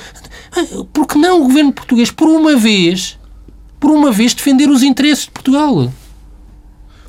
Porque 0.94 1.18
não 1.18 1.42
o 1.42 1.44
governo 1.44 1.74
português, 1.74 2.12
por 2.12 2.28
uma 2.28 2.56
vez, 2.56 3.18
por 3.80 3.92
uma 3.92 4.12
vez, 4.12 4.34
defender 4.34 4.70
os 4.70 4.84
interesses 4.84 5.26
de 5.26 5.32
Portugal. 5.32 5.92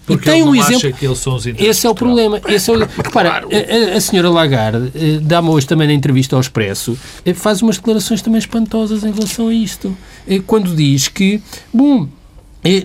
Porque 0.06 0.28
e 0.28 0.32
tem 0.32 0.42
um 0.44 0.54
exemplo. 0.54 0.92
que 0.92 1.04
eles 1.04 1.18
são 1.18 1.34
os 1.34 1.46
interesses 1.46 1.78
Esse 1.78 1.86
é 1.86 1.90
o 1.90 1.94
problema. 1.94 2.40
Esse 2.46 2.70
é 2.70 2.74
o... 2.74 2.78
Repara, 3.02 3.42
a, 3.44 3.96
a- 3.96 4.00
senhora 4.00 4.30
Lagarde 4.30 4.92
eh, 4.94 5.18
dá-me 5.20 5.48
hoje 5.48 5.66
também 5.66 5.88
na 5.88 5.92
entrevista 5.94 6.36
ao 6.36 6.40
Expresso, 6.40 6.96
eh, 7.24 7.34
faz 7.34 7.60
umas 7.60 7.76
declarações 7.76 8.22
também 8.22 8.38
espantosas 8.38 9.02
em 9.02 9.10
relação 9.10 9.48
a 9.48 9.54
isto. 9.54 9.96
Eh, 10.28 10.40
Quando 10.46 10.76
diz 10.76 11.08
que, 11.08 11.42
bom, 11.74 12.08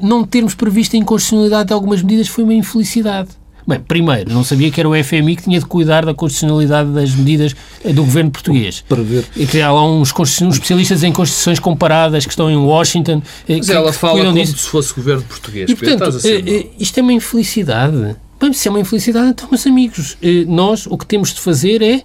não 0.01 0.23
termos 0.23 0.55
previsto 0.55 0.95
a 0.95 0.99
inconstitucionalidade 0.99 1.67
de 1.67 1.73
algumas 1.73 2.01
medidas 2.01 2.27
foi 2.27 2.43
uma 2.43 2.53
infelicidade. 2.55 3.29
Bem, 3.71 3.79
primeiro, 3.79 4.33
não 4.33 4.43
sabia 4.43 4.69
que 4.69 4.79
era 4.81 4.89
o 4.89 4.93
FMI 5.03 5.35
que 5.37 5.43
tinha 5.43 5.57
de 5.59 5.65
cuidar 5.65 6.05
da 6.05 6.13
constitucionalidade 6.13 6.89
das 6.91 7.11
medidas 7.15 7.55
eh, 7.85 7.93
do 7.93 8.03
governo 8.03 8.29
português. 8.29 8.83
Para 8.89 9.01
ver. 9.01 9.23
E 9.35 9.45
que 9.47 9.61
há 9.61 9.71
lá 9.71 9.85
uns, 9.89 10.11
uns 10.19 10.55
especialistas 10.55 11.03
em 11.03 11.11
constituições 11.13 11.57
comparadas 11.59 12.25
que 12.25 12.31
estão 12.31 12.51
em 12.51 12.57
Washington. 12.57 13.21
eh, 13.47 13.57
Mas 13.57 13.65
que- 13.67 13.71
ela 13.73 13.91
que 13.91 13.97
fala 13.97 14.13
cuidam 14.15 14.33
como 14.33 14.43
disso. 14.45 14.57
se 14.57 14.67
fosse 14.67 14.93
governo 14.93 15.23
português. 15.23 15.69
E, 15.69 15.75
portanto, 15.75 16.17
eh, 16.25 16.65
isto 16.77 16.97
é 16.99 17.01
uma 17.01 17.13
infelicidade. 17.13 18.15
Bem, 18.41 18.51
se 18.53 18.67
é 18.67 18.71
uma 18.71 18.79
infelicidade, 18.79 19.29
então, 19.29 19.47
meus 19.49 19.65
amigos, 19.65 20.17
nós 20.47 20.85
o 20.87 20.97
que 20.97 21.05
temos 21.05 21.33
de 21.33 21.39
fazer 21.39 21.81
é 21.81 22.01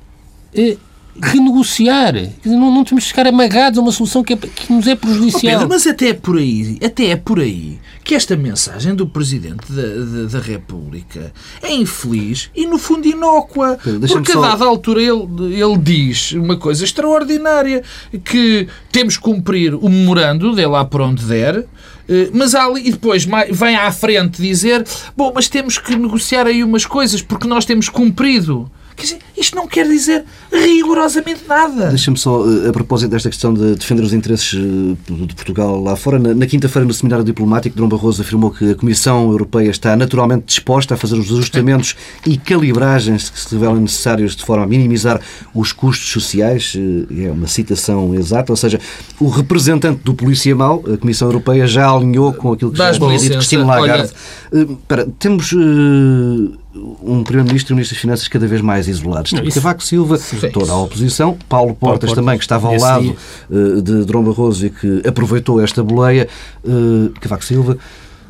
renegociar. 1.22 2.12
Quer 2.14 2.30
dizer, 2.44 2.56
não, 2.56 2.72
não 2.74 2.84
temos 2.84 3.04
de 3.04 3.08
ficar 3.08 3.26
amagados 3.26 3.78
a 3.78 3.82
uma 3.82 3.92
solução 3.92 4.22
que, 4.22 4.32
é- 4.34 4.36
que 4.36 4.72
nos 4.72 4.86
é 4.86 4.92
Oh, 4.92 4.96
prejudicial. 4.96 5.52
Pedro, 5.54 5.68
mas 5.68 5.86
até 5.86 6.08
é 6.08 6.14
por 6.14 6.36
aí, 6.38 6.78
até 6.84 7.06
é 7.06 7.16
por 7.16 7.40
aí 7.40 7.78
que 8.04 8.14
esta 8.14 8.36
mensagem 8.36 8.94
do 8.94 9.06
Presidente 9.06 9.70
da, 9.72 9.82
da, 9.82 10.28
da 10.28 10.38
República 10.38 11.32
é 11.62 11.74
infeliz 11.74 12.50
e, 12.54 12.64
no 12.66 12.78
fundo, 12.78 13.06
inócua. 13.06 13.78
Pedro, 13.82 14.08
Porque, 14.08 14.32
só- 14.32 14.44
a 14.44 14.48
dada 14.50 14.64
altura, 14.64 15.00
ele, 15.02 15.26
ele 15.60 15.76
diz 15.78 16.32
uma 16.32 16.56
coisa 16.56 16.84
extraordinária, 16.84 17.82
que 18.24 18.68
temos 18.92 19.16
que 19.16 19.22
cumprir 19.22 19.74
o 19.74 19.88
memorando, 19.88 20.54
dê 20.54 20.66
lá 20.66 20.84
por 20.84 21.00
onde 21.00 21.24
der, 21.24 21.64
eh, 22.08 22.30
mas 22.32 22.54
ali, 22.54 22.86
e 22.88 22.92
depois 22.92 23.26
vem 23.50 23.74
à 23.76 23.90
frente 23.90 24.40
dizer 24.40 24.84
bom, 25.16 25.32
mas 25.34 25.48
temos 25.48 25.76
que 25.78 25.96
negociar 25.96 26.46
aí 26.46 26.62
umas 26.62 26.86
coisas, 26.86 27.20
porque 27.22 27.48
nós 27.48 27.64
temos 27.64 27.88
cumprido. 27.88 28.70
Quer 28.96 29.02
dizer, 29.02 29.18
isto 29.36 29.54
não 29.54 29.66
quer 29.68 29.86
dizer 29.86 30.24
rigorosamente 30.50 31.42
nada. 31.46 31.88
Deixa-me 31.90 32.16
só, 32.16 32.42
eh, 32.46 32.68
a 32.68 32.72
propósito 32.72 33.10
desta 33.10 33.28
questão 33.28 33.52
de 33.52 33.74
defender 33.74 34.02
os 34.02 34.12
interesses 34.12 34.54
eh, 34.54 34.96
de 35.26 35.34
Portugal 35.34 35.80
lá 35.82 35.94
fora, 35.96 36.18
na, 36.18 36.34
na 36.34 36.46
quinta-feira, 36.46 36.86
no 36.86 36.94
seminário 36.94 37.24
diplomático, 37.24 37.76
Dom 37.76 37.88
Barroso 37.88 38.22
afirmou 38.22 38.50
que 38.50 38.70
a 38.70 38.74
Comissão 38.74 39.30
Europeia 39.30 39.70
está 39.70 39.94
naturalmente 39.96 40.44
disposta 40.46 40.94
a 40.94 40.96
fazer 40.96 41.16
os 41.16 41.30
ajustamentos 41.30 41.94
e 42.26 42.36
calibragens 42.38 43.28
que 43.28 43.38
se 43.38 43.54
revelam 43.54 43.80
necessários 43.80 44.34
de 44.34 44.44
forma 44.44 44.64
a 44.64 44.66
minimizar 44.66 45.20
os 45.54 45.72
custos 45.72 46.10
sociais. 46.10 46.74
eh, 46.76 47.26
É 47.26 47.30
uma 47.30 47.46
citação 47.46 48.14
exata, 48.14 48.52
ou 48.52 48.56
seja, 48.56 48.80
o 49.20 49.28
representante 49.28 50.00
do 50.02 50.14
Polícia 50.14 50.54
Mau, 50.56 50.82
a 50.92 50.96
Comissão 50.96 51.28
Europeia, 51.28 51.66
já 51.66 51.90
alinhou 51.90 52.32
com 52.32 52.52
aquilo 52.52 52.70
que 52.72 52.78
já 52.78 52.92
tinha 52.92 53.18
dito 53.18 53.34
Cristina 53.36 53.64
Lagarde. 53.66 54.12
Eh, 54.52 54.58
espera, 54.62 55.06
temos 55.18 55.52
eh, 55.52 56.56
um 57.02 57.22
Primeiro-Ministro 57.24 57.72
e 57.72 57.74
um 57.74 57.76
Ministro 57.76 57.94
das 57.94 58.00
Finanças 58.00 58.28
cada 58.28 58.46
vez 58.46 58.60
mais 58.60 58.88
isolados. 58.88 59.32
Isso- 59.32 59.54
Cavaco 59.60 59.82
Silva, 59.82 60.18
Sim. 60.18 60.50
toda 60.50 60.72
a 60.72 60.78
oposição, 60.78 61.36
Paulo 61.48 61.74
Portas, 61.74 62.08
Portas, 62.10 62.12
também, 62.14 62.36
que 62.38 62.44
estava 62.44 62.68
ao 62.68 62.74
esse 62.74 62.84
lado 62.84 63.02
dia. 63.02 63.16
eh, 63.50 63.80
de 63.80 64.04
Dom 64.04 64.22
Barroso 64.24 64.66
e 64.66 64.70
que 64.70 65.02
aproveitou 65.06 65.60
esta 65.60 65.82
boleia. 65.82 66.28
eh, 66.64 67.10
Cavaco 67.20 67.44
Silva, 67.44 67.78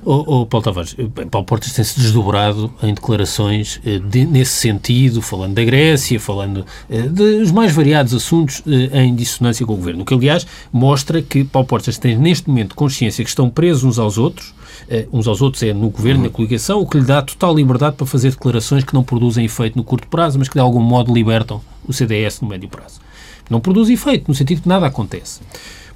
O, 0.08 0.46
Paulo 0.46 0.62
Tavares, 0.62 0.94
eh, 0.96 1.24
Paulo 1.28 1.44
Portas 1.44 1.72
tem-se 1.72 1.98
desdobrado 1.98 2.72
em 2.80 2.94
declarações 2.94 3.80
eh, 3.84 3.98
de- 3.98 4.24
nesse 4.24 4.52
sentido, 4.52 5.20
falando 5.20 5.54
da 5.54 5.64
Grécia, 5.64 6.20
falando 6.20 6.64
eh, 6.88 7.02
dos 7.02 7.50
mais 7.50 7.72
variados 7.72 8.14
assuntos 8.14 8.62
eh, 8.68 9.02
em 9.02 9.16
dissonância 9.16 9.66
com 9.66 9.72
o 9.72 9.76
Governo. 9.76 10.02
O 10.02 10.04
que, 10.04 10.14
aliás, 10.14 10.46
mostra 10.72 11.20
que 11.20 11.42
Paulo 11.42 11.66
Portas 11.66 11.98
tem 11.98 12.16
neste 12.16 12.48
momento 12.48 12.76
consciência 12.76 13.24
que 13.24 13.28
estão 13.30 13.50
presos 13.50 13.82
uns 13.82 13.98
aos 13.98 14.16
outros, 14.16 14.54
eh, 14.88 15.08
uns 15.12 15.26
aos 15.26 15.42
outros 15.42 15.60
é 15.64 15.74
no 15.74 15.90
Governo, 15.90 16.22
na 16.22 16.30
coligação, 16.30 16.80
o 16.80 16.86
que 16.86 16.98
lhe 16.98 17.04
dá 17.04 17.20
total 17.20 17.52
liberdade 17.56 17.96
para 17.96 18.06
fazer 18.06 18.30
declarações 18.30 18.84
que 18.84 18.94
não 18.94 19.02
produzem 19.02 19.44
efeito 19.44 19.76
no 19.76 19.82
curto 19.82 20.06
prazo, 20.06 20.38
mas 20.38 20.46
que 20.48 20.54
de 20.54 20.60
algum 20.60 20.80
modo 20.80 21.12
libertam 21.12 21.60
o 21.84 21.92
CDS 21.92 22.40
no 22.40 22.46
médio 22.48 22.68
prazo. 22.68 23.00
Não 23.48 23.60
produz 23.60 23.88
efeito, 23.88 24.24
no 24.28 24.34
sentido 24.34 24.62
que 24.62 24.68
nada 24.68 24.86
acontece. 24.86 25.40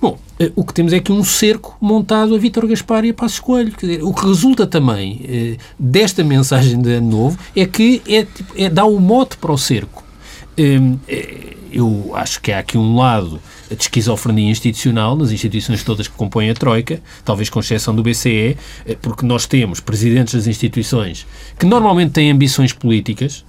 Bom, 0.00 0.18
eh, 0.38 0.50
o 0.56 0.64
que 0.64 0.72
temos 0.72 0.92
é 0.92 0.96
aqui 0.96 1.12
um 1.12 1.22
cerco 1.22 1.76
montado 1.80 2.34
a 2.34 2.38
Vítor 2.38 2.66
Gaspar 2.66 3.04
e 3.04 3.10
a 3.10 3.14
Passos 3.14 3.40
Coelho. 3.40 3.72
Dizer, 3.78 4.02
o 4.02 4.14
que 4.14 4.26
resulta 4.26 4.66
também 4.66 5.20
eh, 5.24 5.56
desta 5.78 6.24
mensagem 6.24 6.80
de 6.80 6.94
Ano 6.94 7.10
Novo 7.10 7.38
é 7.54 7.66
que 7.66 8.00
é, 8.08 8.24
tipo, 8.24 8.54
é 8.56 8.70
dar 8.70 8.86
o 8.86 8.98
mote 8.98 9.36
para 9.36 9.52
o 9.52 9.58
cerco. 9.58 10.02
Hum, 10.58 10.98
eh, 11.06 11.56
eu 11.72 12.10
acho 12.14 12.40
que 12.40 12.52
há 12.52 12.58
aqui 12.58 12.76
um 12.76 12.96
lado 12.96 13.40
de 13.70 13.82
esquizofrenia 13.82 14.50
institucional 14.50 15.16
nas 15.16 15.30
instituições 15.30 15.84
todas 15.84 16.08
que 16.08 16.14
compõem 16.14 16.50
a 16.50 16.54
Troika, 16.54 17.00
talvez 17.24 17.48
com 17.48 17.60
exceção 17.60 17.94
do 17.94 18.02
BCE, 18.02 18.56
eh, 18.84 18.96
porque 19.00 19.24
nós 19.24 19.46
temos 19.46 19.80
presidentes 19.80 20.34
das 20.34 20.46
instituições 20.46 21.26
que 21.58 21.66
normalmente 21.66 22.12
têm 22.12 22.30
ambições 22.30 22.72
políticas, 22.72 23.44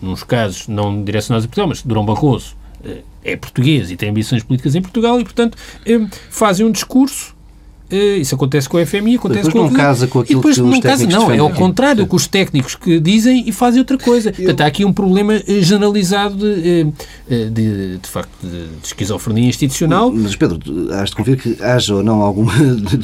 nos 0.00 0.22
casos 0.22 0.68
não 0.68 1.02
direcionados 1.02 1.44
a 1.44 1.48
Portugal, 1.48 1.68
mas 1.68 1.82
Durão 1.82 2.04
Barroso 2.04 2.54
é 3.24 3.36
português 3.36 3.90
e 3.90 3.96
tem 3.96 4.08
ambições 4.08 4.42
políticas 4.42 4.74
em 4.74 4.82
Portugal 4.82 5.20
e, 5.20 5.24
portanto, 5.24 5.58
eh, 5.84 6.00
fazem 6.30 6.64
um 6.64 6.70
discurso. 6.70 7.35
Eh, 7.90 8.16
Isso 8.16 8.34
acontece 8.34 8.68
com 8.68 8.78
a 8.78 8.86
FMI, 8.86 9.16
acontece 9.16 9.46
Depois 9.46 9.64
com 9.64 9.70
não 9.70 9.76
casa 9.76 10.06
com 10.06 10.20
e 10.20 10.22
aquilo 10.22 10.40
depois 10.40 10.56
que 10.56 10.62
os 10.62 10.70
não 10.70 10.80
casa, 10.80 11.06
não, 11.06 11.30
é 11.30 11.38
ao 11.38 11.50
contrário 11.50 12.04
do 12.04 12.08
que 12.08 12.16
os 12.16 12.26
técnicos 12.26 12.74
que 12.74 12.98
dizem 12.98 13.48
e 13.48 13.52
fazem 13.52 13.78
outra 13.78 13.96
coisa. 13.98 14.32
Portanto, 14.32 14.60
há 14.60 14.66
aqui 14.66 14.84
um 14.84 14.92
problema 14.92 15.34
eh, 15.34 15.60
generalizado 15.60 16.36
de, 16.36 16.86
eh, 17.30 17.44
de, 17.50 17.98
de 17.98 18.08
facto, 18.08 18.30
de, 18.42 18.66
esquizofrenia 18.82 19.48
institucional. 19.48 20.12
Mas 20.12 20.34
Pedro, 20.34 20.58
has 20.92 21.10
de 21.10 21.16
convir 21.16 21.36
que 21.36 21.62
haja 21.62 21.94
ou 21.94 22.02
não 22.02 22.22
alguma 22.22 22.52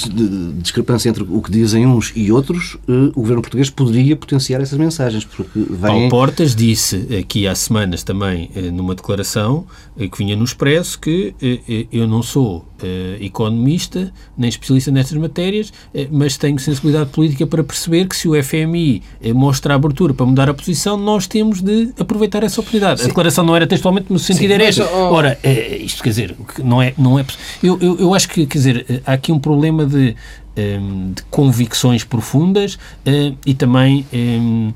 discrepância 0.56 1.08
entre 1.08 1.22
o 1.22 1.40
que 1.40 1.50
dizem 1.50 1.86
uns 1.86 2.12
e 2.14 2.32
outros, 2.32 2.76
o 2.88 3.20
governo 3.20 3.42
português 3.42 3.70
poderia 3.70 4.16
potenciar 4.16 4.60
essas 4.60 4.78
mensagens, 4.78 5.24
porque 5.24 5.60
Paulo 5.80 6.00
vêm. 6.00 6.08
Portas 6.08 6.54
disse 6.54 7.08
aqui 7.18 7.46
há 7.46 7.54
semanas 7.54 8.02
também, 8.02 8.50
numa 8.72 8.94
declaração 8.94 9.66
que 9.96 10.18
vinha 10.18 10.36
no 10.36 10.44
Expresso, 10.44 10.98
que 10.98 11.34
eu 11.90 12.06
não 12.06 12.22
sou 12.22 12.64
eh, 12.82 13.18
economista 13.20 14.12
nem 14.36 14.48
especialista 14.48 14.90
nestas 14.90 15.16
matérias, 15.18 15.72
eh, 15.94 16.08
mas 16.10 16.36
tenho 16.36 16.58
sensibilidade 16.58 17.10
política 17.10 17.46
para 17.46 17.62
perceber 17.62 18.06
que 18.06 18.16
se 18.16 18.28
o 18.28 18.42
FMI 18.42 19.02
eh, 19.22 19.32
mostra 19.32 19.74
a 19.74 19.76
abertura 19.76 20.12
para 20.12 20.26
mudar 20.26 20.48
a 20.50 20.54
posição, 20.54 20.96
nós 20.96 21.26
temos 21.26 21.60
de 21.60 21.92
aproveitar 21.98 22.42
essa 22.42 22.60
oportunidade. 22.60 23.02
A 23.02 23.06
declaração 23.06 23.44
não 23.44 23.54
era 23.54 23.66
textualmente 23.66 24.12
no 24.12 24.18
sentido 24.18 24.48
Sim, 24.48 24.54
era 24.54 24.64
este. 24.64 24.82
oh- 24.82 25.12
Ora, 25.12 25.38
isto 25.80 26.02
quer 26.02 26.10
dizer, 26.10 26.36
não 26.62 26.82
é, 26.82 26.94
não 26.98 27.18
é 27.18 27.24
eu, 27.62 27.78
eu, 27.80 27.98
eu 27.98 28.14
acho 28.14 28.28
que, 28.28 28.46
quer 28.46 28.58
dizer, 28.58 29.02
há 29.06 29.12
aqui 29.12 29.30
um 29.30 29.38
problema 29.38 29.86
de, 29.86 30.16
em, 30.56 31.12
de 31.12 31.22
convicções 31.30 32.04
profundas 32.04 32.78
e 33.46 33.54
também 33.54 34.06
eh, 34.12 34.72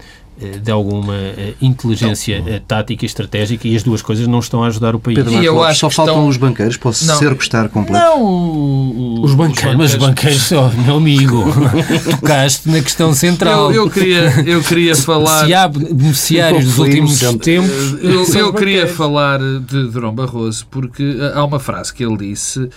de 0.63 0.71
alguma 0.71 1.15
eh, 1.17 1.55
inteligência 1.63 2.43
eh, 2.47 2.61
tática 2.69 3.05
e 3.05 3.07
estratégica 3.07 3.67
e 3.67 3.75
as 3.75 3.83
duas 3.83 4.03
coisas 4.03 4.27
não 4.27 4.39
estão 4.39 4.63
a 4.63 4.67
ajudar 4.67 4.95
o 4.95 5.01
país. 5.01 5.17
Pedro 5.17 5.33
E 5.43 5.45
eu 5.47 5.63
acho 5.65 5.81
só 5.81 5.89
que 5.89 5.95
faltam 5.95 6.15
estão- 6.17 6.29
os 6.29 6.37
banqueiros 6.37 6.77
para 6.77 6.91
o 6.91 6.95
Não. 7.05 7.19
cerco 7.19 7.43
estar 7.43 7.69
completo. 7.71 8.05
Não, 8.05 8.23
o- 8.23 9.21
o- 9.21 9.25
Os 9.25 9.35
banqueiros, 9.35 9.77
mas 9.77 9.93
os 9.95 9.99
banqueiros, 9.99 10.53
oh, 10.53 10.69
meu 10.85 10.97
amigo, 10.97 11.45
tocaste 12.11 12.69
na 12.69 12.81
questão 12.83 13.13
central. 13.15 13.73
Eu, 13.73 13.85
eu 13.85 13.91
queria, 13.91 14.41
eu 14.47 14.63
queria 14.63 14.95
falar. 14.95 15.47
Se 15.47 15.55
há 15.55 15.67
beneficiários 15.69 16.65
dos 16.67 16.79
últimos 16.79 17.19
tempos, 17.19 18.03
Eu, 18.03 18.25
eu 18.39 18.53
queria 18.53 18.87
falar 18.87 19.39
de 19.39 19.89
Durão 19.91 20.15
Barroso 20.15 20.67
porque 20.71 21.17
há 21.35 21.45
uma 21.45 21.59
frase 21.59 21.93
que 21.95 22.05
ele 22.05 22.17
disse 22.19 22.69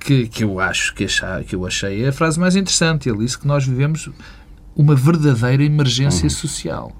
que, 0.00 0.26
que 0.26 0.44
eu 0.44 0.58
acho 0.60 0.94
que, 0.94 1.04
achar, 1.04 1.42
que 1.44 1.54
eu 1.54 1.64
achei 1.66 2.06
a 2.06 2.12
frase 2.12 2.38
mais 2.38 2.56
interessante. 2.56 3.08
Ele 3.08 3.18
disse 3.18 3.38
que 3.38 3.46
nós 3.46 3.64
vivemos 3.64 4.10
uma 4.76 4.94
verdadeira 4.94 5.62
emergência 5.62 6.28
social. 6.28 6.92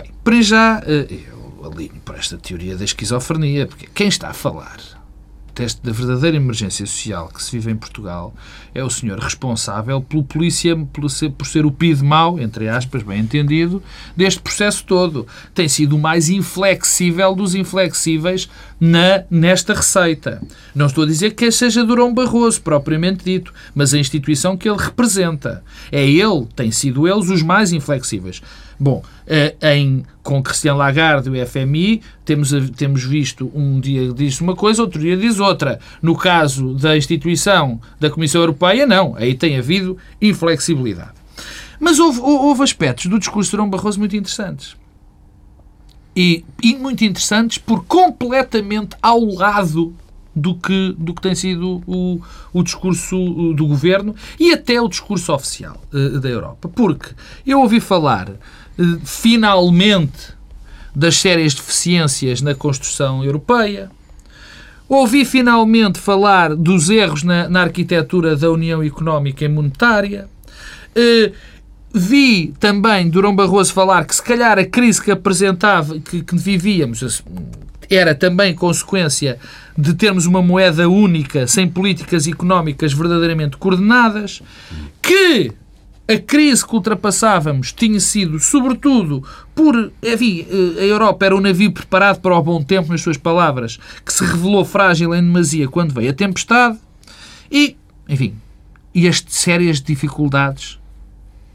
Bem, 0.00 0.12
para 0.22 0.42
já, 0.42 0.80
eh, 0.86 1.08
eu 1.28 1.72
alinho 1.72 2.00
para 2.04 2.18
esta 2.18 2.38
teoria 2.38 2.76
da 2.76 2.84
esquizofrenia, 2.84 3.66
porque 3.66 3.88
quem 3.92 4.06
está 4.06 4.28
a 4.28 4.32
falar 4.32 4.76
deste, 5.56 5.82
da 5.82 5.90
verdadeira 5.90 6.36
emergência 6.36 6.86
social 6.86 7.28
que 7.28 7.42
se 7.42 7.50
vive 7.50 7.72
em 7.72 7.76
Portugal 7.76 8.32
é 8.72 8.84
o 8.84 8.88
senhor 8.88 9.18
responsável 9.18 10.00
pelo 10.00 10.22
polícia, 10.22 10.76
por 10.76 11.10
ser, 11.10 11.30
por 11.30 11.48
ser 11.48 11.66
o 11.66 11.72
PID 11.72 12.02
mau, 12.02 12.38
entre 12.38 12.68
aspas, 12.68 13.02
bem 13.02 13.18
entendido, 13.18 13.82
deste 14.16 14.40
processo 14.40 14.84
todo. 14.84 15.26
Tem 15.52 15.68
sido 15.68 15.96
o 15.96 15.98
mais 15.98 16.28
inflexível 16.28 17.34
dos 17.34 17.56
inflexíveis 17.56 18.48
na, 18.78 19.24
nesta 19.28 19.74
receita. 19.74 20.40
Não 20.76 20.86
estou 20.86 21.02
a 21.02 21.08
dizer 21.08 21.34
que 21.34 21.50
seja 21.50 21.84
Durão 21.84 22.14
Barroso, 22.14 22.62
propriamente 22.62 23.24
dito, 23.24 23.52
mas 23.74 23.92
a 23.92 23.98
instituição 23.98 24.56
que 24.56 24.68
ele 24.68 24.78
representa. 24.78 25.64
É 25.90 26.08
ele, 26.08 26.46
tem 26.54 26.70
sido 26.70 27.08
eles 27.08 27.28
os 27.30 27.42
mais 27.42 27.72
inflexíveis. 27.72 28.40
Bom, 28.80 29.02
eh, 29.26 29.56
em, 29.74 30.04
com 30.22 30.40
Cristiano 30.42 30.78
Lagarde 30.78 31.28
e 31.28 31.42
o 31.42 31.46
FMI, 31.46 32.00
temos, 32.24 32.52
temos 32.76 33.02
visto 33.02 33.50
um 33.54 33.80
dia 33.80 34.12
diz 34.12 34.40
uma 34.40 34.54
coisa, 34.54 34.82
outro 34.82 35.00
dia 35.00 35.16
diz 35.16 35.40
outra. 35.40 35.80
No 36.00 36.16
caso 36.16 36.74
da 36.74 36.96
instituição 36.96 37.80
da 37.98 38.08
Comissão 38.08 38.40
Europeia, 38.40 38.86
não. 38.86 39.14
Aí 39.16 39.34
tem 39.34 39.58
havido 39.58 39.96
inflexibilidade. 40.22 41.10
Mas 41.80 41.98
houve, 41.98 42.20
hou- 42.20 42.46
houve 42.46 42.62
aspectos 42.62 43.06
do 43.06 43.18
discurso 43.18 43.50
de 43.50 43.56
Durão 43.56 43.68
Barroso 43.70 43.98
muito 43.98 44.16
interessantes. 44.16 44.76
E, 46.16 46.44
e 46.62 46.74
muito 46.74 47.04
interessantes 47.04 47.58
por 47.58 47.84
completamente 47.84 48.96
ao 49.00 49.24
lado 49.24 49.94
do 50.34 50.54
que, 50.54 50.94
do 50.98 51.14
que 51.14 51.22
tem 51.22 51.34
sido 51.34 51.82
o, 51.86 52.20
o 52.52 52.62
discurso 52.62 53.16
do 53.54 53.66
governo 53.66 54.14
e 54.38 54.52
até 54.52 54.80
o 54.80 54.88
discurso 54.88 55.32
oficial 55.32 55.80
uh, 55.92 56.18
da 56.20 56.28
Europa. 56.28 56.68
Porque 56.68 57.10
eu 57.46 57.60
ouvi 57.60 57.78
falar, 57.80 58.30
finalmente, 59.04 60.36
das 60.94 61.16
sérias 61.16 61.54
deficiências 61.54 62.40
na 62.40 62.54
construção 62.54 63.24
europeia, 63.24 63.90
ouvi 64.88 65.24
finalmente 65.24 65.98
falar 65.98 66.54
dos 66.54 66.88
erros 66.88 67.22
na, 67.22 67.48
na 67.48 67.62
arquitetura 67.62 68.36
da 68.36 68.50
União 68.50 68.82
Económica 68.82 69.44
e 69.44 69.48
Monetária. 69.48 70.28
Uh, 70.96 71.32
vi 71.92 72.54
também 72.58 73.08
Durão 73.08 73.34
Barroso 73.34 73.72
falar 73.72 74.04
que 74.04 74.14
se 74.14 74.22
calhar 74.22 74.58
a 74.58 74.64
crise 74.64 75.02
que 75.02 75.10
apresentava, 75.10 75.98
que, 76.00 76.22
que 76.22 76.36
vivíamos, 76.36 77.22
era 77.90 78.14
também 78.14 78.54
consequência 78.54 79.38
de 79.76 79.94
termos 79.94 80.26
uma 80.26 80.42
moeda 80.42 80.88
única, 80.88 81.46
sem 81.46 81.68
políticas 81.68 82.26
económicas 82.26 82.92
verdadeiramente 82.92 83.56
coordenadas, 83.56 84.42
que 85.00 85.52
a 86.08 86.18
crise 86.18 86.66
que 86.66 86.74
ultrapassávamos 86.74 87.70
tinha 87.70 88.00
sido, 88.00 88.40
sobretudo, 88.40 89.22
por. 89.54 89.92
Enfim, 90.02 90.46
a 90.78 90.82
Europa 90.82 91.26
era 91.26 91.36
um 91.36 91.40
navio 91.40 91.70
preparado 91.70 92.20
para 92.20 92.34
o 92.34 92.42
bom 92.42 92.62
tempo, 92.62 92.90
nas 92.90 93.02
suas 93.02 93.18
palavras, 93.18 93.78
que 94.04 94.12
se 94.12 94.24
revelou 94.24 94.64
frágil 94.64 95.14
em 95.14 95.22
demasia 95.22 95.68
quando 95.68 95.92
veio 95.92 96.10
a 96.10 96.14
tempestade, 96.14 96.78
e, 97.52 97.76
enfim, 98.08 98.34
e 98.94 99.06
as 99.06 99.22
sérias 99.28 99.82
dificuldades 99.82 100.78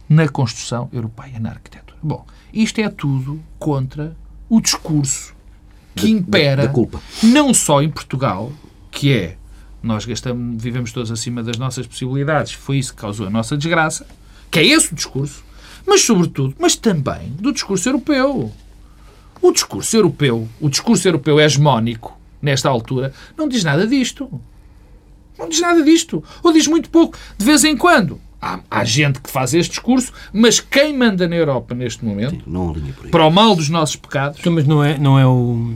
na 0.07 0.27
construção 0.27 0.87
europeia, 0.93 1.39
na 1.39 1.49
arquitetura. 1.49 1.97
Bom, 2.01 2.23
isto 2.53 2.79
é 2.79 2.89
tudo 2.89 3.41
contra 3.57 4.15
o 4.47 4.61
discurso 4.61 5.33
que 5.95 6.11
impera, 6.11 6.67
da, 6.67 6.69
culpa. 6.71 7.01
não 7.23 7.53
só 7.53 7.81
em 7.81 7.89
Portugal, 7.89 8.51
que 8.91 9.11
é 9.11 9.37
nós 9.81 10.05
gastamos, 10.05 10.61
vivemos 10.61 10.91
todos 10.91 11.11
acima 11.11 11.43
das 11.43 11.57
nossas 11.57 11.85
possibilidades, 11.85 12.53
foi 12.53 12.77
isso 12.77 12.93
que 12.93 13.01
causou 13.01 13.27
a 13.27 13.29
nossa 13.29 13.57
desgraça, 13.57 14.05
que 14.53 14.59
é 14.59 14.65
esse 14.67 14.93
o 14.93 14.95
discurso, 14.95 15.43
mas 15.83 16.01
sobretudo, 16.01 16.55
mas 16.59 16.75
também 16.75 17.33
do 17.39 17.51
discurso 17.51 17.89
europeu. 17.89 18.51
O 19.41 19.51
discurso 19.51 19.97
europeu, 19.97 20.47
o 20.61 20.69
discurso 20.69 21.07
europeu 21.07 21.39
hegemónico, 21.39 22.15
nesta 22.39 22.69
altura, 22.69 23.11
não 23.35 23.47
diz 23.47 23.63
nada 23.63 23.87
disto. 23.87 24.29
Não 25.39 25.49
diz 25.49 25.59
nada 25.59 25.81
disto. 25.81 26.23
Ou 26.43 26.53
diz 26.53 26.67
muito 26.67 26.91
pouco. 26.91 27.17
De 27.35 27.43
vez 27.43 27.63
em 27.63 27.75
quando. 27.75 28.21
Há, 28.39 28.59
há 28.69 28.83
gente 28.83 29.21
que 29.21 29.31
faz 29.31 29.53
este 29.53 29.71
discurso, 29.71 30.11
mas 30.33 30.59
quem 30.59 30.95
manda 30.95 31.27
na 31.27 31.35
Europa 31.35 31.73
neste 31.73 32.03
momento, 32.03 32.43
Sim, 32.43 33.09
para 33.09 33.25
o 33.25 33.31
mal 33.31 33.55
dos 33.55 33.69
nossos 33.69 33.95
pecados. 33.95 34.37
Então, 34.39 34.51
mas 34.51 34.67
não 34.67 34.83
é, 34.83 34.97
não 34.97 35.17
é 35.17 35.25
o. 35.25 35.73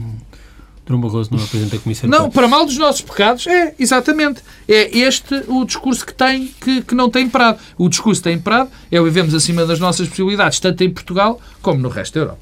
Durão 0.88 1.02
Barroso 1.02 1.28
não 1.30 1.38
é 1.38 1.46
Presidente 1.46 1.76
da 1.76 1.82
Comissão 1.82 2.08
Não, 2.08 2.30
para 2.30 2.48
mal 2.48 2.64
dos 2.64 2.78
nossos 2.78 3.02
pecados, 3.02 3.46
é, 3.46 3.74
exatamente. 3.78 4.40
É 4.66 4.96
este 4.96 5.44
o 5.46 5.62
discurso 5.66 6.04
que 6.04 6.14
tem, 6.14 6.48
que, 6.58 6.80
que 6.80 6.94
não 6.94 7.10
tem 7.10 7.26
imperado. 7.26 7.58
O 7.76 7.90
discurso 7.90 8.22
que 8.22 8.28
tem 8.30 8.36
imperado 8.36 8.70
é 8.90 8.98
o 8.98 9.04
vivemos 9.04 9.34
acima 9.34 9.66
das 9.66 9.78
nossas 9.78 10.08
possibilidades, 10.08 10.58
tanto 10.58 10.82
em 10.82 10.90
Portugal 10.90 11.38
como 11.60 11.78
no 11.80 11.90
resto 11.90 12.14
da 12.14 12.20
Europa. 12.20 12.38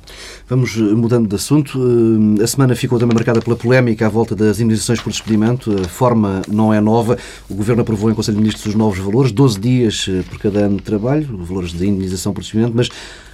Vamos 0.49 0.77
eh, 0.77 0.81
mudando 0.81 1.29
de 1.29 1.35
assunto. 1.35 1.77
Eh, 2.39 2.45
a 2.45 2.47
semana 2.47 2.77
ficou 2.77 3.01
também 3.01 3.15
marcada 3.15 3.41
pela 3.41 3.57
polémica 3.57 4.07
à 4.07 4.09
volta 4.09 4.37
das 4.37 4.61
indenizações 4.61 5.01
por 5.01 5.11
despedimento. 5.11 5.75
A 5.85 5.89
forma 5.89 6.43
não 6.47 6.73
é 6.73 6.81
nova. 6.81 7.19
O 7.49 7.55
Governo 7.55 7.83
aprovou 7.83 8.11
em 8.11 8.15
Conselho 8.15 8.37
de 8.37 8.43
Ministros 8.43 8.67
os 8.67 8.75
novos 8.77 8.99
valores, 9.01 9.33
12 9.33 9.59
dias 9.59 10.07
eh, 10.09 10.23
por 10.29 10.39
cada 10.39 10.61
ano 10.61 10.77
de 10.77 10.83
trabalho, 10.83 11.37
valores 11.45 11.73
de 11.73 11.85
indenização 11.85 12.33
por 12.33 12.43
despedimento, 12.43 12.77
mas 12.77 12.89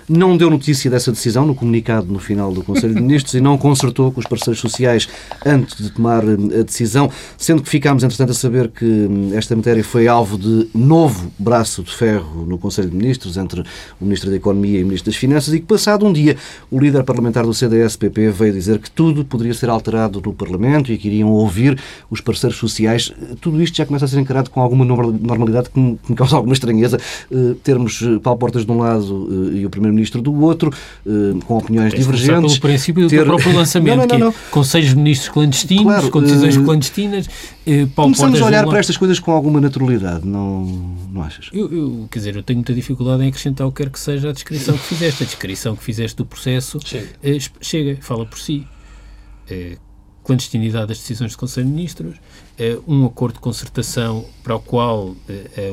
não 0.09 0.37
deu 0.37 0.51
notícia 0.51 0.91
dessa 0.91 1.11
decisão 1.11 1.47
no 1.47 1.55
comunicado 1.55 2.13
no 2.13 2.19
final 2.19 2.53
do 2.53 2.63
Conselho 2.63 2.95
de 2.95 3.01
Ministros 3.01 3.35
e 3.35 3.41
não 3.41 3.57
consertou 3.57 4.13
com 4.13 4.21
os 4.21 4.27
parceiros 4.27 4.61
sociais 4.61 5.09
antes 5.45 5.77
de 5.77 5.91
tomar 5.91 6.25
eh, 6.25 6.61
a 6.61 6.63
decisão, 6.63 7.11
sendo 7.37 7.63
que 7.63 7.69
ficámos, 7.69 8.03
entretanto, 8.03 8.31
a 8.31 8.35
saber 8.35 8.69
que 8.69 8.85
hum, 8.85 9.31
esta 9.35 9.55
matéria 9.55 9.83
foi 9.85 10.09
alvo 10.09 10.39
de 10.39 10.69
novo 10.75 11.33
braço 11.39 11.83
de 11.83 11.93
ferro 11.93 12.45
no 12.47 12.59
Conselho 12.59 12.91
de 12.91 12.97
Ministros 12.97 13.37
entre 13.37 13.61
o 14.01 14.05
Ministro 14.05 14.31
da 14.31 14.37
Economia 14.37 14.81
e 14.81 14.83
o 14.83 14.87
Ministro 14.87 15.11
das 15.11 15.19
Finanças 15.19 15.55
e 15.55 15.61
que, 15.61 15.67
passado 15.67 16.07
um 16.07 16.13
dia, 16.13 16.37
o 16.71 16.79
líder 16.79 17.05
parlamentar 17.05 17.45
do 17.45 17.55
CDS-PP 17.55 18.31
veio 18.31 18.53
dizer 18.53 18.79
que 18.79 18.91
tudo 18.91 19.25
poderia 19.25 19.55
ser 19.55 19.71
alterado 19.71 20.23
no 20.25 20.33
Parlamento 20.33 20.93
e 20.93 20.99
que 20.99 21.09
iriam 21.09 21.31
ouvir 21.31 21.79
os 22.11 22.21
parceiros 22.21 22.59
sociais. 22.59 23.13
Tudo 23.41 23.63
isto 23.63 23.77
já 23.77 23.87
começa 23.87 24.05
a 24.05 24.09
ser 24.09 24.19
encarado 24.19 24.51
com 24.51 24.61
alguma 24.61 24.85
normalidade 24.85 25.71
que 25.71 25.79
me 25.79 26.17
causa 26.17 26.37
alguma 26.37 26.55
estranheza. 26.55 26.99
Eh, 27.31 27.55
termos 27.63 28.03
eh, 28.03 28.19
Paulo 28.23 28.39
Portas 28.39 28.65
de 28.65 28.73
um 28.73 28.79
lado 28.79 29.53
e 29.55 29.65
o 29.65 29.71
Primeiro 29.71 29.92
Primeiro-Ministro 29.93 30.23
do 30.23 30.41
outro, 30.41 30.73
eh, 31.07 31.11
com 31.47 31.59
opiniões 31.59 31.93
divergentes. 31.93 32.59
pelo 32.59 32.61
princípio 32.61 33.09
ter... 33.09 33.21
do 33.21 33.27
próprio 33.27 33.55
lançamento, 33.55 33.97
não, 33.97 34.07
não, 34.07 34.27
não, 34.27 34.33
que 34.33 34.39
é 34.39 34.51
conselhos 34.51 34.91
de 34.91 34.97
ministros 34.97 35.29
clandestinos, 35.29 35.85
claro, 35.85 36.11
com 36.11 36.23
decisões 36.23 36.57
uh... 36.57 36.65
clandestinas. 36.65 37.27
Uh, 37.27 37.89
Começamos 37.95 38.41
a 38.41 38.47
olhar 38.47 38.67
para 38.67 38.79
estas 38.79 38.97
coisas 38.97 39.21
com 39.21 39.31
alguma 39.31 39.61
naturalidade, 39.61 40.27
não, 40.27 40.65
não 41.13 41.23
achas? 41.23 41.49
Eu, 41.53 41.73
eu, 41.73 42.09
quer 42.11 42.19
dizer, 42.19 42.37
eu 42.37 42.43
tenho 42.43 42.59
muita 42.59 42.75
dificuldade 42.75 43.23
em 43.23 43.29
acrescentar 43.29 43.67
o 43.67 43.73
que 43.73 43.83
quer 43.83 43.91
que 43.91 44.01
seja 44.01 44.31
a 44.31 44.33
descrição 44.33 44.77
que 44.77 44.85
fizeste. 44.85 45.23
A 45.23 45.27
descrição 45.27 45.77
que 45.77 45.85
fizeste 45.85 46.17
do 46.17 46.27
processo 46.27 46.79
chega, 46.85 47.07
uh, 47.07 47.51
chega 47.61 47.99
fala 48.01 48.25
por 48.27 48.39
si. 48.39 48.67
clandestinidade 50.25 50.87
das 50.87 50.99
decisões 50.99 51.33
do 51.33 51.39
Conselho 51.39 51.67
de 51.67 51.73
Ministros, 51.73 52.17
um 52.87 53.07
acordo 53.07 53.35
de 53.35 53.41
concertação 53.41 54.25
para 54.43 54.57
o 54.57 54.61
qual 54.61 55.15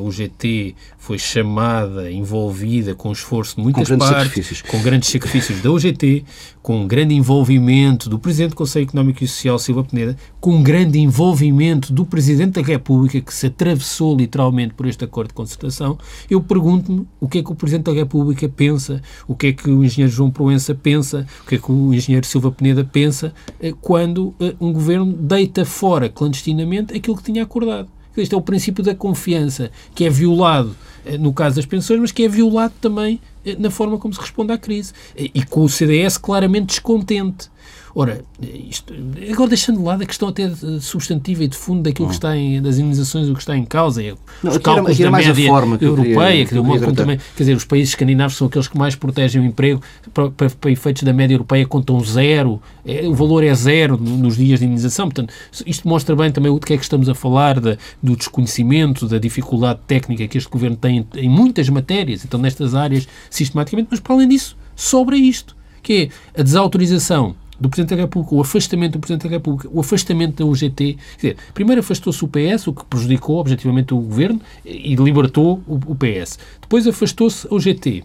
o 0.02 0.12
GT 0.12 0.76
foi 0.98 1.18
chamada, 1.18 2.12
envolvida 2.12 2.94
com 2.94 3.12
esforço 3.12 3.56
de 3.56 3.64
muitas 3.64 3.90
com 3.90 3.98
partes, 3.98 4.62
com 4.62 4.80
grandes 4.82 5.10
sacrifícios 5.10 5.60
da 5.62 5.72
UGT, 5.72 6.24
com 6.62 6.82
um 6.82 6.88
grande 6.88 7.16
envolvimento 7.16 8.08
do 8.08 8.20
Presidente 8.20 8.52
do 8.52 8.56
Conselho 8.56 8.84
Económico 8.84 9.24
e 9.24 9.28
Social, 9.28 9.58
Silva 9.58 9.84
Peneda, 9.84 10.16
com 10.40 10.52
um 10.52 10.62
grande 10.62 11.00
envolvimento 11.00 11.92
do 11.92 12.06
Presidente 12.06 12.62
da 12.62 12.68
República, 12.68 13.20
que 13.20 13.34
se 13.34 13.48
atravessou 13.48 14.16
literalmente 14.16 14.76
por 14.76 14.86
este 14.86 15.04
acordo 15.04 15.30
de 15.30 15.34
concertação, 15.34 15.98
eu 16.30 16.40
pergunto-me 16.42 17.08
o 17.20 17.28
que 17.28 17.40
é 17.40 17.44
que 17.44 17.52
o 17.52 17.56
Presidente 17.56 17.86
da 17.86 17.94
República 17.94 18.48
pensa, 18.48 19.02
o 19.28 19.36
que 19.36 19.48
é 19.48 19.54
que 19.54 19.70
o 19.70 19.84
engenheiro 19.84 20.14
João 20.14 20.30
Proença 20.30 20.76
pensa, 20.76 21.26
o 21.44 21.48
que 21.48 21.56
é 21.56 21.58
que 21.58 21.72
o 21.72 21.94
engenheiro 21.94 22.26
Silva 22.26 22.52
Peneda 22.52 22.84
pensa, 22.84 23.34
eh, 23.60 23.74
quando 23.82 24.36
eh, 24.40 24.54
um 24.60 24.72
governo 24.72 25.12
deita 25.12 25.66
fora 25.66 26.08
clandestinamente 26.08 26.79
aquilo 26.80 27.18
que 27.18 27.24
tinha 27.24 27.44
acordado. 27.44 27.90
Este 28.18 28.36
é 28.36 28.38
o 28.38 28.42
princípio 28.42 28.84
da 28.84 28.94
confiança, 28.94 29.72
que 29.96 30.04
é 30.04 30.10
violado 30.10 30.76
eh, 31.06 31.18
no 31.18 31.32
caso 31.32 31.56
das 31.56 31.66
pensões, 31.66 32.00
mas 32.00 32.12
que 32.12 32.24
é 32.24 32.28
violado 32.28 32.74
também 32.82 33.20
eh, 33.46 33.56
na 33.58 33.70
forma 33.70 33.98
como 33.98 34.14
se 34.14 34.20
responde 34.20 34.52
à 34.52 34.58
crise. 34.58 34.94
E 35.16 35.44
com 35.46 35.62
o 35.62 35.70
CDS 35.70 36.18
claramente 36.18 36.68
descontente. 36.68 37.50
Ora, 37.96 38.24
isto, 38.70 38.94
agora 39.32 39.50
deixando 39.50 39.80
de 39.80 39.84
lado 39.84 40.04
a 40.04 40.06
questão 40.06 40.30
até 40.30 40.50
substantiva 40.80 41.44
e 41.44 41.48
de 41.48 41.58
fundo 41.58 41.84
daquilo 41.84 42.08
que 42.08 42.14
está 42.14 42.38
em, 42.38 42.62
das 42.62 42.78
indenizações, 42.78 43.28
o 43.30 43.34
que 43.34 43.40
está 43.40 43.58
em 43.58 43.66
causa, 43.66 44.04
é 44.04 44.14
os 44.14 44.20
não, 44.44 44.60
cálculos 44.60 45.00
era, 45.00 45.10
da 45.10 45.18
média 45.18 45.34
que 45.34 45.86
europeia, 45.86 46.46
que, 46.46 46.56
que 46.56 46.94
também, 46.94 47.18
quer 47.18 47.44
dizer, 47.44 47.56
os 47.56 47.66
países 47.66 47.90
escandinavos 47.90 48.38
são 48.38 48.48
aqueles 48.48 48.68
que 48.68 48.78
mais 48.78 48.96
protegem 48.96 49.42
o 49.42 49.46
emprego, 49.46 49.82
para, 50.14 50.30
para, 50.30 50.50
para 50.50 50.72
efeitos 50.72 51.04
da 51.04 51.14
média 51.14 51.34
europeia 51.34 51.66
contam 51.66 52.00
zero, 52.02 52.62
é, 52.86 53.08
o 53.08 53.14
valor 53.14 53.44
é 53.44 53.54
zero 53.54 53.98
nos 53.98 54.38
dias 54.38 54.60
de 54.60 54.66
indenização, 54.66 55.08
portanto, 55.08 55.34
isto 55.66 55.88
mostra 55.88 56.16
bem 56.16 56.32
também 56.32 56.52
o 56.52 56.60
que 56.60 56.74
é 56.74 56.78
que 56.78 56.84
estamos 56.84 57.10
a 57.10 57.16
falar, 57.16 57.60
da, 57.60 57.78
do 58.02 58.16
desconhecimento, 58.16 59.08
da 59.08 59.18
dificuldade 59.18 59.80
técnica 59.88 60.28
que 60.28 60.38
este 60.38 60.50
Governo 60.50 60.78
tem 60.78 61.08
em, 61.16 61.26
em 61.26 61.30
muitas 61.30 61.68
matérias, 61.70 62.24
então 62.24 62.40
nestas 62.40 62.76
áreas, 62.76 63.08
sistematicamente, 63.30 63.88
mas 63.92 64.00
para 64.00 64.14
além 64.14 64.28
disso, 64.28 64.56
sobra 64.76 65.18
isto, 65.18 65.56
que 65.82 66.12
é 66.36 66.40
a 66.40 66.44
desautorização 66.44 67.36
do 67.60 67.70
Presidente 67.70 67.96
da 67.96 68.04
República, 68.04 68.36
o 68.36 68.42
afastamento 68.42 68.94
do 68.94 69.00
Presidente 69.00 69.24
da 69.24 69.30
República, 69.30 69.70
o 69.72 69.80
afastamento 69.80 70.36
da 70.38 70.46
UGT. 70.46 70.76
Quer 70.96 71.16
dizer, 71.16 71.38
primeiro 71.54 71.82
afastou-se 71.82 72.24
o 72.24 72.28
PS, 72.28 72.68
o 72.68 72.74
que 72.74 72.86
prejudicou 72.86 73.38
objetivamente 73.38 73.94
o 73.94 74.00
Governo 74.00 74.42
e 74.66 74.96
libertou 74.96 75.62
o 75.68 75.96
PS. 75.96 76.40
Depois 76.62 76.88
afastou-se 76.88 77.48
a 77.48 77.56
UGT. 77.56 78.04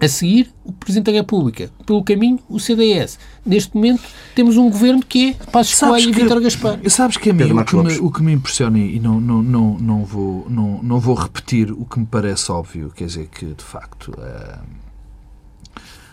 A 0.00 0.06
seguir, 0.06 0.48
o 0.64 0.72
Presidente 0.72 1.06
da 1.06 1.12
República. 1.12 1.70
Pelo 1.84 2.04
caminho, 2.04 2.38
o 2.48 2.60
CDS. 2.60 3.18
Neste 3.44 3.74
momento, 3.74 4.02
temos 4.32 4.56
um 4.56 4.70
governo 4.70 5.02
que 5.02 5.30
é 5.30 5.32
Passos 5.50 5.74
Coelho 5.74 6.10
e 6.10 6.12
Vítor 6.12 6.40
Gaspar. 6.40 6.78
Sabes 6.88 7.16
que 7.16 7.30
a 7.30 7.34
mim, 7.34 7.50
o 7.50 7.64
que, 7.64 7.76
me, 7.76 7.98
o 7.98 8.10
que, 8.12 8.22
me, 8.22 8.32
impressiona, 8.32 8.78
e 8.78 9.00
não, 9.00 9.20
não, 9.20 9.42
não, 9.42 9.76
não, 9.76 10.04
vou, 10.04 10.46
não, 10.48 10.80
não 10.84 11.00
vou 11.00 11.16
repetir 11.16 11.72
o 11.72 11.84
que 11.84 11.98
me 11.98 12.06
parece 12.06 12.52
óbvio, 12.52 12.92
quer 12.94 13.06
dizer 13.06 13.26
que, 13.26 13.46
de 13.46 13.64
facto, 13.64 14.12
uh, 14.12 14.62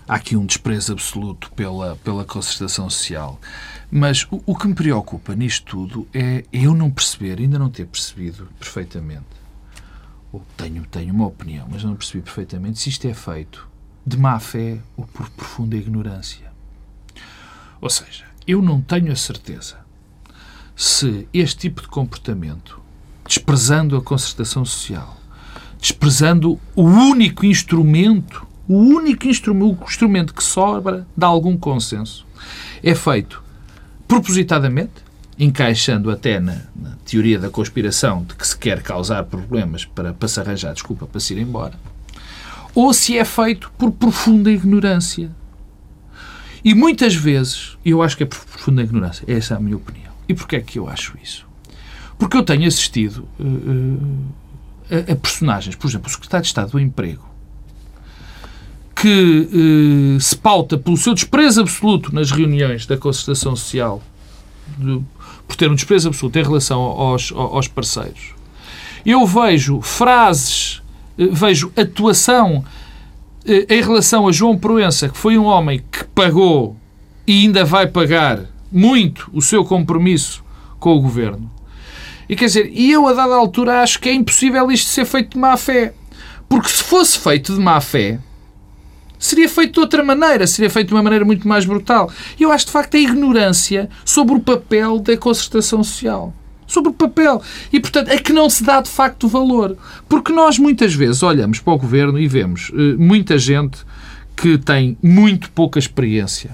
há 0.08 0.16
aqui 0.16 0.36
um 0.36 0.46
desprezo 0.46 0.94
absoluto 0.94 1.52
pela, 1.52 1.96
pela 1.98 2.24
concertação 2.24 2.90
social. 2.90 3.40
Mas 3.92 4.28
o, 4.32 4.42
o 4.46 4.56
que 4.56 4.68
me 4.68 4.76
preocupa 4.76 5.36
nisto 5.36 5.66
tudo 5.66 6.08
é 6.14 6.44
eu 6.52 6.74
não 6.74 6.90
perceber, 6.90 7.40
ainda 7.40 7.60
não 7.60 7.70
ter 7.70 7.86
percebido 7.86 8.48
perfeitamente, 8.60 9.26
ou 10.32 10.46
tenho, 10.58 10.86
tenho 10.86 11.14
uma 11.14 11.28
opinião, 11.28 11.68
mas 11.70 11.84
não 11.84 11.96
percebi 11.96 12.22
perfeitamente 12.22 12.80
se 12.80 12.90
isto 12.90 13.08
é 13.08 13.14
feito 13.14 13.68
de 14.06 14.18
má 14.18 14.40
fé 14.40 14.80
ou 14.96 15.06
por 15.08 15.30
profunda 15.30 15.76
ignorância. 15.76 16.52
Ou 17.82 17.90
seja, 17.90 18.26
eu 18.48 18.62
não 18.62 18.82
tenho 18.82 19.12
a 19.12 19.16
certeza 19.16 19.84
se 20.76 21.28
este 21.34 21.58
tipo 21.60 21.82
de 21.82 21.88
comportamento, 21.88 22.82
desprezando 23.26 23.96
a 23.96 24.02
concertação 24.02 24.66
social, 24.66 25.18
desprezando 25.80 26.60
o 26.76 26.84
único 26.84 27.46
instrumento 27.46 28.45
o 28.68 28.78
único 28.78 29.28
instrumento, 29.28 30.34
que 30.34 30.44
sobra 30.44 31.06
de 31.16 31.26
algum 31.26 31.56
consenso 31.58 32.26
é 32.84 32.96
feito 32.96 33.44
propositadamente, 34.08 35.06
encaixando 35.38 36.10
até 36.10 36.40
na, 36.40 36.62
na, 36.76 36.92
teoria 37.06 37.38
da 37.38 37.50
conspiração 37.50 38.24
de 38.24 38.36
que 38.36 38.48
se 38.48 38.58
quer 38.58 38.82
causar 38.82 39.24
problemas 39.26 39.86
para, 39.86 40.14
para 40.14 40.28
se 40.28 40.40
arranjar 40.40 40.74
desculpa 40.74 41.06
para 41.06 41.20
se 41.20 41.34
ir 41.34 41.40
embora, 41.40 41.74
ou 42.74 42.94
se 42.94 43.18
é 43.18 43.26
feito 43.26 43.72
por 43.78 43.92
profunda 43.92 44.52
ignorância. 44.52 45.30
E 46.64 46.74
muitas 46.74 47.14
vezes, 47.14 47.78
eu 47.86 48.02
acho 48.02 48.18
que 48.18 48.24
é 48.24 48.26
por 48.26 48.40
profunda 48.40 48.82
ignorância, 48.82 49.24
essa 49.28 49.54
é 49.54 49.58
a 49.58 49.60
minha 49.60 49.78
opinião. 49.78 50.12
E 50.28 50.34
porquê 50.34 50.56
é 50.56 50.62
que 50.62 50.80
eu 50.80 50.88
acho 50.88 51.18
isso? 51.22 51.46
Porque 52.18 52.36
eu 52.36 52.44
tenho 52.44 52.68
assistido 52.68 53.28
uh, 53.40 53.44
uh, 53.44 54.26
a, 54.90 55.12
a, 55.12 55.16
personagens, 55.16 55.76
por 55.76 55.88
exemplo, 55.88 56.08
o 56.08 56.12
Secretário 56.12 56.44
de 56.44 56.48
Estado 56.48 56.72
do 56.72 56.80
Emprego, 56.80 57.35
que 58.96 60.16
uh, 60.18 60.22
se 60.22 60.36
pauta 60.38 60.78
pelo 60.78 60.98
seu 60.98 61.14
desprezo 61.14 61.62
absoluto 61.62 62.14
nas 62.14 62.32
reuniões 62.32 62.86
da 62.86 62.98
concertação 62.98 63.56
social, 63.56 64.02
de, 64.78 65.02
por 65.48 65.56
ter 65.56 65.70
um 65.70 65.76
desprezo 65.76 66.08
absoluto 66.08 66.40
em 66.40 66.44
relação 66.44 66.80
aos, 66.82 67.32
aos 67.32 67.68
parceiros. 67.68 68.34
Eu 69.06 69.26
vejo 69.26 69.82
frases, 69.82 70.82
vejo 71.18 71.72
atuação 71.76 72.66
em 73.46 73.82
relação 73.82 74.28
a 74.28 74.32
João 74.32 74.58
Proença, 74.58 75.08
que 75.08 75.18
foi 75.18 75.38
um 75.38 75.46
homem 75.46 75.84
que 75.92 76.04
pagou 76.06 76.76
e 77.28 77.44
ainda 77.44 77.64
vai 77.64 77.86
pagar 77.86 78.40
muito 78.72 79.30
o 79.32 79.42
seu 79.42 79.64
compromisso 79.64 80.44
com 80.80 80.96
o 80.96 81.02
governo. 81.02 81.50
E 82.28 82.36
quer 82.36 82.46
dizer, 82.46 82.72
e 82.74 82.92
eu 82.92 83.08
a 83.08 83.14
dada 83.14 83.36
altura 83.36 83.82
acho 83.82 84.00
que 84.00 84.10
é 84.10 84.14
impossível 84.14 84.72
isto 84.72 84.90
ser 84.90 85.06
feito 85.06 85.32
de 85.32 85.38
má 85.38 85.56
fé. 85.58 85.94
Porque 86.50 86.70
se 86.70 86.84
fosse 86.84 87.20
feito 87.20 87.54
de 87.54 87.60
má 87.60 87.80
fé, 87.80 88.20
seria 89.26 89.50
feito 89.50 89.74
de 89.74 89.80
outra 89.80 90.04
maneira, 90.04 90.46
seria 90.48 90.70
feito 90.70 90.90
de 90.90 90.94
uma 90.94 91.04
maneira 91.04 91.26
muito 91.26 91.48
mais 91.48 91.66
brutal. 91.66 92.12
Eu 92.40 92.52
acho 92.52 92.66
de 92.66 92.72
facto 92.72 92.96
a 92.96 93.00
ignorância 93.00 93.90
sobre 94.04 94.36
o 94.36 94.40
papel 94.40 95.00
da 95.00 95.18
concertação 95.18 95.84
social. 95.84 96.34
Sobre 96.68 96.90
o 96.90 96.94
papel. 96.94 97.42
E, 97.72 97.80
portanto, 97.80 98.10
é 98.10 98.18
que 98.18 98.34
não 98.34 98.50
se 98.50 98.64
dá 98.64 98.82
de 98.82 98.90
facto 98.90 99.28
valor. 99.28 99.78
Porque 100.10 100.34
nós 100.34 100.58
muitas 100.58 100.96
vezes 100.96 101.22
olhamos 101.22 101.60
para 101.60 101.74
o 101.74 101.78
governo 101.78 102.20
e 102.20 102.28
vemos 102.28 102.70
uh, 102.70 102.98
muita 102.98 103.38
gente 103.38 103.78
que 104.36 104.58
tem 104.58 104.98
muito 105.02 105.52
pouca 105.52 105.78
experiência. 105.78 106.52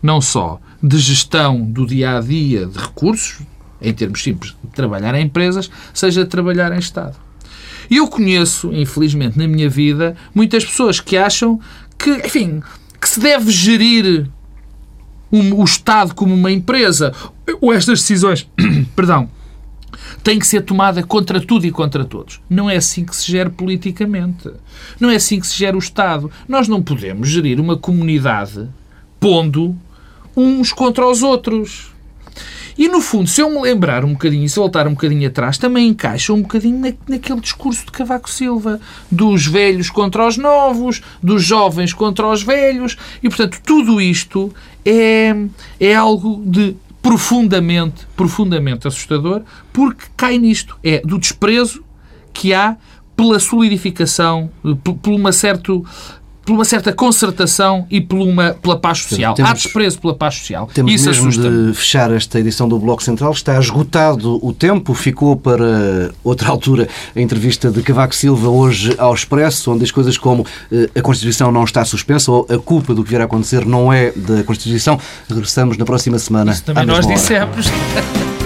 Não 0.00 0.20
só 0.20 0.60
de 0.82 0.96
gestão 0.98 1.60
do 1.60 1.84
dia 1.84 2.18
a 2.18 2.20
dia 2.20 2.66
de 2.66 2.78
recursos, 2.78 3.40
em 3.82 3.92
termos 3.92 4.22
simples, 4.22 4.54
de 4.62 4.70
trabalhar 4.70 5.14
em 5.14 5.24
empresas, 5.24 5.70
seja 5.92 6.22
de 6.24 6.30
trabalhar 6.30 6.72
em 6.72 6.78
Estado. 6.78 7.16
Eu 7.90 8.06
conheço, 8.06 8.70
infelizmente, 8.72 9.38
na 9.38 9.48
minha 9.48 9.68
vida, 9.68 10.14
muitas 10.34 10.64
pessoas 10.64 11.00
que 11.00 11.16
acham 11.16 11.58
que, 11.98 12.10
enfim, 12.24 12.62
que 13.00 13.08
se 13.08 13.20
deve 13.20 13.50
gerir 13.50 14.28
um, 15.32 15.60
o 15.60 15.64
Estado 15.64 16.14
como 16.14 16.34
uma 16.34 16.50
empresa, 16.50 17.12
ou 17.60 17.72
estas 17.72 18.00
decisões, 18.00 18.48
perdão, 18.94 19.28
têm 20.22 20.38
que 20.38 20.46
ser 20.46 20.62
tomada 20.62 21.02
contra 21.02 21.40
tudo 21.40 21.66
e 21.66 21.70
contra 21.70 22.04
todos. 22.04 22.40
Não 22.48 22.68
é 22.68 22.76
assim 22.76 23.04
que 23.04 23.14
se 23.14 23.30
gera 23.30 23.50
politicamente. 23.50 24.50
Não 25.00 25.10
é 25.10 25.16
assim 25.16 25.40
que 25.40 25.46
se 25.46 25.56
gera 25.56 25.76
o 25.76 25.80
Estado. 25.80 26.30
Nós 26.46 26.68
não 26.68 26.82
podemos 26.82 27.28
gerir 27.28 27.60
uma 27.60 27.76
comunidade 27.76 28.68
pondo 29.20 29.76
uns 30.36 30.72
contra 30.72 31.06
os 31.06 31.22
outros. 31.22 31.92
E, 32.78 32.86
no 32.86 33.00
fundo, 33.00 33.28
se 33.28 33.40
eu 33.40 33.50
me 33.50 33.60
lembrar 33.60 34.04
um 34.04 34.12
bocadinho 34.12 34.48
se 34.48 34.54
voltar 34.54 34.86
um 34.86 34.92
bocadinho 34.92 35.26
atrás, 35.26 35.58
também 35.58 35.88
encaixa 35.88 36.32
um 36.32 36.42
bocadinho 36.42 36.78
na, 36.78 36.92
naquele 37.08 37.40
discurso 37.40 37.84
de 37.84 37.90
Cavaco 37.90 38.30
Silva, 38.30 38.80
dos 39.10 39.44
velhos 39.44 39.90
contra 39.90 40.24
os 40.24 40.36
novos, 40.36 41.02
dos 41.20 41.42
jovens 41.42 41.92
contra 41.92 42.28
os 42.28 42.44
velhos, 42.44 42.96
e, 43.20 43.28
portanto, 43.28 43.60
tudo 43.66 44.00
isto 44.00 44.54
é, 44.84 45.34
é 45.80 45.94
algo 45.96 46.40
de 46.46 46.76
profundamente, 47.02 48.06
profundamente 48.16 48.86
assustador, 48.86 49.42
porque 49.72 50.04
cai 50.16 50.38
nisto. 50.38 50.78
É 50.84 51.00
do 51.00 51.18
desprezo 51.18 51.82
que 52.32 52.54
há 52.54 52.76
pela 53.16 53.40
solidificação, 53.40 54.48
por 55.02 55.12
uma 55.12 55.32
certo 55.32 55.84
por 56.48 56.54
uma 56.54 56.64
certa 56.64 56.94
concertação 56.94 57.86
e 57.90 58.00
por 58.00 58.18
uma, 58.18 58.54
pela 58.54 58.78
paz 58.78 59.00
social. 59.00 59.34
Temos, 59.34 59.50
Há 59.50 59.54
desprezo 59.54 60.00
pela 60.00 60.14
paz 60.14 60.36
social. 60.36 60.66
Temos 60.72 60.94
Isso 60.94 61.04
mesmo 61.04 61.28
assusta 61.28 61.50
de 61.50 61.74
fechar 61.74 62.10
esta 62.10 62.40
edição 62.40 62.66
do 62.66 62.78
Bloco 62.78 63.02
Central. 63.02 63.32
Está 63.32 63.60
esgotado 63.60 64.38
o 64.42 64.50
tempo. 64.50 64.94
Ficou 64.94 65.36
para 65.36 66.10
outra 66.24 66.48
altura 66.50 66.88
a 67.14 67.20
entrevista 67.20 67.70
de 67.70 67.82
Cavaco 67.82 68.14
Silva 68.14 68.48
hoje 68.48 68.94
ao 68.96 69.12
Expresso, 69.12 69.72
onde 69.72 69.84
as 69.84 69.90
coisas 69.90 70.16
como 70.16 70.46
eh, 70.72 70.88
a 70.96 71.02
Constituição 71.02 71.52
não 71.52 71.64
está 71.64 71.84
suspensa 71.84 72.32
ou 72.32 72.46
a 72.48 72.56
culpa 72.56 72.94
do 72.94 73.04
que 73.04 73.10
vier 73.10 73.20
a 73.20 73.24
acontecer 73.26 73.66
não 73.66 73.92
é 73.92 74.10
da 74.12 74.42
Constituição. 74.42 74.98
Regressamos 75.28 75.76
na 75.76 75.84
próxima 75.84 76.18
semana. 76.18 76.52
Isso 76.52 76.64
também 76.64 76.86
nós 76.86 77.06
dissemos. 77.06 77.66